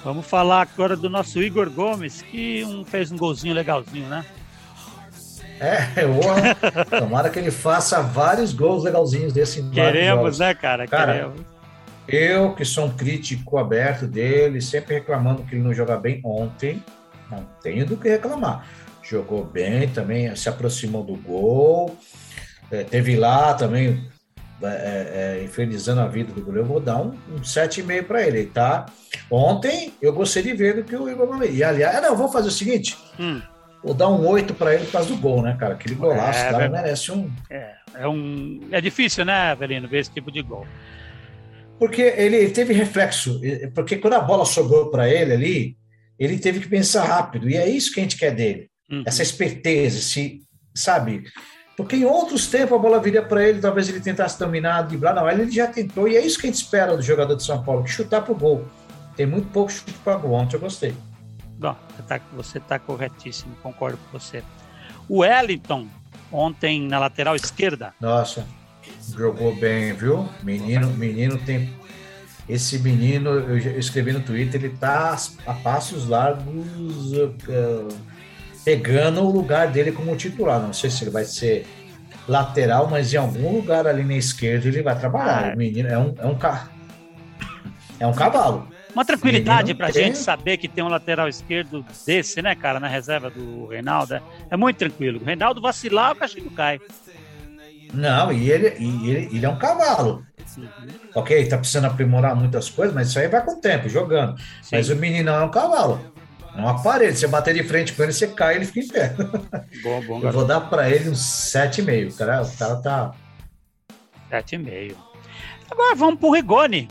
Vamos 0.04 0.26
falar 0.26 0.62
agora 0.62 0.96
do 0.96 1.10
nosso 1.10 1.42
Igor 1.42 1.70
Gomes, 1.70 2.22
que 2.22 2.64
um, 2.64 2.86
fez 2.86 3.12
um 3.12 3.18
golzinho 3.18 3.56
legalzinho, 3.56 4.08
né? 4.08 4.24
É, 5.60 6.04
eu, 6.04 7.00
tomara 7.00 7.30
que 7.30 7.40
ele 7.40 7.52
faça 7.52 8.02
vários 8.02 8.54
gols 8.54 8.84
legalzinhos 8.84 9.32
desse 9.32 9.64
Queremos, 9.70 10.40
né, 10.40 10.54
cara? 10.54 10.88
cara? 10.88 11.14
Queremos. 11.14 11.56
Eu, 12.08 12.54
que 12.54 12.64
sou 12.64 12.86
um 12.86 12.92
crítico 12.92 13.58
aberto 13.58 14.06
dele, 14.06 14.62
sempre 14.62 14.96
reclamando 14.96 15.44
que 15.44 15.56
ele 15.56 15.64
não 15.64 15.74
joga 15.74 15.98
bem 15.98 16.22
ontem, 16.24 16.84
não 17.32 17.44
tenho 17.64 17.86
do 17.86 17.98
que 17.98 18.10
reclamar. 18.10 18.68
Jogou 19.02 19.44
bem 19.44 19.88
também, 19.88 20.36
se 20.36 20.48
aproximou 20.48 21.04
do 21.04 21.16
gol, 21.16 21.98
é, 22.70 22.84
teve 22.84 23.16
lá 23.16 23.54
também 23.54 24.08
é, 24.62 25.38
é, 25.40 25.44
infernizando 25.44 26.02
a 26.02 26.08
vida 26.08 26.32
do 26.32 26.42
goleiro, 26.42 26.66
eu 26.66 26.72
vou 26.72 26.80
dar 26.80 26.98
um, 26.98 27.14
um 27.34 27.42
7,5 27.42 28.04
para 28.04 28.22
ele, 28.26 28.46
tá? 28.46 28.86
Ontem 29.30 29.94
eu 30.02 30.14
gostei 30.14 30.44
de 30.44 30.54
ver 30.54 30.76
do 30.76 30.84
que 30.84 30.96
o 30.96 31.10
Igor 31.10 31.44
E 31.44 31.64
aliás, 31.64 32.02
não, 32.02 32.16
vou 32.16 32.30
fazer 32.30 32.50
o 32.50 32.52
seguinte: 32.52 32.98
hum. 33.20 33.42
Vou 33.86 33.94
dar 33.94 34.10
um 34.10 34.28
8 34.28 34.56
para 34.56 34.74
ele 34.74 34.86
por 34.86 34.94
causa 34.94 35.10
do 35.10 35.18
gol, 35.18 35.44
né, 35.44 35.56
cara? 35.60 35.76
Aquele 35.76 35.94
golaço, 35.94 36.40
é, 36.40 36.52
cara, 36.52 36.70
merece 36.70 37.12
um. 37.12 37.32
É, 37.50 37.76
é, 37.94 38.08
um. 38.08 38.60
É 38.72 38.82
difícil, 38.82 39.24
né, 39.24 39.52
Avelino, 39.52 39.88
ver 39.88 40.00
esse 40.00 40.12
tipo 40.12 40.32
de 40.32 40.42
gol. 40.42 40.66
Porque 41.78 42.02
ele, 42.02 42.50
teve 42.50 42.74
reflexo, 42.74 43.40
porque 43.74 43.98
quando 43.98 44.14
a 44.14 44.22
bola 44.22 44.46
sobrou 44.46 44.90
para 44.90 45.10
ele 45.10 45.34
ali, 45.34 45.78
ele 46.18 46.40
teve 46.40 46.62
que 46.62 46.68
pensar 46.68 47.04
rápido, 47.04 47.50
e 47.50 47.58
é 47.58 47.70
isso 47.70 47.94
que 47.94 48.00
a 48.00 48.04
gente 48.04 48.18
quer 48.18 48.34
dele. 48.34 48.70
Uhum. 48.90 49.04
Essa 49.06 49.22
esperteza, 49.22 50.00
se, 50.00 50.42
sabe? 50.74 51.24
Porque 51.76 51.98
em 51.98 52.06
outros 52.06 52.48
tempos 52.48 52.78
a 52.78 52.82
bola 52.82 53.02
viria 53.02 53.22
para 53.22 53.48
ele, 53.48 53.60
talvez 53.60 53.90
ele 53.90 54.00
tentasse 54.00 54.40
dominar, 54.40 54.84
driblar. 54.84 55.14
Não, 55.14 55.30
ele 55.30 55.52
já 55.52 55.68
tentou, 55.68 56.08
e 56.08 56.16
é 56.16 56.26
isso 56.26 56.40
que 56.40 56.48
a 56.48 56.50
gente 56.50 56.62
espera 56.62 56.96
do 56.96 57.04
jogador 57.04 57.36
de 57.36 57.44
São 57.44 57.62
Paulo, 57.62 57.84
que 57.84 57.92
chutar 57.92 58.22
para 58.22 58.32
o 58.32 58.38
gol. 58.38 58.66
Tem 59.16 59.26
muito 59.26 59.50
pouco 59.50 59.72
chute 59.72 59.94
para 60.04 60.18
gol. 60.18 60.32
Ontem 60.32 60.56
eu 60.56 60.62
gostei. 60.62 60.94
Bom, 61.58 61.76
você 62.34 62.58
está 62.58 62.78
tá 62.78 62.80
corretíssimo, 62.80 63.56
concordo 63.64 63.98
com 63.98 64.20
você. 64.20 64.44
O 65.08 65.20
Wellington, 65.20 65.88
ontem 66.32 66.82
na 66.82 67.00
lateral 67.00 67.36
esquerda. 67.36 67.94
Nossa, 68.00 68.46
jogou 69.16 69.56
bem, 69.56 69.94
viu? 69.94 70.28
Menino, 70.44 70.90
menino 70.92 71.38
tem. 71.40 71.74
Esse 72.48 72.78
menino, 72.78 73.30
eu 73.30 73.80
escrevi 73.80 74.12
no 74.12 74.22
Twitter, 74.22 74.64
ele 74.64 74.78
tá 74.78 75.18
a 75.48 75.54
passos 75.54 76.08
largos. 76.08 77.12
Uh, 77.14 77.88
pegando 78.66 79.22
o 79.22 79.32
lugar 79.32 79.68
dele 79.68 79.92
como 79.92 80.18
titular. 80.18 80.60
Não 80.60 80.74
sei 80.74 80.90
se 80.90 81.04
ele 81.04 81.12
vai 81.12 81.24
ser 81.24 81.68
lateral, 82.28 82.90
mas 82.90 83.14
em 83.14 83.18
algum 83.18 83.56
lugar 83.56 83.86
ali 83.86 84.04
na 84.04 84.16
esquerda 84.16 84.68
ele 84.68 84.82
vai 84.82 84.98
trabalhar. 84.98 85.52
Ah, 85.52 85.54
o 85.54 85.58
menino 85.58 85.88
é 85.88 85.98
um, 85.98 86.16
é 86.18 86.26
um, 86.26 86.36
ca... 86.36 86.68
é 88.00 88.08
um 88.08 88.14
cavalo. 88.14 88.68
Uma 88.96 89.04
tranquilidade 89.04 89.74
para 89.74 89.88
a 89.88 89.92
gente 89.92 90.18
saber 90.18 90.56
que 90.56 90.70
tem 90.70 90.82
um 90.82 90.88
lateral 90.88 91.28
esquerdo 91.28 91.86
desse, 92.08 92.42
né, 92.42 92.56
cara, 92.56 92.80
na 92.80 92.88
reserva 92.88 93.30
do 93.30 93.68
Reinaldo. 93.68 94.16
É, 94.16 94.22
é 94.52 94.56
muito 94.56 94.78
tranquilo. 94.78 95.20
O 95.22 95.26
Reinaldo 95.26 95.60
vacilar, 95.60 96.14
o 96.14 96.16
cachimbo 96.16 96.50
cai. 96.52 96.80
Não, 97.94 98.32
e 98.32 98.50
ele, 98.50 98.74
e 98.80 99.10
ele, 99.10 99.36
ele 99.36 99.46
é 99.46 99.50
um 99.50 99.58
cavalo. 99.58 100.26
Uhum. 100.58 100.68
Ok, 101.14 101.46
tá 101.48 101.58
precisando 101.58 101.86
aprimorar 101.86 102.38
muitas 102.38 102.70
coisas, 102.70 102.96
mas 102.96 103.10
isso 103.10 103.20
aí 103.20 103.28
vai 103.28 103.44
com 103.44 103.52
o 103.52 103.60
tempo, 103.60 103.90
jogando. 103.90 104.40
Sim. 104.62 104.78
Mas 104.78 104.90
o 104.90 104.96
menino 104.96 105.30
é 105.30 105.44
um 105.44 105.52
cavalo. 105.52 106.00
É 106.56 106.62
uma 106.62 106.82
parede. 106.82 107.20
Você 107.20 107.28
bater 107.28 107.54
de 107.54 107.64
frente 107.64 107.92
com 107.92 108.02
ele, 108.02 108.14
você 108.14 108.30
cai 108.30 108.56
ele 108.56 108.66
fica 108.66 108.80
em 108.80 108.88
pé. 108.88 109.16
Bom, 109.84 110.02
bom, 110.08 110.22
Eu 110.22 110.32
vou 110.32 110.46
dar 110.46 110.62
para 110.62 110.90
ele 110.90 111.10
uns 111.10 111.20
7,5. 111.20 112.16
Cara, 112.16 112.44
o 112.44 112.58
cara 112.58 112.76
tá. 112.78 113.12
7,5. 114.32 114.96
Agora 115.70 115.96
vamos 115.96 116.18
pro 116.18 116.32
Rigoni. 116.32 116.88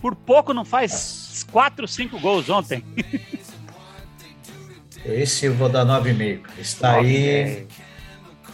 Por 0.00 0.16
pouco 0.16 0.52
não 0.52 0.64
faz 0.64 1.23
4, 1.42 1.88
5 1.88 2.20
gols 2.20 2.48
ontem. 2.48 2.84
Esse 5.04 5.46
eu 5.46 5.54
vou 5.54 5.68
dar 5.68 5.84
9,5. 5.84 6.40
Está 6.58 6.94
aí. 6.94 7.66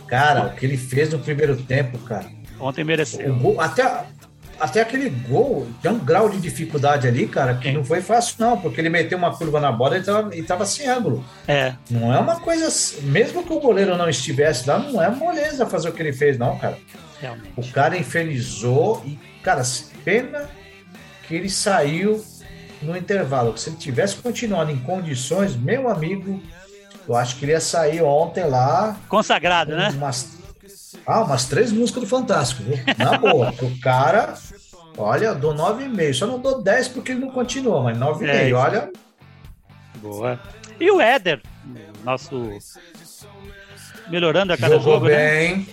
Cara, 0.09 0.47
o 0.47 0.55
que 0.55 0.67
ele 0.67 0.77
fez 0.77 1.13
no 1.13 1.19
primeiro 1.19 1.57
tempo, 1.57 1.99
cara. 1.99 2.27
Ontem 2.59 2.83
mereceu. 2.83 3.33
O, 3.37 3.61
até, 3.61 4.05
até 4.59 4.81
aquele 4.81 5.09
gol 5.09 5.69
tem 5.81 5.91
um 5.91 5.99
grau 5.99 6.29
de 6.29 6.41
dificuldade 6.41 7.07
ali, 7.07 7.29
cara, 7.29 7.55
que 7.55 7.71
não 7.71 7.85
foi 7.85 8.01
fácil, 8.03 8.35
não, 8.39 8.61
porque 8.61 8.81
ele 8.81 8.91
meteu 8.91 9.17
uma 9.17 9.35
curva 9.35 9.61
na 9.61 9.71
bola 9.71 9.97
e 9.97 10.03
tava, 10.03 10.37
e 10.37 10.43
tava 10.43 10.67
sem 10.67 10.89
ângulo. 10.89 11.25
É. 11.47 11.75
Não 11.89 12.13
é 12.13 12.19
uma 12.19 12.41
coisa. 12.41 12.69
Mesmo 13.03 13.45
que 13.45 13.53
o 13.53 13.61
goleiro 13.61 13.97
não 13.97 14.09
estivesse 14.09 14.69
lá, 14.69 14.79
não 14.79 15.01
é 15.01 15.09
moleza 15.09 15.65
fazer 15.67 15.89
o 15.89 15.93
que 15.93 16.03
ele 16.03 16.13
fez, 16.13 16.37
não, 16.37 16.59
cara. 16.59 16.77
Realmente. 17.21 17.53
O 17.57 17.73
cara 17.73 17.97
infernizou 17.97 19.03
e, 19.07 19.19
cara, 19.43 19.63
pena 20.05 20.51
que 21.29 21.35
ele 21.37 21.49
saiu 21.49 22.25
no 22.83 22.97
intervalo. 22.97 23.57
Se 23.57 23.71
ele 23.71 23.77
tivesse 23.77 24.17
continuado 24.17 24.71
em 24.71 24.79
condições, 24.79 25.57
meu 25.57 25.89
amigo, 25.89 26.43
eu 27.09 27.17
acho 27.17 27.37
que 27.37 27.45
ele 27.45 27.53
ia 27.53 27.61
sair 27.61 28.03
ontem 28.03 28.45
lá. 28.45 28.97
Consagrado, 29.09 29.77
né? 29.77 29.91
Umas 29.91 30.41
ah, 31.07 31.23
umas 31.23 31.47
três 31.47 31.73
músicas 31.73 32.03
do 32.03 32.09
Fantástico, 32.09 32.63
viu? 32.63 32.77
Na 32.99 33.17
boa. 33.19 33.55
o 33.63 33.81
cara, 33.81 34.35
olha, 34.97 35.27
eu 35.27 35.35
dou 35.35 35.55
9,5. 35.55 36.15
Só 36.15 36.27
não 36.27 36.39
dou 36.39 36.63
10 36.63 36.89
porque 36.89 37.13
ele 37.13 37.21
não 37.21 37.31
continua, 37.31 37.83
mas 37.83 37.99
9,5, 37.99 38.29
é, 38.29 38.53
olha. 38.53 38.93
Boa. 39.97 40.41
E 40.79 40.91
o 40.91 41.01
Éder, 41.01 41.41
nosso. 42.05 42.51
Melhorando 44.09 44.53
a 44.53 44.57
cada 44.57 44.77
jogou 44.77 44.95
jogo, 44.95 45.09
né? 45.09 45.17
bem, 45.17 45.57
né? 45.57 45.67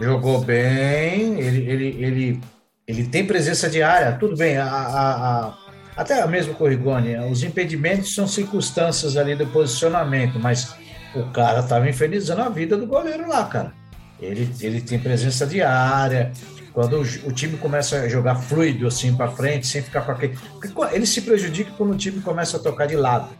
Jogou 0.00 0.40
bem, 0.40 1.40
ele, 1.40 1.70
ele, 1.70 2.04
ele, 2.04 2.40
ele 2.86 3.06
tem 3.08 3.26
presença 3.26 3.68
diária, 3.68 4.16
tudo 4.18 4.36
bem. 4.36 4.56
A, 4.58 4.66
a, 4.66 5.46
a, 5.46 5.58
até 5.98 6.24
mesmo 6.28 6.54
com 6.54 6.62
o 6.62 6.68
Rigoni, 6.68 7.16
os 7.16 7.42
impedimentos 7.42 8.14
são 8.14 8.24
circunstâncias 8.24 9.16
ali 9.16 9.34
do 9.34 9.44
posicionamento, 9.48 10.38
mas 10.38 10.72
o 11.12 11.24
cara 11.32 11.58
estava 11.58 11.88
infernizando 11.88 12.40
a 12.40 12.48
vida 12.48 12.76
do 12.76 12.86
goleiro 12.86 13.28
lá, 13.28 13.44
cara. 13.46 13.72
Ele, 14.20 14.48
ele 14.60 14.80
tem 14.80 14.96
presença 14.96 15.44
diária. 15.44 16.30
Quando 16.72 16.98
o, 16.98 17.28
o 17.28 17.32
time 17.32 17.56
começa 17.56 17.96
a 18.02 18.08
jogar 18.08 18.36
fluido 18.36 18.86
assim 18.86 19.12
para 19.16 19.28
frente, 19.28 19.66
sem 19.66 19.82
ficar 19.82 20.02
com 20.02 20.12
aquele. 20.12 20.38
Porque 20.60 20.94
ele 20.94 21.04
se 21.04 21.20
prejudica 21.20 21.72
quando 21.76 21.94
o 21.94 21.96
time 21.96 22.20
começa 22.20 22.58
a 22.58 22.60
tocar 22.60 22.86
de 22.86 22.94
lado. 22.94 23.30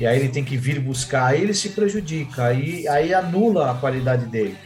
E 0.00 0.04
aí 0.04 0.18
ele 0.18 0.28
tem 0.28 0.42
que 0.42 0.56
vir 0.56 0.80
buscar, 0.80 1.26
aí 1.26 1.40
ele 1.40 1.54
se 1.54 1.68
prejudica, 1.68 2.46
aí, 2.46 2.88
aí 2.88 3.14
anula 3.14 3.70
a 3.70 3.74
qualidade 3.74 4.26
dele. 4.26 4.56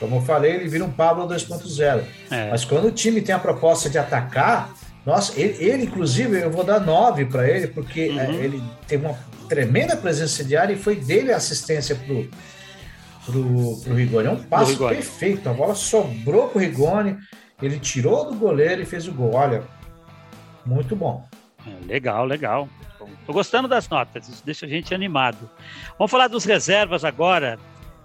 Como 0.00 0.16
eu 0.16 0.22
falei, 0.22 0.52
ele 0.52 0.68
vira 0.68 0.84
um 0.84 0.90
Pablo 0.90 1.28
2.0. 1.28 2.02
É. 2.30 2.48
Mas 2.50 2.64
quando 2.64 2.86
o 2.86 2.90
time 2.90 3.20
tem 3.20 3.34
a 3.34 3.38
proposta 3.38 3.90
de 3.90 3.98
atacar, 3.98 4.72
nossa, 5.08 5.40
ele, 5.40 5.56
ele 5.64 5.84
inclusive, 5.84 6.38
eu 6.38 6.50
vou 6.50 6.62
dar 6.62 6.80
9 6.80 7.24
para 7.24 7.48
ele, 7.48 7.66
porque 7.68 8.10
uhum. 8.10 8.20
é, 8.20 8.34
ele 8.34 8.62
teve 8.86 9.06
uma 9.06 9.18
tremenda 9.48 9.96
presença 9.96 10.44
diária 10.44 10.74
e 10.74 10.76
foi 10.76 10.96
dele 10.96 11.32
a 11.32 11.38
assistência 11.38 11.96
pro, 11.96 12.28
pro, 13.24 13.80
pro 13.82 13.94
Rigoni. 13.94 14.28
É 14.28 14.30
um 14.30 14.42
passo 14.42 14.76
perfeito. 14.86 15.48
A 15.48 15.54
bola 15.54 15.74
sobrou 15.74 16.48
pro 16.48 16.60
Rigoni, 16.60 17.16
ele 17.62 17.78
tirou 17.78 18.26
do 18.30 18.34
goleiro 18.34 18.82
e 18.82 18.84
fez 18.84 19.08
o 19.08 19.12
gol. 19.12 19.34
Olha, 19.34 19.62
muito 20.66 20.94
bom. 20.94 21.26
É, 21.66 21.86
legal, 21.86 22.26
legal. 22.26 22.68
Tô 23.24 23.32
gostando 23.32 23.66
das 23.66 23.88
notas, 23.88 24.28
isso 24.28 24.42
deixa 24.44 24.66
a 24.66 24.68
gente 24.68 24.94
animado. 24.94 25.48
Vamos 25.98 26.10
falar 26.10 26.28
dos 26.28 26.44
reservas 26.44 27.02
agora. 27.02 27.58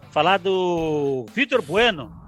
Falar 0.10 0.40
do 0.40 1.26
Vitor 1.34 1.62
Bueno, 1.62 2.23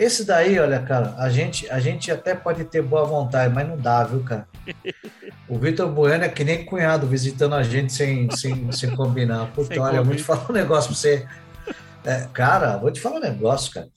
esse 0.00 0.24
daí, 0.24 0.58
olha, 0.58 0.80
cara, 0.80 1.14
a 1.18 1.28
gente, 1.28 1.68
a 1.68 1.78
gente 1.78 2.10
até 2.10 2.34
pode 2.34 2.64
ter 2.64 2.80
boa 2.80 3.04
vontade, 3.04 3.52
mas 3.52 3.68
não 3.68 3.76
dá, 3.76 4.02
viu, 4.02 4.24
cara? 4.24 4.48
O 5.46 5.58
Vitor 5.58 5.90
Bueno 5.90 6.24
é 6.24 6.28
que 6.28 6.42
nem 6.42 6.64
cunhado 6.64 7.06
visitando 7.06 7.54
a 7.54 7.62
gente 7.62 7.92
sem, 7.92 8.30
sem, 8.30 8.72
sem 8.72 8.96
combinar. 8.96 9.52
Puta, 9.52 9.74
sem 9.74 9.78
olha, 9.78 9.98
eu 9.98 10.04
vou 10.04 10.16
te 10.16 10.22
falar 10.22 10.46
um 10.48 10.54
negócio 10.54 10.90
pra 10.90 10.96
você. 10.96 11.28
É, 12.04 12.26
cara, 12.32 12.78
vou 12.78 12.90
te 12.90 12.98
falar 12.98 13.16
um 13.16 13.20
negócio, 13.20 13.72
cara. 13.72 13.88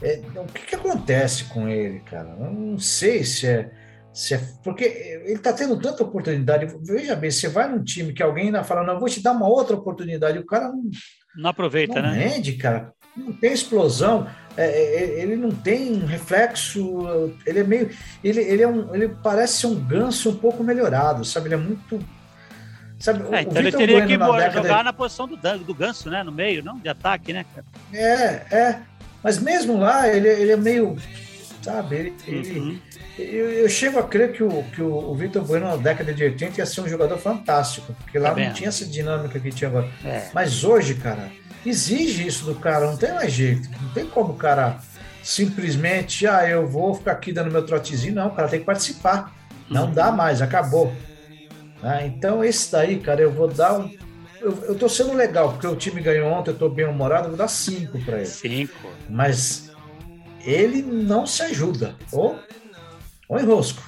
É, 0.00 0.22
o 0.34 0.46
que, 0.46 0.62
que 0.62 0.74
acontece 0.76 1.44
com 1.44 1.68
ele, 1.68 2.00
cara? 2.00 2.36
Eu 2.40 2.50
não 2.50 2.78
sei 2.78 3.22
se 3.22 3.46
é, 3.46 3.70
se 4.14 4.32
é. 4.32 4.40
Porque 4.62 4.84
ele 4.84 5.38
tá 5.38 5.52
tendo 5.52 5.78
tanta 5.78 6.02
oportunidade. 6.02 6.74
Veja 6.80 7.14
bem, 7.14 7.30
você 7.30 7.48
vai 7.48 7.68
num 7.68 7.84
time 7.84 8.14
que 8.14 8.22
alguém 8.22 8.46
ainda 8.46 8.64
fala, 8.64 8.82
não, 8.82 8.94
eu 8.94 9.00
vou 9.00 9.10
te 9.10 9.22
dar 9.22 9.32
uma 9.32 9.46
outra 9.46 9.76
oportunidade. 9.76 10.38
O 10.38 10.46
cara 10.46 10.68
não. 10.68 10.84
Não 11.36 11.50
aproveita, 11.50 12.00
não 12.00 12.12
né? 12.12 12.28
Rende, 12.28 12.54
cara 12.54 12.94
não 13.16 13.32
tem 13.32 13.52
explosão, 13.52 14.26
é, 14.56 14.64
é, 14.64 14.94
é, 14.94 15.22
ele 15.22 15.36
não 15.36 15.50
tem 15.50 15.98
reflexo, 15.98 17.34
ele 17.44 17.60
é 17.60 17.64
meio. 17.64 17.90
Ele, 18.22 18.40
ele, 18.40 18.62
é 18.62 18.68
um, 18.68 18.94
ele 18.94 19.08
parece 19.08 19.58
ser 19.58 19.66
um 19.66 19.74
ganso 19.74 20.30
um 20.30 20.36
pouco 20.36 20.62
melhorado, 20.62 21.24
sabe? 21.24 21.48
Ele 21.48 21.54
é 21.54 21.58
muito. 21.58 21.98
Sabe, 22.98 23.24
é, 23.34 23.42
então 23.42 23.60
ele 23.60 23.72
teria 23.72 23.96
bueno 23.96 24.08
que 24.08 24.16
na 24.16 24.50
jogar 24.50 24.84
na 24.84 24.92
posição 24.92 25.26
do, 25.26 25.36
do 25.36 25.74
ganso, 25.74 26.08
né? 26.08 26.22
No 26.22 26.32
meio, 26.32 26.62
não? 26.62 26.78
De 26.78 26.88
ataque, 26.88 27.32
né, 27.32 27.44
cara? 27.54 27.66
É, 27.92 28.56
é. 28.56 28.78
Mas 29.22 29.38
mesmo 29.38 29.78
lá, 29.78 30.08
ele, 30.08 30.28
ele 30.28 30.52
é 30.52 30.56
meio. 30.56 30.96
Sabe? 31.60 31.96
Ele, 31.96 32.14
uhum. 32.28 32.34
ele 32.38 32.82
eu, 33.18 33.50
eu, 33.50 33.68
chego 33.68 33.98
a 33.98 34.02
crer 34.02 34.32
que 34.32 34.42
o, 34.42 34.62
que 34.64 34.82
o, 34.82 34.92
o 34.92 35.14
Vitor 35.14 35.42
Bueno 35.44 35.66
na 35.66 35.76
década 35.76 36.12
de 36.12 36.24
80 36.24 36.60
ia 36.60 36.66
ser 36.66 36.80
um 36.80 36.88
jogador 36.88 37.16
fantástico, 37.16 37.94
porque 38.02 38.18
lá 38.18 38.34
tá 38.34 38.40
não 38.40 38.52
tinha 38.52 38.68
essa 38.68 38.84
dinâmica 38.84 39.38
que 39.38 39.50
tinha 39.50 39.70
agora. 39.70 39.88
É. 40.04 40.28
Mas 40.34 40.64
hoje, 40.64 40.94
cara 40.94 41.30
exige 41.70 42.26
isso 42.26 42.44
do 42.44 42.54
cara, 42.54 42.86
não 42.86 42.96
tem 42.96 43.12
mais 43.12 43.32
jeito. 43.32 43.68
Não 43.82 43.90
tem 43.90 44.06
como 44.06 44.32
o 44.32 44.36
cara 44.36 44.78
simplesmente, 45.22 46.26
ah, 46.26 46.48
eu 46.48 46.68
vou 46.68 46.94
ficar 46.94 47.12
aqui 47.12 47.32
dando 47.32 47.50
meu 47.50 47.64
trotezinho. 47.64 48.14
Não, 48.14 48.28
o 48.28 48.34
cara 48.34 48.48
tem 48.48 48.60
que 48.60 48.66
participar. 48.66 49.34
Não 49.70 49.90
dá 49.90 50.12
mais, 50.12 50.42
acabou. 50.42 50.92
Ah, 51.82 52.04
então, 52.04 52.44
esse 52.44 52.70
daí, 52.70 52.98
cara, 52.98 53.20
eu 53.20 53.32
vou 53.32 53.48
dar 53.48 53.78
um. 53.78 53.90
eu, 54.40 54.64
eu 54.64 54.74
tô 54.74 54.88
sendo 54.88 55.14
legal, 55.14 55.52
porque 55.52 55.66
o 55.66 55.76
time 55.76 56.00
ganhou 56.00 56.30
ontem, 56.30 56.50
eu 56.50 56.58
tô 56.58 56.68
bem 56.68 56.86
humorado, 56.86 57.28
vou 57.28 57.36
dar 57.36 57.48
cinco 57.48 57.98
para 58.04 58.18
ele. 58.18 58.26
Cinco. 58.26 58.88
Mas 59.08 59.70
ele 60.44 60.82
não 60.82 61.26
se 61.26 61.42
ajuda. 61.42 61.94
Ou, 62.12 62.38
ou 63.28 63.40
enrosco. 63.40 63.82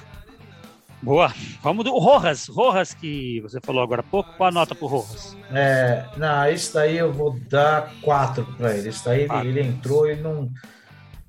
Boa. 1.01 1.31
Vamos 1.61 1.85
do 1.85 1.97
Rojas. 1.97 2.47
Rojas, 2.47 2.93
que 2.93 3.39
você 3.41 3.59
falou 3.61 3.83
agora 3.83 4.01
há 4.01 4.03
pouco. 4.03 4.33
Qual 4.35 4.49
a 4.49 4.51
nota 4.51 4.73
pro 4.73 4.87
Rojas? 4.87 5.37
É, 5.51 6.05
não, 6.17 6.49
esse 6.49 6.73
daí 6.73 6.97
eu 6.97 7.13
vou 7.13 7.39
dar 7.47 7.93
quatro 8.01 8.45
para 8.57 8.75
ele. 8.75 8.89
Esse 8.89 9.05
daí 9.05 9.21
ele, 9.21 9.47
ele, 9.47 9.61
entrou 9.61 10.09
e 10.09 10.15
não. 10.15 10.51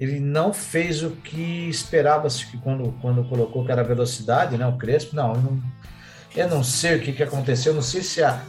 Ele 0.00 0.20
não 0.20 0.54
fez 0.54 1.02
o 1.02 1.10
que 1.10 1.68
esperava-se 1.68 2.46
quando, 2.58 2.92
quando 3.02 3.28
colocou 3.28 3.64
que 3.64 3.72
era 3.72 3.82
velocidade, 3.82 4.56
né? 4.56 4.66
O 4.66 4.78
Crespo. 4.78 5.14
Não, 5.14 5.34
eu 5.34 5.40
não, 5.40 5.62
eu 6.34 6.48
não 6.48 6.64
sei 6.64 6.96
o 6.96 7.00
que, 7.00 7.12
que 7.12 7.22
aconteceu. 7.22 7.74
Não 7.74 7.82
sei 7.82 8.02
se 8.02 8.22
a, 8.22 8.40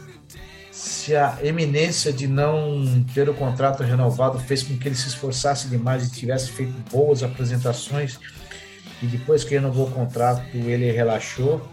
se 0.70 1.14
a 1.14 1.38
eminência 1.42 2.12
de 2.12 2.26
não 2.26 3.04
ter 3.12 3.28
o 3.28 3.34
contrato 3.34 3.82
renovado 3.82 4.38
fez 4.38 4.62
com 4.62 4.78
que 4.78 4.88
ele 4.88 4.94
se 4.94 5.08
esforçasse 5.08 5.68
demais 5.68 6.06
e 6.06 6.10
tivesse 6.10 6.50
feito 6.50 6.72
boas 6.90 7.22
apresentações 7.22 8.18
e 9.02 9.06
depois 9.06 9.44
que 9.44 9.54
renovou 9.54 9.88
o 9.88 9.90
contrato 9.90 10.42
ele 10.54 10.90
relaxou, 10.90 11.66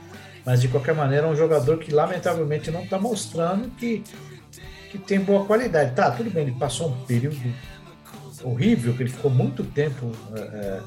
mas 0.46 0.62
de 0.62 0.68
qualquer 0.68 0.96
maneira 0.96 1.28
é 1.28 1.30
um 1.30 1.36
jogador 1.36 1.78
que 1.78 1.92
lamentavelmente 1.92 2.72
não 2.72 2.84
está 2.84 2.98
mostrando 2.98 3.70
que, 3.76 4.04
que 4.92 4.98
tem 4.98 5.20
boa 5.20 5.46
qualidade. 5.46 5.94
Tá, 5.94 6.12
tudo 6.12 6.30
bem, 6.30 6.44
ele 6.44 6.56
passou 6.58 6.90
um 6.90 7.06
período 7.06 7.38
horrível, 8.44 8.94
que 8.94 9.04
ele 9.04 9.10
ficou 9.10 9.30
muito 9.30 9.64
tempo 9.64 10.12
é, 10.36 10.40
é, 10.40 10.82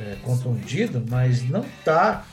é 0.00 0.16
contundido, 0.22 1.04
mas 1.08 1.48
não 1.48 1.60
está 1.60 2.24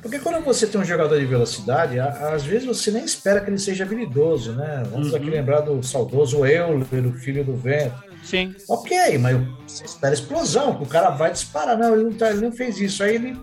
porque 0.00 0.18
quando 0.20 0.44
você 0.44 0.66
tem 0.66 0.80
um 0.80 0.84
jogador 0.84 1.18
de 1.18 1.26
velocidade, 1.26 1.98
às 1.98 2.44
vezes 2.44 2.66
você 2.66 2.90
nem 2.90 3.04
espera 3.04 3.40
que 3.40 3.50
ele 3.50 3.58
seja 3.58 3.84
habilidoso, 3.84 4.52
né? 4.52 4.84
Vamos 4.90 5.10
uhum. 5.10 5.16
aqui 5.16 5.28
lembrar 5.28 5.60
do 5.60 5.82
saudoso 5.82 6.46
Euler, 6.46 7.06
o 7.06 7.12
filho 7.12 7.44
do 7.44 7.56
vento. 7.56 8.07
Sim. 8.22 8.54
Ok, 8.68 9.18
mas 9.18 9.36
você 9.66 9.84
espera 9.84 10.14
explosão, 10.14 10.76
que 10.76 10.82
o 10.82 10.86
cara 10.86 11.10
vai 11.10 11.32
disparar. 11.32 11.78
Não, 11.78 11.94
ele 11.94 12.04
não, 12.04 12.12
tá, 12.12 12.30
ele 12.30 12.40
não 12.40 12.52
fez 12.52 12.78
isso. 12.80 13.02
Aí 13.02 13.14
ele, 13.14 13.40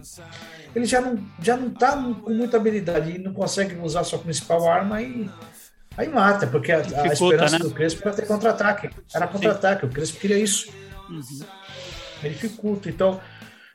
ele 0.76 0.86
já 0.86 1.02
não, 1.02 1.18
já 1.42 1.58
não 1.58 1.70
tá 1.70 1.94
com 1.94 2.32
muita 2.32 2.58
habilidade 2.58 3.12
e 3.12 3.18
não 3.18 3.34
consegue 3.34 3.76
usar 3.82 4.04
sua 4.04 4.20
principal 4.20 4.68
arma 4.68 5.02
e 5.02 5.30
aí 5.98 6.08
mata, 6.10 6.46
porque 6.46 6.72
a, 6.72 6.80
a 6.80 7.08
esperança 7.08 7.58
né? 7.58 7.64
do 7.64 7.72
Crespo 7.72 8.02
era 8.08 8.16
ter 8.16 8.28
contra-ataque. 8.28 8.90
Era 9.14 9.28
contra-ataque, 9.28 9.86
o 9.86 9.90
Crespo 9.90 10.20
queria 10.20 10.38
isso. 10.38 10.70
Uhum. 11.10 11.46
Ele 12.24 12.34
dificulta. 12.34 12.90
Então, 12.90 13.20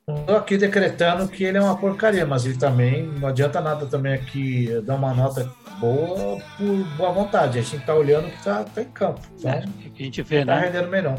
estou 0.09 0.37
aqui 0.37 0.57
decretando 0.57 1.29
que 1.29 1.45
ele 1.45 1.59
é 1.59 1.61
uma 1.61 1.77
porcaria, 1.77 2.27
mas 2.27 2.45
ele 2.45 2.57
também 2.57 3.07
não 3.07 3.29
adianta 3.29 3.61
nada 3.61 3.87
também 3.87 4.15
aqui 4.15 4.69
dar 4.83 4.97
uma 4.97 5.15
nota 5.15 5.51
boa 5.79 6.41
por 6.57 6.85
boa 6.97 7.13
vontade. 7.13 7.59
A 7.59 7.63
gente 7.63 7.77
está 7.77 7.95
olhando 7.95 8.31
que 8.31 8.37
está 8.37 8.65
tá 8.65 8.83
em 8.83 8.91
campo. 8.91 9.21
Então, 9.39 9.51
é, 9.51 9.65
a 9.65 10.03
gente 10.03 10.23
vê, 10.23 10.45
tá 10.45 10.57
né? 10.57 10.67
rendendo 10.67 10.89
melhor. 10.89 11.19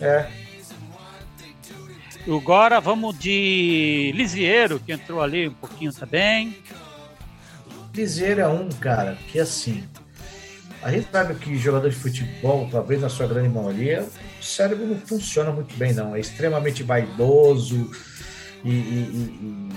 É. 0.00 0.26
Agora 2.26 2.80
vamos 2.80 3.18
de 3.18 4.12
Lisieiro, 4.14 4.80
que 4.80 4.92
entrou 4.92 5.20
ali 5.20 5.48
um 5.48 5.54
pouquinho 5.54 5.92
também. 5.92 6.56
Lisieiro 7.94 8.40
é 8.40 8.48
um 8.48 8.68
cara 8.68 9.16
que 9.30 9.38
assim. 9.38 9.84
A 10.84 10.90
gente 10.90 11.08
sabe 11.10 11.34
que 11.36 11.56
jogador 11.56 11.88
de 11.88 11.96
futebol, 11.96 12.68
talvez 12.70 13.00
na 13.00 13.08
sua 13.08 13.26
grande 13.26 13.48
maioria, 13.48 14.06
o 14.38 14.44
cérebro 14.44 14.86
não 14.86 14.98
funciona 14.98 15.50
muito 15.50 15.74
bem, 15.76 15.94
não. 15.94 16.14
É 16.14 16.20
extremamente 16.20 16.82
vaidoso 16.82 17.90
e, 18.62 18.70
e, 18.70 18.72
e, 18.74 19.70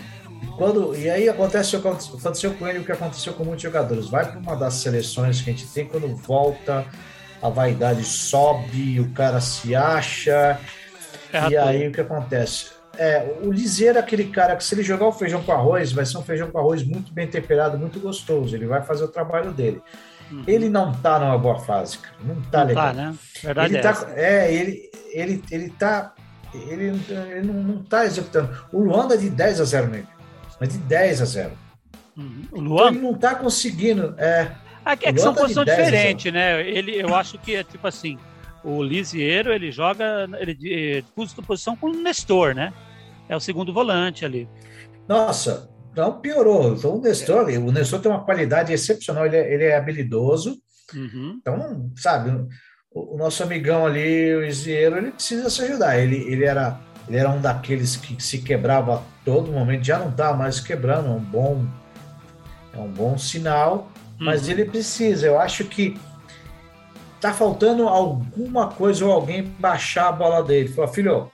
e 0.43 0.47
quando 0.57 0.93
e 0.93 1.09
aí 1.09 1.29
acontece 1.29 1.77
o 1.77 1.81
que 1.81 1.87
aconteceu 1.87 2.53
com 2.55 2.67
ele 2.67 2.79
o 2.79 2.83
que 2.83 2.91
aconteceu 2.91 3.33
com 3.33 3.45
muitos 3.45 3.63
jogadores. 3.63 4.09
Vai 4.09 4.29
para 4.29 4.37
uma 4.37 4.55
das 4.57 4.73
seleções 4.73 5.41
que 5.41 5.49
a 5.49 5.53
gente 5.53 5.65
tem 5.67 5.87
quando 5.87 6.13
volta 6.13 6.85
a 7.41 7.47
vaidade 7.47 8.03
sobe, 8.03 8.99
o 8.99 9.09
cara 9.11 9.39
se 9.39 9.73
acha 9.73 10.59
é 11.31 11.49
e 11.49 11.55
aí 11.55 11.87
o 11.87 11.91
que 11.91 12.01
acontece? 12.01 12.71
É, 12.97 13.37
o 13.43 13.51
Liseiro 13.51 13.97
é 13.97 14.01
aquele 14.01 14.25
cara 14.25 14.57
que 14.57 14.63
se 14.63 14.75
ele 14.75 14.83
jogar 14.83 15.07
o 15.07 15.11
feijão 15.13 15.41
com 15.41 15.53
arroz, 15.53 15.93
vai 15.93 16.05
ser 16.05 16.17
um 16.17 16.23
feijão 16.23 16.51
com 16.51 16.57
arroz 16.57 16.83
muito 16.83 17.13
bem 17.13 17.27
temperado, 17.27 17.77
muito 17.77 17.99
gostoso. 17.99 18.55
Ele 18.55 18.65
vai 18.65 18.81
fazer 18.81 19.05
o 19.05 19.07
trabalho 19.07 19.51
dele. 19.53 19.81
Uhum. 20.31 20.43
Ele 20.47 20.69
não 20.69 20.91
tá 20.91 21.19
numa 21.19 21.37
boa 21.37 21.59
fase, 21.59 21.99
cara. 21.99 22.15
Não 22.23 22.41
tá 22.41 22.59
não 22.59 22.67
legal. 22.67 22.85
Tá, 22.87 22.93
né? 22.93 23.15
Verdade 23.41 23.69
ele 23.69 23.77
é, 23.77 23.81
tá, 23.81 24.07
é 24.15 24.53
ele, 24.53 24.91
ele, 25.11 25.43
ele 25.51 25.69
tá. 25.69 26.13
Ele, 26.53 27.01
ele 27.09 27.47
não, 27.47 27.53
não 27.55 27.83
tá 27.83 28.05
executando. 28.05 28.49
O 28.71 28.79
Luanda 28.79 29.15
é 29.15 29.17
de 29.17 29.29
10 29.29 29.61
a 29.61 29.63
0 29.63 29.87
nele. 29.87 30.07
Mas 30.59 30.69
de 30.69 30.77
10 30.79 31.21
a 31.21 31.25
0. 31.25 31.51
Uhum. 32.17 32.43
O 32.51 32.59
Luan? 32.59 32.75
Então 32.75 32.93
ele 32.93 33.01
não 33.01 33.13
tá 33.13 33.35
conseguindo. 33.35 34.15
É, 34.17 34.51
é 34.85 34.95
que 34.95 35.19
são 35.19 35.33
posições 35.33 35.67
diferentes, 35.67 36.31
né? 36.31 36.67
Ele, 36.67 36.99
eu 36.99 37.15
acho 37.15 37.37
que 37.37 37.55
é 37.55 37.63
tipo 37.63 37.87
assim. 37.87 38.17
O 38.63 38.83
Lisieiro, 38.83 39.53
ele 39.53 39.71
joga, 39.71 40.27
ele 40.39 40.53
disputa 40.53 41.41
posição 41.41 41.75
com 41.75 41.87
o 41.87 41.93
Nestor, 42.01 42.53
né? 42.53 42.73
É 43.29 43.35
o 43.35 43.39
segundo 43.39 43.71
volante 43.71 44.25
ali. 44.25 44.49
Nossa, 45.07 45.69
então 45.97 46.21
piorou. 46.21 46.73
Então 46.73 46.95
o 46.95 47.01
Nestor, 47.01 47.47
o 47.47 47.71
Nestor 47.71 47.99
tem 47.99 48.11
uma 48.11 48.23
qualidade 48.23 48.71
excepcional, 48.71 49.25
ele 49.25 49.35
é, 49.35 49.53
ele 49.53 49.63
é 49.63 49.75
habilidoso. 49.75 50.55
Uhum. 50.93 51.39
Então, 51.41 51.91
sabe, 51.95 52.29
o, 52.91 53.15
o, 53.15 53.17
nosso 53.17 53.41
amigão 53.41 53.85
ali, 53.85 54.35
o 54.35 54.45
Isieiro, 54.45 54.97
ele 54.97 55.11
precisa 55.11 55.49
se 55.49 55.63
ajudar. 55.63 55.97
Ele, 55.97 56.17
ele, 56.31 56.45
era, 56.45 56.79
ele 57.07 57.17
era 57.17 57.29
um 57.31 57.41
daqueles 57.41 57.95
que 57.95 58.21
se 58.21 58.37
quebrava 58.39 58.97
a 58.97 59.01
todo 59.25 59.51
momento, 59.51 59.85
já 59.85 59.97
não 59.97 60.09
está 60.09 60.33
mais 60.33 60.59
quebrando, 60.59 61.07
é 61.07 61.11
um 61.11 61.19
bom, 61.19 61.65
é 62.73 62.77
um 62.77 62.91
bom 62.91 63.17
sinal, 63.17 63.91
mas 64.19 64.45
uhum. 64.45 64.51
ele 64.51 64.65
precisa. 64.65 65.25
Eu 65.25 65.39
acho 65.39 65.65
que 65.65 65.99
tá 67.19 67.33
faltando 67.33 67.87
alguma 67.87 68.67
coisa 68.67 69.03
ou 69.03 69.11
alguém 69.11 69.43
baixar 69.43 70.09
a 70.09 70.11
bola 70.11 70.43
dele. 70.43 70.69
Falar, 70.69 70.89
filho, 70.89 71.31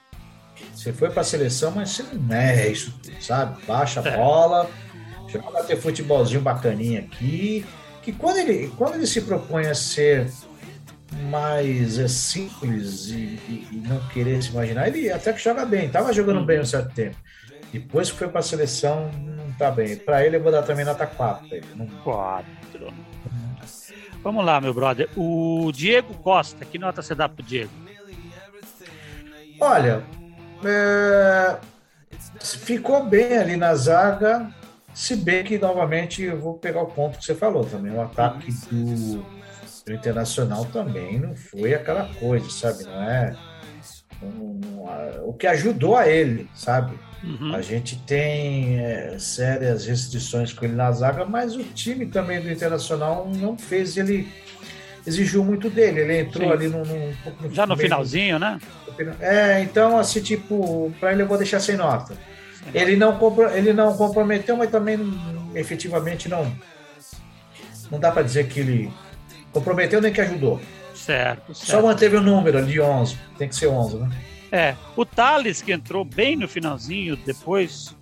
você 0.84 0.92
foi 0.92 1.08
para 1.08 1.22
a 1.22 1.24
seleção, 1.24 1.70
mas 1.70 1.90
você 1.90 2.02
não 2.12 2.36
é 2.36 2.68
isso, 2.68 2.92
sabe? 3.18 3.64
Baixa 3.64 4.02
a 4.02 4.06
é. 4.06 4.16
bola, 4.18 4.68
joga 5.28 5.64
ter 5.64 5.76
futebolzinho 5.76 6.42
bacaninha 6.42 7.00
aqui. 7.00 7.64
Que 8.02 8.12
quando 8.12 8.36
ele, 8.36 8.70
quando 8.76 8.96
ele 8.96 9.06
se 9.06 9.22
propõe 9.22 9.66
a 9.66 9.74
ser 9.74 10.30
mais 11.30 11.98
é, 11.98 12.06
simples 12.06 13.08
e, 13.08 13.14
e, 13.14 13.68
e, 13.72 13.76
não 13.76 13.98
querer 14.08 14.42
se 14.42 14.50
imaginar, 14.50 14.88
ele 14.88 15.10
até 15.10 15.32
que 15.32 15.42
joga 15.42 15.64
bem, 15.64 15.88
tava 15.88 16.12
jogando 16.12 16.44
bem 16.44 16.60
um 16.60 16.66
certo 16.66 16.92
tempo. 16.94 17.16
Depois 17.72 18.10
que 18.10 18.18
foi 18.18 18.28
para 18.28 18.40
a 18.40 18.42
seleção, 18.42 19.10
não 19.12 19.50
tá 19.52 19.70
bem. 19.70 19.96
Para 19.96 20.24
ele, 20.26 20.36
eu 20.36 20.42
vou 20.42 20.52
dar 20.52 20.62
também 20.64 20.84
nota 20.84 21.06
4. 21.06 21.48
4. 22.04 22.46
Vamos 24.22 24.44
lá, 24.44 24.60
meu 24.60 24.74
brother. 24.74 25.08
O 25.16 25.72
Diego 25.72 26.12
Costa, 26.18 26.62
que 26.66 26.78
nota 26.78 27.00
você 27.00 27.14
dá 27.14 27.26
pro 27.26 27.42
Diego? 27.42 27.72
Olha, 29.58 30.04
é, 30.64 31.58
ficou 32.40 33.04
bem 33.04 33.38
ali 33.38 33.56
na 33.56 33.74
zaga, 33.74 34.52
se 34.94 35.16
bem 35.16 35.42
que 35.42 35.58
novamente 35.58 36.22
eu 36.22 36.38
vou 36.38 36.54
pegar 36.54 36.82
o 36.82 36.86
ponto 36.86 37.18
que 37.18 37.24
você 37.24 37.34
falou 37.34 37.64
também. 37.64 37.92
O 37.92 38.00
ataque 38.00 38.52
do, 38.70 39.24
do 39.84 39.92
Internacional 39.92 40.64
também 40.66 41.18
não 41.18 41.34
foi 41.34 41.74
aquela 41.74 42.08
coisa, 42.14 42.48
sabe? 42.50 42.84
Não 42.84 43.02
é. 43.02 43.36
o 45.24 45.32
que 45.32 45.46
ajudou 45.46 45.96
a 45.96 46.08
ele, 46.08 46.48
sabe? 46.54 46.98
Uhum. 47.24 47.54
A 47.54 47.62
gente 47.62 47.98
tem 48.00 48.78
é, 48.78 49.18
sérias 49.18 49.86
restrições 49.86 50.52
com 50.52 50.64
ele 50.64 50.74
na 50.74 50.92
zaga, 50.92 51.24
mas 51.24 51.56
o 51.56 51.64
time 51.64 52.06
também 52.06 52.40
do 52.40 52.50
Internacional 52.50 53.28
não 53.34 53.56
fez 53.56 53.96
ele 53.96 54.30
exigiu 55.06 55.44
muito 55.44 55.68
dele. 55.70 56.00
Ele 56.00 56.20
entrou 56.20 56.48
Sim. 56.48 56.52
ali 56.52 56.68
no, 56.68 56.82
já 57.52 57.66
no 57.66 57.76
finalzinho, 57.76 58.38
né? 58.38 58.58
É, 59.20 59.60
então 59.62 59.98
assim 59.98 60.20
tipo 60.20 60.92
para 61.00 61.12
ele 61.12 61.22
eu 61.22 61.26
vou 61.26 61.38
deixar 61.38 61.60
sem 61.60 61.76
nota. 61.76 62.16
Ele 62.72 62.96
não 62.96 63.18
ele 63.54 63.72
não 63.72 63.96
comprometeu, 63.96 64.56
mas 64.56 64.70
também 64.70 64.98
efetivamente 65.54 66.28
não 66.28 66.50
não 67.90 68.00
dá 68.00 68.10
para 68.10 68.22
dizer 68.22 68.48
que 68.48 68.60
ele 68.60 68.92
comprometeu 69.52 70.00
nem 70.00 70.12
que 70.12 70.20
ajudou. 70.20 70.60
Certo, 70.94 71.54
certo. 71.54 71.70
Só 71.70 71.82
manteve 71.82 72.16
o 72.16 72.20
número 72.20 72.56
ali 72.56 72.80
11, 72.80 73.18
tem 73.36 73.48
que 73.48 73.56
ser 73.56 73.66
11, 73.66 73.96
né? 73.98 74.10
É, 74.50 74.76
o 74.96 75.04
Thales, 75.04 75.60
que 75.60 75.72
entrou 75.72 76.04
bem 76.04 76.36
no 76.36 76.46
finalzinho, 76.46 77.16
depois. 77.16 77.96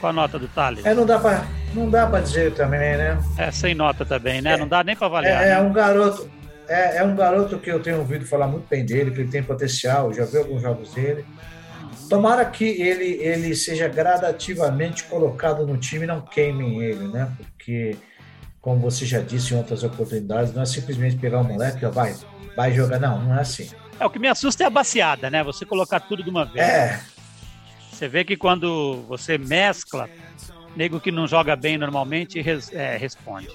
Qual 0.00 0.10
a 0.10 0.12
nota 0.12 0.38
do 0.38 0.48
Thales? 0.48 0.84
É, 0.84 0.94
não 0.94 1.06
dá 1.06 1.18
para 1.18 1.44
não 1.74 1.90
dá 1.90 2.06
dizer 2.20 2.54
também, 2.54 2.96
né? 2.96 3.18
É, 3.36 3.50
sem 3.50 3.74
nota 3.74 4.04
também, 4.04 4.40
né? 4.40 4.52
É, 4.52 4.56
não 4.56 4.68
dá 4.68 4.84
nem 4.84 4.94
para 4.94 5.06
avaliar. 5.08 5.42
É, 5.42 5.46
é, 5.46 5.54
né? 5.54 5.60
um 5.60 5.72
garoto. 5.72 6.30
É, 6.68 6.98
é 6.98 7.04
um 7.04 7.14
garoto 7.14 7.58
que 7.58 7.70
eu 7.70 7.80
tenho 7.80 7.98
ouvido 7.98 8.24
falar 8.24 8.46
muito 8.46 8.66
bem 8.68 8.86
dele, 8.86 9.10
que 9.10 9.20
ele 9.20 9.30
tem 9.30 9.42
potencial, 9.42 10.14
já 10.14 10.24
vi 10.24 10.38
alguns 10.38 10.62
jogos 10.62 10.94
dele. 10.94 11.26
Tomara 12.08 12.44
que 12.44 12.64
ele, 12.64 13.04
ele 13.20 13.54
seja 13.54 13.88
gradativamente 13.88 15.04
colocado 15.04 15.66
no 15.66 15.76
time 15.76 16.04
e 16.04 16.06
não 16.06 16.20
queimem 16.20 16.82
ele, 16.82 17.08
né? 17.08 17.30
Porque, 17.36 17.96
como 18.60 18.80
você 18.80 19.04
já 19.04 19.20
disse 19.20 19.52
em 19.52 19.58
outras 19.58 19.82
oportunidades, 19.82 20.54
não 20.54 20.62
é 20.62 20.66
simplesmente 20.66 21.16
pegar 21.16 21.40
o 21.40 21.44
moleque 21.44 21.84
e 21.84 21.88
vai, 21.88 22.14
vai 22.56 22.72
jogar. 22.72 22.98
Não, 22.98 23.20
não 23.20 23.36
é 23.36 23.40
assim. 23.40 23.68
É, 23.98 24.06
o 24.06 24.10
que 24.10 24.18
me 24.18 24.28
assusta 24.28 24.64
é 24.64 24.66
a 24.66 24.70
baseada, 24.70 25.28
né? 25.28 25.42
Você 25.42 25.66
colocar 25.66 26.00
tudo 26.00 26.22
de 26.22 26.30
uma 26.30 26.44
vez. 26.44 26.66
É. 26.66 27.00
Você 27.94 28.08
vê 28.08 28.24
que 28.24 28.36
quando 28.36 29.04
você 29.06 29.38
mescla, 29.38 30.10
nego 30.74 30.98
que 30.98 31.12
não 31.12 31.28
joga 31.28 31.54
bem 31.54 31.78
normalmente 31.78 32.40
res, 32.40 32.72
é, 32.72 32.96
responde. 32.96 33.48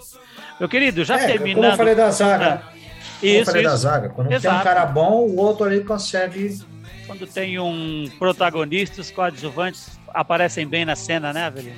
Meu 0.58 0.70
querido, 0.70 1.04
já 1.04 1.20
é, 1.20 1.28
terminando. 1.28 1.56
Como 1.56 1.74
eu 1.74 1.78
falei 1.78 1.96
da 1.96 2.10
zaga. 2.10 2.64
Ah, 2.66 2.74
isso, 3.22 3.42
eu 3.42 3.46
falei 3.46 3.62
isso. 3.64 3.72
da 3.72 3.76
zaga. 3.76 4.10
Quando 4.10 4.32
Exato. 4.32 4.56
tem 4.56 4.62
um 4.62 4.64
cara 4.64 4.86
bom, 4.86 5.28
o 5.28 5.36
outro 5.36 5.66
ali 5.66 5.84
consegue. 5.84 6.58
Quando 7.06 7.28
tem 7.28 7.60
um 7.60 8.10
protagonista, 8.18 9.02
os 9.02 9.12
coadjuvantes 9.12 10.00
aparecem 10.14 10.66
bem 10.66 10.86
na 10.86 10.96
cena, 10.96 11.34
né, 11.34 11.44
Avelino? 11.44 11.76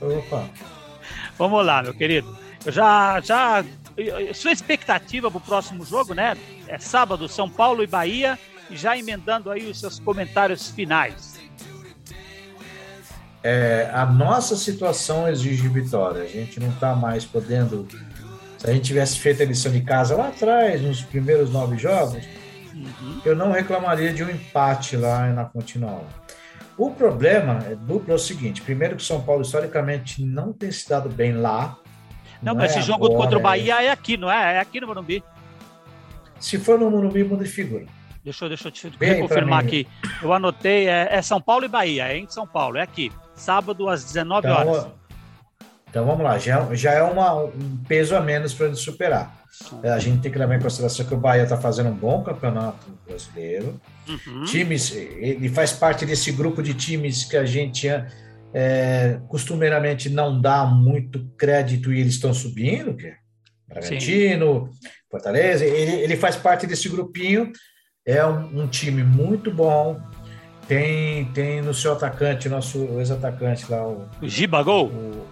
Opa. 0.00 0.48
Vamos 1.38 1.64
lá, 1.64 1.80
meu 1.80 1.94
querido. 1.94 2.36
Eu 2.66 2.72
já, 2.72 3.20
já. 3.20 3.64
Sua 4.34 4.50
expectativa 4.50 5.30
para 5.30 5.38
o 5.38 5.40
próximo 5.40 5.84
jogo, 5.84 6.12
né? 6.12 6.36
É 6.66 6.78
sábado, 6.78 7.28
São 7.28 7.48
Paulo 7.48 7.84
e 7.84 7.86
Bahia. 7.86 8.36
E 8.68 8.76
já 8.76 8.98
emendando 8.98 9.48
aí 9.48 9.70
os 9.70 9.78
seus 9.78 10.00
comentários 10.00 10.70
finais. 10.70 11.31
É, 13.42 13.90
a 13.92 14.06
nossa 14.06 14.56
situação 14.56 15.28
exige 15.28 15.68
vitória. 15.68 16.22
A 16.22 16.26
gente 16.26 16.60
não 16.60 16.68
está 16.68 16.94
mais 16.94 17.24
podendo. 17.24 17.86
Se 18.58 18.70
a 18.70 18.72
gente 18.72 18.84
tivesse 18.84 19.18
feito 19.18 19.42
a 19.42 19.46
lição 19.46 19.72
de 19.72 19.80
casa 19.80 20.14
lá 20.14 20.28
atrás, 20.28 20.80
nos 20.80 21.02
primeiros 21.02 21.50
nove 21.50 21.76
jogos, 21.76 22.24
uhum. 22.72 23.20
eu 23.24 23.34
não 23.34 23.50
reclamaria 23.50 24.12
de 24.12 24.22
um 24.22 24.30
empate 24.30 24.96
lá 24.96 25.26
na 25.28 25.44
Continental. 25.44 26.06
O 26.78 26.90
problema 26.90 27.58
é 27.68 27.74
duplo 27.74 28.12
é 28.12 28.14
o 28.14 28.18
seguinte: 28.18 28.62
primeiro 28.62 28.96
que 28.96 29.02
o 29.02 29.06
São 29.06 29.20
Paulo 29.20 29.42
historicamente 29.42 30.24
não 30.24 30.52
tem 30.52 30.70
se 30.70 30.88
dado 30.88 31.08
bem 31.08 31.32
lá. 31.32 31.76
Não, 32.40 32.54
não 32.54 32.60
mas 32.60 32.74
é 32.74 32.78
esse 32.78 32.86
jogo 32.86 33.10
contra 33.10 33.36
o 33.36 33.40
é 33.40 33.42
Bahia 33.42 33.82
é... 33.82 33.86
é 33.86 33.90
aqui, 33.90 34.16
não 34.16 34.30
é? 34.30 34.54
É 34.54 34.60
aqui 34.60 34.80
no 34.80 34.86
Morumbi. 34.86 35.22
Se 36.38 36.58
for 36.58 36.78
no 36.78 36.90
Morumbi, 36.90 37.22
muda 37.24 37.44
de 37.44 37.50
figura. 37.50 37.86
Deixa, 38.24 38.48
deixa 38.48 38.68
eu 38.68 38.72
te 38.72 38.90
confirmar 39.20 39.64
aqui. 39.64 39.86
Eu 40.22 40.32
anotei, 40.32 40.88
é, 40.88 41.08
é, 41.10 41.22
São 41.22 41.40
Paulo 41.40 41.64
e 41.64 41.68
Bahia, 41.68 42.08
é 42.08 42.18
em 42.18 42.28
São 42.28 42.46
Paulo, 42.46 42.76
é 42.76 42.82
aqui. 42.82 43.10
Sábado 43.34 43.88
às 43.88 44.04
19 44.04 44.46
então, 44.46 44.58
horas. 44.58 44.86
Então 45.88 46.06
vamos 46.06 46.22
lá, 46.22 46.38
já, 46.38 46.74
já 46.74 46.92
é 46.92 47.02
uma, 47.02 47.34
um 47.44 47.76
peso 47.86 48.16
a 48.16 48.20
menos 48.20 48.54
para 48.54 48.66
ele 48.66 48.76
superar. 48.76 49.42
É, 49.82 49.90
a 49.90 49.98
gente 49.98 50.22
tem 50.22 50.32
que 50.32 50.38
levar 50.38 50.56
em 50.56 50.60
consideração 50.60 51.04
que 51.04 51.12
o 51.12 51.18
Bahia 51.18 51.42
está 51.42 51.58
fazendo 51.58 51.90
um 51.90 51.94
bom 51.94 52.22
campeonato 52.22 52.86
brasileiro. 53.06 53.78
Uhum. 54.08 54.44
Times, 54.44 54.90
ele 54.92 55.50
faz 55.50 55.72
parte 55.72 56.06
desse 56.06 56.32
grupo 56.32 56.62
de 56.62 56.72
times 56.72 57.24
que 57.24 57.36
a 57.36 57.44
gente 57.44 57.86
é, 58.54 59.20
costumeiramente 59.28 60.08
não 60.08 60.40
dá 60.40 60.64
muito 60.64 61.26
crédito 61.36 61.92
e 61.92 62.00
eles 62.00 62.14
estão 62.14 62.32
subindo, 62.32 62.96
que 62.96 63.06
é 63.06 63.16
Bragantino, 63.68 64.70
Sim. 64.72 64.88
Fortaleza. 65.10 65.64
Ele, 65.64 65.92
ele 66.02 66.16
faz 66.16 66.36
parte 66.36 66.66
desse 66.66 66.88
grupinho. 66.88 67.52
É 68.06 68.24
um, 68.26 68.62
um 68.62 68.66
time 68.66 69.02
muito 69.02 69.50
bom. 69.50 70.00
Tem, 70.66 71.24
tem 71.26 71.60
no 71.60 71.74
seu 71.74 71.92
atacante, 71.92 72.48
nosso 72.48 72.78
ex-atacante 72.98 73.70
lá, 73.70 73.86
o, 73.86 74.08
o 74.20 74.28
Gibagol. 74.28 74.86
O, 74.86 75.26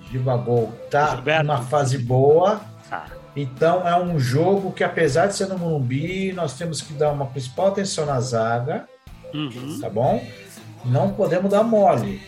o 0.00 0.10
Gibagol 0.10 0.72
tá 0.90 1.22
numa 1.42 1.62
fase 1.62 1.98
boa. 1.98 2.60
Ah. 2.90 3.06
Então 3.36 3.86
é 3.86 4.00
um 4.00 4.18
jogo 4.18 4.72
que, 4.72 4.82
apesar 4.82 5.26
de 5.26 5.36
ser 5.36 5.46
no 5.46 5.58
Morumbi, 5.58 6.32
nós 6.32 6.54
temos 6.56 6.80
que 6.80 6.94
dar 6.94 7.12
uma 7.12 7.26
principal 7.26 7.68
atenção 7.68 8.06
na 8.06 8.18
zaga, 8.18 8.88
uhum. 9.34 9.78
tá 9.78 9.90
bom? 9.90 10.24
Não 10.86 11.10
podemos 11.10 11.50
dar 11.50 11.62
mole, 11.62 12.22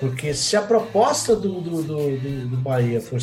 porque 0.00 0.34
se 0.34 0.56
a 0.56 0.62
proposta 0.62 1.36
do, 1.36 1.60
do, 1.60 1.82
do, 1.82 2.48
do 2.48 2.56
Bahia 2.56 3.00
for 3.00 3.20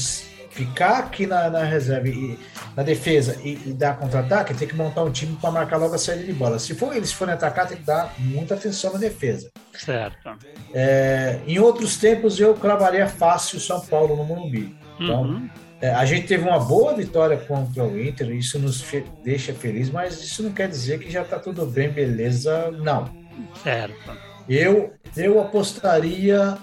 ficar 0.49 0.99
aqui 0.99 1.27
na, 1.27 1.49
na 1.49 1.63
reserva 1.63 2.07
e 2.07 2.39
na 2.75 2.83
defesa 2.83 3.39
e, 3.43 3.53
e 3.65 3.73
dar 3.73 3.97
contra-ataque, 3.97 4.53
tem 4.53 4.67
que 4.67 4.75
montar 4.75 5.03
um 5.03 5.11
time 5.11 5.37
para 5.37 5.51
marcar 5.51 5.77
logo 5.77 5.95
a 5.95 5.97
saída 5.97 6.23
de 6.23 6.33
bola. 6.33 6.59
Se 6.59 6.75
for 6.75 6.95
eles 6.95 7.11
forem 7.11 7.33
atacar, 7.33 7.67
tem 7.67 7.77
que 7.77 7.83
dar 7.83 8.13
muita 8.19 8.55
atenção 8.55 8.93
na 8.93 8.99
defesa. 8.99 9.49
Certo. 9.73 10.37
É, 10.73 11.39
em 11.47 11.57
outros 11.59 11.97
tempos 11.97 12.39
eu 12.39 12.53
cravaria 12.53 13.07
fácil 13.07 13.59
São 13.59 13.79
Paulo 13.79 14.15
no 14.15 14.25
Morumbi. 14.25 14.75
Então, 14.99 15.23
uhum. 15.23 15.49
É, 15.81 15.93
a 15.93 16.05
gente 16.05 16.25
teve 16.25 16.47
uma 16.47 16.57
boa 16.57 16.93
vitória 16.95 17.37
contra 17.37 17.83
o 17.83 18.01
Inter, 18.01 18.31
isso 18.31 18.57
nos 18.57 18.83
deixa 19.23 19.53
feliz, 19.53 19.89
mas 19.89 20.23
isso 20.23 20.41
não 20.41 20.51
quer 20.51 20.69
dizer 20.69 20.99
que 20.99 21.11
já 21.11 21.21
está 21.21 21.37
tudo 21.37 21.65
bem, 21.65 21.89
beleza, 21.89 22.71
não. 22.71 23.09
Certo. 23.61 24.11
Eu, 24.47 24.93
eu 25.17 25.41
apostaria 25.41 26.57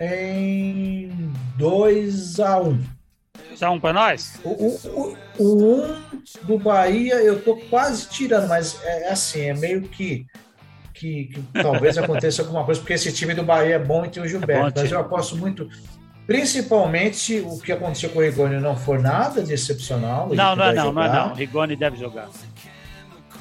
em 0.00 1.10
2 1.56 2.40
a 2.40 2.60
1 2.60 2.68
um. 2.68 2.84
2 3.54 3.62
a 3.62 3.70
1 3.70 3.74
um 3.74 3.80
para 3.80 3.92
nós? 3.92 4.40
O 4.44 4.50
1 4.50 4.66
um, 4.66 5.16
o, 5.38 5.82
um 5.82 5.96
do 6.42 6.58
Bahia 6.58 7.14
eu 7.16 7.42
tô 7.42 7.56
quase 7.56 8.08
tirando, 8.08 8.48
mas 8.48 8.80
é, 8.84 9.08
é 9.08 9.10
assim, 9.10 9.42
é 9.42 9.54
meio 9.54 9.82
que 9.82 10.26
que, 10.92 11.24
que, 11.24 11.42
talvez 11.60 11.98
aconteça 11.98 12.42
alguma 12.42 12.64
coisa, 12.64 12.80
porque 12.80 12.92
esse 12.92 13.12
time 13.12 13.34
do 13.34 13.42
Bahia 13.42 13.74
é 13.74 13.78
bom 13.78 14.04
e 14.04 14.08
tem 14.08 14.22
o 14.22 14.28
Gilberto. 14.28 14.52
É 14.52 14.70
bom, 14.70 14.80
mas 14.82 14.92
eu 14.92 15.00
aposto 15.00 15.36
muito 15.36 15.68
Principalmente 16.26 17.40
o 17.40 17.58
que 17.58 17.70
aconteceu 17.70 18.08
com 18.08 18.18
o 18.18 18.22
Rigoni 18.22 18.58
não 18.58 18.74
foi 18.74 18.98
nada 18.98 19.42
de 19.42 19.52
excepcional. 19.52 20.28
Não, 20.34 20.56
não 20.56 20.64
é 20.64 20.72
não, 20.72 20.92
não 20.92 21.02
é 21.02 21.12
não. 21.12 21.34
Rigoni 21.34 21.76
deve 21.76 21.98
jogar. 21.98 22.30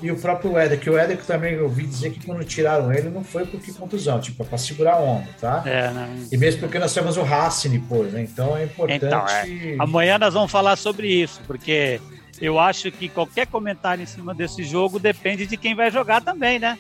E 0.04 0.12
o 0.12 0.18
próprio 0.18 0.58
Éder, 0.58 0.78
que 0.78 0.90
o 0.90 0.98
Éder 0.98 1.18
que 1.18 1.26
também 1.26 1.54
eu 1.54 1.64
ouvi 1.64 1.88
dizer 1.88 2.10
que 2.10 2.26
quando 2.26 2.44
tiraram 2.44 2.92
ele 2.92 3.10
não 3.10 3.24
foi 3.24 3.46
porque 3.46 3.72
contusão, 3.72 4.20
tipo, 4.20 4.44
é 4.44 4.46
para 4.46 4.58
segurar 4.58 4.96
a 4.96 5.00
onda, 5.00 5.30
tá? 5.40 5.64
É, 5.66 5.90
não. 5.92 6.28
E 6.30 6.36
mesmo 6.36 6.60
porque 6.60 6.78
nós 6.78 6.94
temos 6.94 7.16
o 7.16 7.24
Racing 7.24 7.70
depois, 7.70 8.12
né? 8.12 8.22
Então 8.22 8.58
é 8.58 8.66
importante. 8.66 9.06
Então, 9.06 9.26
é. 9.26 9.78
Amanhã 9.80 10.20
nós 10.20 10.34
vamos 10.34 10.52
falar 10.52 10.76
sobre 10.76 11.08
isso, 11.08 11.40
porque 11.48 12.02
eu 12.42 12.60
acho 12.60 12.92
que 12.92 13.08
qualquer 13.08 13.48
comentário 13.48 14.04
em 14.04 14.06
cima 14.06 14.36
desse 14.36 14.62
jogo 14.66 15.00
depende 15.00 15.46
de 15.46 15.56
quem 15.56 15.74
vai 15.74 15.90
jogar 15.90 16.22
também, 16.22 16.60
né? 16.60 16.78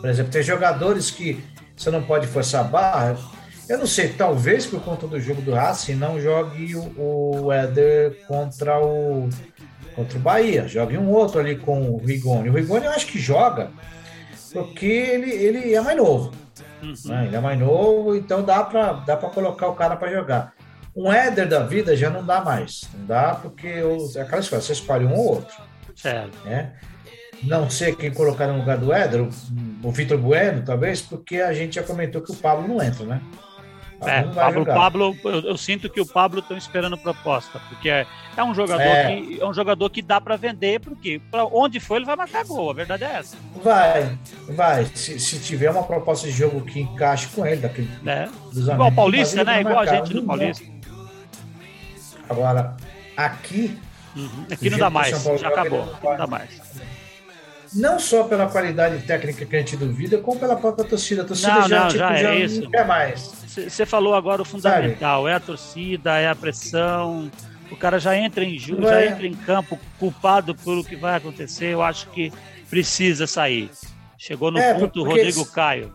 Por 0.00 0.08
exemplo, 0.08 0.30
tem 0.30 0.44
jogadores 0.44 1.10
que 1.10 1.42
você 1.76 1.90
não 1.90 2.04
pode 2.04 2.28
forçar 2.28 2.60
a 2.60 2.68
barra 2.68 3.18
eu 3.68 3.78
não 3.78 3.86
sei, 3.86 4.08
talvez 4.08 4.66
por 4.66 4.82
conta 4.82 5.06
do 5.06 5.20
jogo 5.20 5.40
do 5.40 5.52
Racing 5.52 5.94
não 5.94 6.20
jogue 6.20 6.74
o, 6.74 7.44
o 7.44 7.52
Éder 7.52 8.18
contra 8.26 8.78
o 8.78 9.28
contra 9.94 10.18
o 10.18 10.20
Bahia, 10.20 10.66
jogue 10.66 10.96
um 10.96 11.10
outro 11.10 11.40
ali 11.40 11.56
com 11.56 11.90
o 11.90 11.98
Rigoni. 11.98 12.48
O 12.48 12.52
Rigoni 12.52 12.86
eu 12.86 12.92
acho 12.92 13.06
que 13.06 13.18
joga 13.18 13.70
porque 14.52 14.86
ele, 14.86 15.30
ele 15.30 15.74
é 15.74 15.80
mais 15.80 15.96
novo. 15.96 16.32
Uhum. 16.82 16.94
Né? 17.06 17.26
Ele 17.26 17.36
é 17.36 17.40
mais 17.40 17.58
novo, 17.58 18.14
então 18.14 18.42
dá 18.42 18.62
para 18.62 18.92
dá 18.92 19.16
colocar 19.16 19.68
o 19.68 19.74
cara 19.74 19.96
para 19.96 20.12
jogar. 20.12 20.52
Um 20.94 21.10
Éder 21.10 21.48
da 21.48 21.60
vida 21.60 21.96
já 21.96 22.10
não 22.10 22.24
dá 22.24 22.42
mais. 22.42 22.82
Não 22.94 23.06
dá 23.06 23.34
porque 23.34 23.68
é 23.68 24.20
aquela 24.20 24.40
escola, 24.40 24.60
você 24.60 24.72
escolhe 24.72 25.06
um 25.06 25.14
ou 25.14 25.36
outro. 25.36 25.62
Certo. 25.94 26.36
Né? 26.44 26.74
Não 27.44 27.68
sei 27.70 27.94
quem 27.94 28.12
colocar 28.12 28.46
no 28.46 28.58
lugar 28.58 28.78
do 28.78 28.92
Éder, 28.92 29.22
o, 29.22 29.30
o 29.82 29.90
Vitor 29.90 30.18
Bueno, 30.18 30.62
talvez, 30.64 31.00
porque 31.00 31.36
a 31.36 31.52
gente 31.52 31.76
já 31.76 31.82
comentou 31.82 32.20
que 32.20 32.30
o 32.30 32.36
Pablo 32.36 32.68
não 32.68 32.80
entra, 32.82 33.04
né? 33.04 33.20
É, 34.04 34.22
Pablo, 34.22 34.64
Pablo 34.64 35.16
eu, 35.24 35.40
eu, 35.40 35.56
sinto 35.56 35.88
que 35.88 36.00
o 36.00 36.06
Pablo 36.06 36.40
estão 36.40 36.56
esperando 36.56 36.96
proposta, 36.98 37.60
porque 37.68 37.88
é, 37.88 38.06
é 38.36 38.42
um 38.42 38.54
jogador 38.54 38.82
é. 38.82 39.16
que 39.16 39.40
é 39.40 39.46
um 39.46 39.54
jogador 39.54 39.88
que 39.90 40.02
dá 40.02 40.20
para 40.20 40.36
vender, 40.36 40.80
porque 40.80 41.20
para 41.30 41.44
onde 41.44 41.78
for 41.80 41.96
ele 41.96 42.04
vai 42.04 42.16
marcar 42.16 42.44
gol, 42.44 42.70
a 42.70 42.74
verdade 42.74 43.04
é 43.04 43.18
essa. 43.18 43.36
Vai, 43.62 44.18
vai. 44.50 44.86
Se, 44.94 45.18
se 45.18 45.38
tiver 45.40 45.70
uma 45.70 45.84
proposta 45.84 46.26
de 46.26 46.32
jogo 46.32 46.60
que 46.62 46.80
encaixe 46.80 47.28
com 47.28 47.46
ele, 47.46 47.60
daquele. 47.60 47.90
É. 48.06 48.28
Igual 48.54 48.88
o 48.88 48.94
Paulista, 48.94 49.44
né? 49.44 49.60
Igual 49.60 49.78
a 49.78 49.86
gente 49.86 50.12
do 50.12 50.22
Paulista. 50.22 50.64
Agora, 52.28 52.76
aqui. 53.16 53.78
Uhum. 54.14 54.46
Aqui 54.50 54.68
não 54.68 54.78
dá 54.78 54.90
mais, 54.90 55.22
já 55.40 55.48
acabou. 55.48 55.86
Não 56.02 56.16
dá 56.16 56.26
mais 56.26 56.60
não 57.74 57.98
só 57.98 58.24
pela 58.24 58.48
qualidade 58.48 59.04
técnica 59.06 59.44
que 59.44 59.56
a 59.56 59.58
gente 59.58 59.76
duvida, 59.76 60.18
como 60.18 60.38
pela 60.38 60.56
própria 60.56 60.84
torcida. 60.84 61.22
A 61.22 61.24
torcida 61.24 61.54
não, 61.54 61.68
já, 61.68 61.80
não, 61.80 61.88
tipo, 61.88 61.98
já, 61.98 62.12
é 62.14 62.22
já 62.22 62.34
isso. 62.34 62.62
não 62.62 62.70
quer 62.70 62.86
mais. 62.86 63.32
Você 63.46 63.86
falou 63.86 64.14
agora 64.14 64.42
o 64.42 64.44
fundamental, 64.44 65.22
Sabe? 65.22 65.32
é 65.32 65.34
a 65.34 65.40
torcida, 65.40 66.18
é 66.18 66.28
a 66.28 66.34
pressão. 66.34 67.30
O 67.70 67.76
cara 67.76 67.98
já 67.98 68.16
entra 68.16 68.44
em 68.44 68.58
ju, 68.58 68.80
já 68.80 69.04
entra 69.04 69.26
em 69.26 69.34
campo 69.34 69.78
culpado 69.98 70.54
pelo 70.54 70.84
que 70.84 70.96
vai 70.96 71.16
acontecer. 71.16 71.66
Eu 71.66 71.82
acho 71.82 72.08
que 72.10 72.32
precisa 72.68 73.26
sair. 73.26 73.70
Chegou 74.18 74.50
no 74.50 74.58
é, 74.58 74.74
ponto 74.74 75.00
o 75.00 75.04
Rodrigo 75.04 75.44
Caio. 75.46 75.94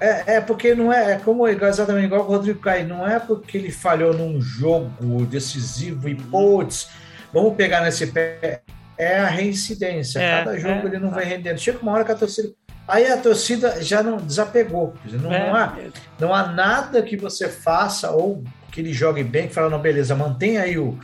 É, 0.00 0.36
é 0.36 0.40
porque 0.40 0.74
não 0.74 0.92
é, 0.92 1.12
é 1.12 1.18
como 1.18 1.46
exatamente 1.48 2.06
igual 2.06 2.22
o 2.22 2.26
Rodrigo 2.26 2.60
Caio, 2.60 2.86
não 2.86 3.06
é 3.06 3.18
porque 3.18 3.58
ele 3.58 3.70
falhou 3.70 4.14
num 4.14 4.40
jogo 4.40 5.26
decisivo 5.26 6.08
e 6.08 6.14
putz, 6.14 6.88
vamos 7.32 7.56
pegar 7.56 7.80
nesse 7.80 8.06
pé. 8.06 8.62
É 8.98 9.20
a 9.20 9.28
reincidência. 9.28 10.18
É, 10.18 10.44
Cada 10.44 10.58
jogo 10.58 10.74
é, 10.74 10.84
ele 10.86 10.98
não 10.98 11.10
vai 11.10 11.24
rendendo. 11.24 11.58
Chega 11.58 11.78
uma 11.78 11.92
hora 11.92 12.04
que 12.04 12.12
a 12.12 12.16
torcida 12.16 12.52
Aí 12.88 13.06
a 13.06 13.20
torcida 13.20 13.82
já 13.82 14.02
não 14.02 14.16
desapegou. 14.16 14.94
Não, 15.04 15.30
é. 15.30 15.46
não, 15.46 15.54
há, 15.54 15.76
não 16.18 16.34
há 16.34 16.46
nada 16.46 17.02
que 17.02 17.18
você 17.18 17.46
faça 17.46 18.10
ou 18.10 18.42
que 18.72 18.80
ele 18.80 18.94
jogue 18.94 19.22
bem, 19.22 19.46
que 19.46 19.54
fala, 19.54 19.68
não, 19.68 19.78
beleza, 19.78 20.14
mantenha 20.14 20.62
aí 20.62 20.78
o, 20.78 20.98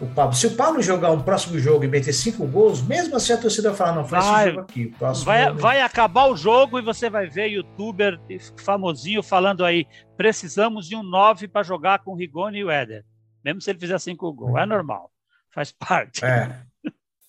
o 0.00 0.06
Pablo. 0.08 0.34
Se 0.34 0.48
o 0.48 0.56
Pablo 0.56 0.82
jogar 0.82 1.12
um 1.12 1.22
próximo 1.22 1.56
jogo 1.56 1.84
e 1.84 1.88
meter 1.88 2.12
cinco 2.12 2.44
gols, 2.44 2.82
mesmo 2.82 3.14
assim 3.14 3.32
a 3.32 3.36
torcida 3.36 3.68
vai 3.68 3.78
falar, 3.78 3.92
não, 3.92 4.04
faz 4.04 4.24
vai, 4.24 4.44
esse 4.46 4.54
jogo 4.54 4.60
aqui. 4.68 4.94
vai, 5.24 5.44
jogo... 5.44 5.60
vai 5.60 5.80
acabar 5.80 6.26
o 6.26 6.36
jogo 6.36 6.76
e 6.76 6.82
você 6.82 7.08
vai 7.08 7.28
ver 7.28 7.46
youtuber 7.46 8.18
famosinho 8.56 9.22
falando 9.22 9.64
aí, 9.64 9.86
precisamos 10.16 10.88
de 10.88 10.96
um 10.96 11.04
nove 11.04 11.46
para 11.46 11.62
jogar 11.62 12.00
com 12.00 12.12
o 12.12 12.16
Rigoni 12.16 12.58
e 12.58 12.64
o 12.64 12.70
Éder. 12.70 13.04
Mesmo 13.44 13.60
se 13.60 13.70
ele 13.70 13.78
fizer 13.78 13.98
cinco 14.00 14.32
gols. 14.32 14.58
É 14.58 14.66
normal. 14.66 15.08
Faz 15.50 15.70
parte. 15.70 16.24
É. 16.24 16.62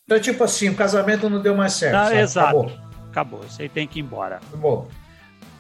Então, 0.10 0.20
tipo 0.20 0.43
assim, 0.43 0.70
o 0.70 0.76
casamento 0.76 1.30
não 1.30 1.39
deu 1.39 1.55
mais 1.55 1.74
certo. 1.74 1.93
Não, 1.93 2.20
exato. 2.20 2.62
Acabou. 2.62 2.80
Acabou, 3.12 3.41
isso 3.47 3.62
aí 3.62 3.70
tem 3.70 3.88
que 3.88 3.99
ir 3.99 4.01
embora. 4.01 4.38
Acabou. 4.38 4.89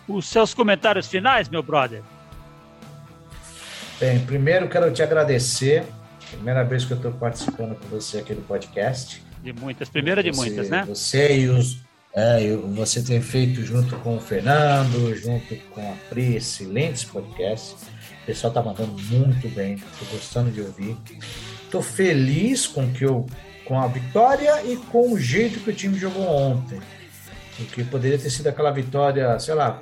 Os 0.07 0.27
seus 0.27 0.55
comentários 0.55 1.05
finais, 1.05 1.47
meu 1.47 1.61
brother? 1.61 2.01
Bem, 3.99 4.19
primeiro 4.25 4.67
quero 4.67 4.91
te 4.91 5.03
agradecer. 5.03 5.85
Primeira 6.31 6.63
vez 6.63 6.83
que 6.83 6.93
eu 6.93 6.97
estou 6.97 7.11
participando 7.11 7.75
com 7.75 7.89
você 7.89 8.17
aqui 8.17 8.33
do 8.33 8.41
podcast. 8.41 9.23
De 9.43 9.53
muitas, 9.53 9.87
primeira 9.87 10.23
de 10.23 10.31
você, 10.31 10.41
muitas, 10.41 10.67
né? 10.67 10.83
Você 10.87 11.41
e 11.41 11.47
os. 11.47 11.77
É, 12.15 12.39
você 12.73 13.03
tem 13.03 13.21
feito 13.21 13.63
junto 13.63 13.97
com 13.97 14.17
o 14.17 14.19
Fernando, 14.19 15.15
junto 15.15 15.55
com 15.75 15.91
a 15.91 15.93
Pri, 16.09 16.37
excelentes 16.37 17.03
podcasts. 17.03 17.87
O 18.23 18.25
pessoal 18.25 18.51
tá 18.51 18.63
mandando 18.63 18.99
muito 19.11 19.47
bem, 19.49 19.75
estou 19.75 20.07
gostando 20.11 20.49
de 20.49 20.61
ouvir. 20.61 20.97
Estou 21.65 21.83
feliz 21.83 22.65
com 22.65 22.91
que 22.91 23.05
eu, 23.05 23.27
com 23.69 23.79
a 23.79 23.85
vitória 23.85 24.65
e 24.65 24.75
com 24.75 25.13
o 25.13 25.19
jeito 25.19 25.59
que 25.59 25.69
o 25.69 25.73
time 25.73 25.95
jogou 25.95 26.25
ontem. 26.27 26.81
Porque 27.55 27.83
poderia 27.83 28.17
ter 28.17 28.31
sido 28.31 28.47
aquela 28.47 28.71
vitória, 28.71 29.37
sei 29.37 29.53
lá, 29.53 29.79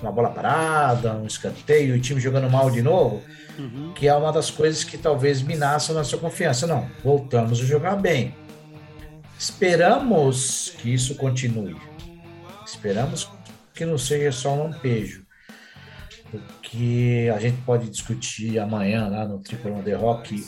uma 0.00 0.10
bola 0.10 0.30
parada, 0.30 1.12
um 1.12 1.26
escanteio, 1.26 1.94
o 1.94 2.00
time 2.00 2.18
jogando 2.18 2.48
mal 2.48 2.70
de 2.70 2.80
novo, 2.80 3.22
uhum. 3.58 3.92
que 3.94 4.08
é 4.08 4.14
uma 4.14 4.32
das 4.32 4.50
coisas 4.50 4.82
que 4.84 4.96
talvez 4.96 5.42
minasse 5.42 5.90
a 5.90 5.94
nossa 5.94 6.16
confiança. 6.16 6.66
Não, 6.66 6.88
voltamos 7.04 7.60
a 7.60 7.64
jogar 7.64 7.96
bem. 7.96 8.34
Esperamos 9.38 10.72
que 10.78 10.94
isso 10.94 11.14
continue. 11.16 11.76
Esperamos 12.64 13.28
que 13.74 13.84
não 13.84 13.98
seja 13.98 14.32
só 14.32 14.54
um 14.54 14.62
lampejo. 14.62 15.26
Porque 16.30 17.30
a 17.34 17.38
gente 17.38 17.58
pode 17.66 17.90
discutir 17.90 18.58
amanhã 18.58 19.08
lá 19.08 19.26
no 19.26 19.38
Triple 19.40 19.82
The 19.84 19.94
Rock 19.94 20.42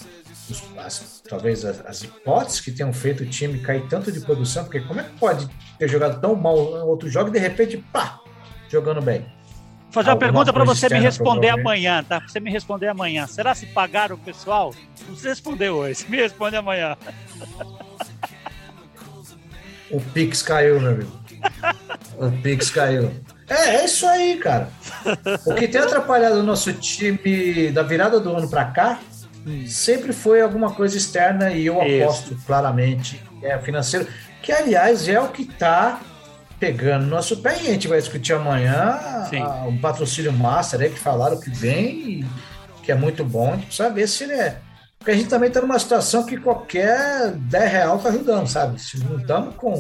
as, 0.79 1.23
talvez 1.29 1.65
as, 1.65 1.85
as, 1.87 2.03
hipóteses 2.03 2.61
que 2.61 2.71
tenham 2.71 2.93
feito 2.93 3.23
o 3.23 3.27
time 3.27 3.59
cair 3.61 3.87
tanto 3.89 4.11
de 4.11 4.21
produção, 4.21 4.65
porque 4.65 4.81
como 4.81 5.01
é 5.01 5.05
que 5.05 5.19
pode 5.19 5.49
ter 5.79 5.89
jogado 5.89 6.21
tão 6.21 6.35
mal 6.35 6.57
outro 6.57 7.09
jogo 7.09 7.29
e 7.29 7.33
de 7.33 7.39
repente, 7.39 7.77
pá, 7.93 8.21
jogando 8.69 9.01
bem? 9.01 9.21
Vou 9.21 9.93
fazer 9.93 10.11
uma 10.11 10.17
pergunta 10.17 10.53
para 10.53 10.65
você 10.65 10.89
me 10.89 11.01
responder 11.01 11.49
amanhã, 11.49 12.05
tá? 12.05 12.21
Pra 12.21 12.29
você 12.29 12.41
me 12.41 12.51
responder 12.51 12.89
amanhã. 12.89 13.27
Será 13.27 13.55
se 13.55 13.67
pagaram 13.67 14.17
o 14.17 14.19
pessoal? 14.19 14.75
Não 15.01 15.07
precisa 15.07 15.31
responder 15.31 15.71
hoje, 15.71 16.05
me 16.09 16.19
responde 16.19 16.57
amanhã. 16.57 16.97
O 19.91 20.01
Pix 20.01 20.43
caiu, 20.43 20.79
meu 20.81 20.91
amigo. 20.91 21.13
O 22.19 22.31
Pix 22.43 22.69
caiu. 22.69 23.11
É, 23.49 23.77
é 23.77 23.85
isso 23.87 24.07
aí, 24.07 24.37
cara. 24.37 24.69
O 25.47 25.55
que 25.55 25.67
tem 25.67 25.81
atrapalhado 25.81 26.41
o 26.41 26.43
nosso 26.43 26.73
time 26.75 27.71
da 27.71 27.83
virada 27.83 28.21
do 28.21 28.37
ano 28.37 28.51
para 28.51 28.67
cá 28.67 29.01
sempre 29.67 30.13
foi 30.13 30.41
alguma 30.41 30.73
coisa 30.73 30.97
externa 30.97 31.51
e 31.51 31.67
eu 31.67 31.83
Isso. 31.83 32.03
aposto 32.03 32.37
claramente 32.47 33.23
é 33.43 33.59
financeiro, 33.59 34.07
que 34.43 34.53
aliás 34.53 35.09
é 35.09 35.21
o 35.21 35.29
que 35.29 35.43
está 35.43 36.01
pegando 36.59 37.07
nosso 37.07 37.37
pé 37.39 37.57
e 37.63 37.69
a 37.69 37.73
gente 37.73 37.87
vai 37.87 37.99
discutir 37.99 38.33
amanhã 38.33 38.99
a, 39.43 39.67
o 39.69 39.79
patrocínio 39.79 40.33
master 40.33 40.81
aí 40.81 40.91
que 40.91 40.99
falaram 40.99 41.39
que 41.39 41.51
vem, 41.51 42.29
que 42.83 42.91
é 42.91 42.95
muito 42.95 43.25
bom, 43.25 43.53
a 43.53 43.57
gente 43.57 43.67
precisa 43.67 43.91
ver 43.91 44.09
se 44.09 44.25
ele 44.25 44.35
é. 44.35 44.59
Porque 44.99 45.13
a 45.13 45.15
gente 45.15 45.29
também 45.29 45.49
está 45.49 45.61
numa 45.61 45.79
situação 45.79 46.27
que 46.27 46.37
qualquer 46.37 47.31
10 47.33 47.73
real 47.73 47.99
tá 47.99 48.09
ajudando, 48.09 48.49
sabe? 48.49 48.81
Se 48.81 48.99
não 49.05 49.19
estamos 49.19 49.55
com. 49.55 49.75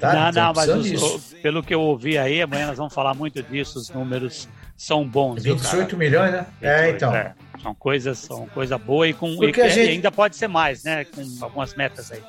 Tá? 0.00 0.32
Não, 0.32 0.32
não, 0.32 0.52
mas 0.54 0.68
os, 0.68 1.34
pelo 1.42 1.62
que 1.62 1.74
eu 1.74 1.80
ouvi 1.80 2.16
aí, 2.16 2.40
amanhã 2.40 2.68
nós 2.68 2.78
vamos 2.78 2.94
falar 2.94 3.12
muito 3.14 3.42
disso, 3.42 3.78
os 3.78 3.90
números 3.90 4.48
são 4.74 5.06
bons. 5.06 5.42
28 5.42 5.90
viu, 5.90 5.98
milhões, 5.98 6.32
né? 6.32 6.46
28, 6.62 6.64
é, 6.64 6.90
então. 6.90 7.14
É. 7.14 7.34
São 7.62 7.74
coisas, 7.74 8.18
são 8.18 8.46
coisa 8.48 8.78
boa 8.78 9.06
e 9.06 9.12
com 9.12 9.28
e, 9.44 9.52
gente... 9.52 9.78
e, 9.78 9.88
ainda 9.90 10.10
pode 10.10 10.36
ser 10.36 10.48
mais, 10.48 10.82
né? 10.82 11.04
Com 11.04 11.22
algumas 11.42 11.74
metas 11.74 12.10
aí. 12.10 12.22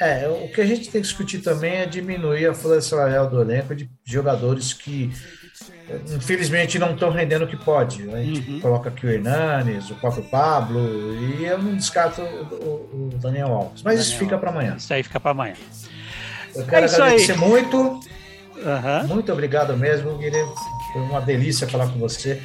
É, 0.00 0.26
o 0.26 0.48
que 0.48 0.60
a 0.62 0.66
gente 0.66 0.84
tem 0.84 1.02
que 1.02 1.08
discutir 1.08 1.40
também 1.40 1.74
é 1.74 1.86
diminuir 1.86 2.46
a 2.46 2.54
folha 2.54 2.80
salarial 2.80 3.28
do 3.28 3.42
elenco 3.42 3.74
de 3.74 3.90
jogadores 4.04 4.72
que 4.72 5.12
infelizmente 6.14 6.78
não 6.78 6.92
estão 6.92 7.10
rendendo 7.10 7.44
o 7.44 7.48
que 7.48 7.56
pode. 7.56 8.08
A 8.10 8.22
gente 8.22 8.50
uhum. 8.50 8.60
coloca 8.60 8.88
aqui 8.88 9.06
o 9.06 9.10
Hernanes, 9.10 9.90
o 9.90 9.94
próprio 9.96 10.22
Pablo, 10.24 10.80
e 11.14 11.44
eu 11.44 11.58
não 11.58 11.74
descarto 11.74 12.22
o, 12.22 13.10
o 13.12 13.18
Daniel 13.18 13.48
Alves. 13.48 13.82
Mas 13.82 13.96
Daniel 13.96 14.00
isso 14.00 14.16
fica 14.18 14.38
para 14.38 14.50
amanhã. 14.50 14.76
Isso 14.76 14.94
aí 14.94 15.02
fica 15.02 15.18
para 15.18 15.30
amanhã. 15.32 15.54
Eu 16.54 16.64
quero 16.64 16.86
é 16.86 16.88
agradecer 16.88 17.32
aí. 17.32 17.38
muito. 17.38 17.76
Uhum. 17.78 19.06
Muito 19.08 19.32
obrigado 19.32 19.76
mesmo, 19.76 20.16
Guilherme. 20.18 20.52
Foi 20.92 21.02
uma 21.02 21.20
delícia 21.20 21.68
falar 21.68 21.88
com 21.88 21.98
você. 21.98 22.42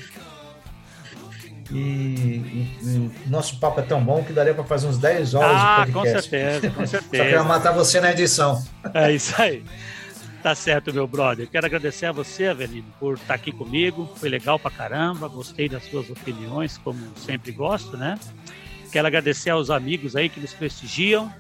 E, 1.72 1.76
e, 1.76 2.80
e, 2.84 3.12
nosso 3.28 3.60
papo 3.60 3.80
é 3.80 3.84
tão 3.84 4.04
bom 4.04 4.24
que 4.24 4.32
daria 4.32 4.54
para 4.54 4.64
fazer 4.64 4.86
uns 4.86 5.00
10 5.00 5.34
horas 5.34 5.52
ah, 5.56 5.84
de 5.86 5.92
podcast. 5.92 6.30
com 6.30 6.38
certeza, 6.38 6.70
com 6.70 6.86
certeza. 6.88 7.24
Só 7.24 7.30
quero 7.30 7.46
matar 7.46 7.72
você 7.72 8.00
na 8.00 8.12
edição. 8.12 8.64
É 8.94 9.12
isso 9.12 9.42
aí. 9.42 9.64
Tá 10.44 10.54
certo, 10.54 10.94
meu 10.94 11.08
brother. 11.08 11.48
Quero 11.50 11.66
agradecer 11.66 12.06
a 12.06 12.12
você, 12.12 12.48
Avelino, 12.48 12.86
por 13.00 13.14
estar 13.14 13.28
tá 13.28 13.34
aqui 13.34 13.52
comigo. 13.52 14.12
Foi 14.18 14.28
legal 14.28 14.60
pra 14.60 14.70
caramba. 14.70 15.28
Gostei 15.30 15.70
das 15.70 15.86
suas 15.86 16.10
opiniões, 16.10 16.78
como 16.78 17.00
sempre 17.18 17.52
gosto, 17.54 17.96
né? 17.96 18.20
Quero 18.92 19.08
agradecer 19.08 19.50
aos 19.50 19.70
amigos 19.70 20.16
aí 20.18 20.28
que 20.28 20.42
nos 20.42 20.54
prestigiam. 20.54 21.34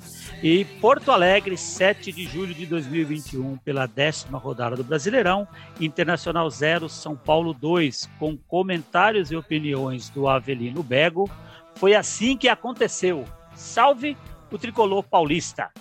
E 0.43 0.65
Porto 0.65 1.09
Alegre, 1.09 1.57
7 1.57 2.11
de 2.11 2.25
julho 2.25 2.53
de 2.53 2.65
2021, 2.65 3.55
pela 3.59 3.85
décima 3.85 4.37
rodada 4.37 4.75
do 4.75 4.83
Brasileirão, 4.83 5.47
Internacional 5.79 6.49
0, 6.49 6.89
São 6.89 7.15
Paulo 7.15 7.53
2, 7.53 8.09
com 8.19 8.35
comentários 8.35 9.31
e 9.31 9.37
opiniões 9.37 10.09
do 10.09 10.27
Avelino 10.27 10.83
Bego. 10.83 11.31
Foi 11.75 11.95
assim 11.95 12.35
que 12.35 12.49
aconteceu. 12.49 13.23
Salve 13.55 14.17
o 14.51 14.57
tricolor 14.57 15.03
paulista! 15.03 15.71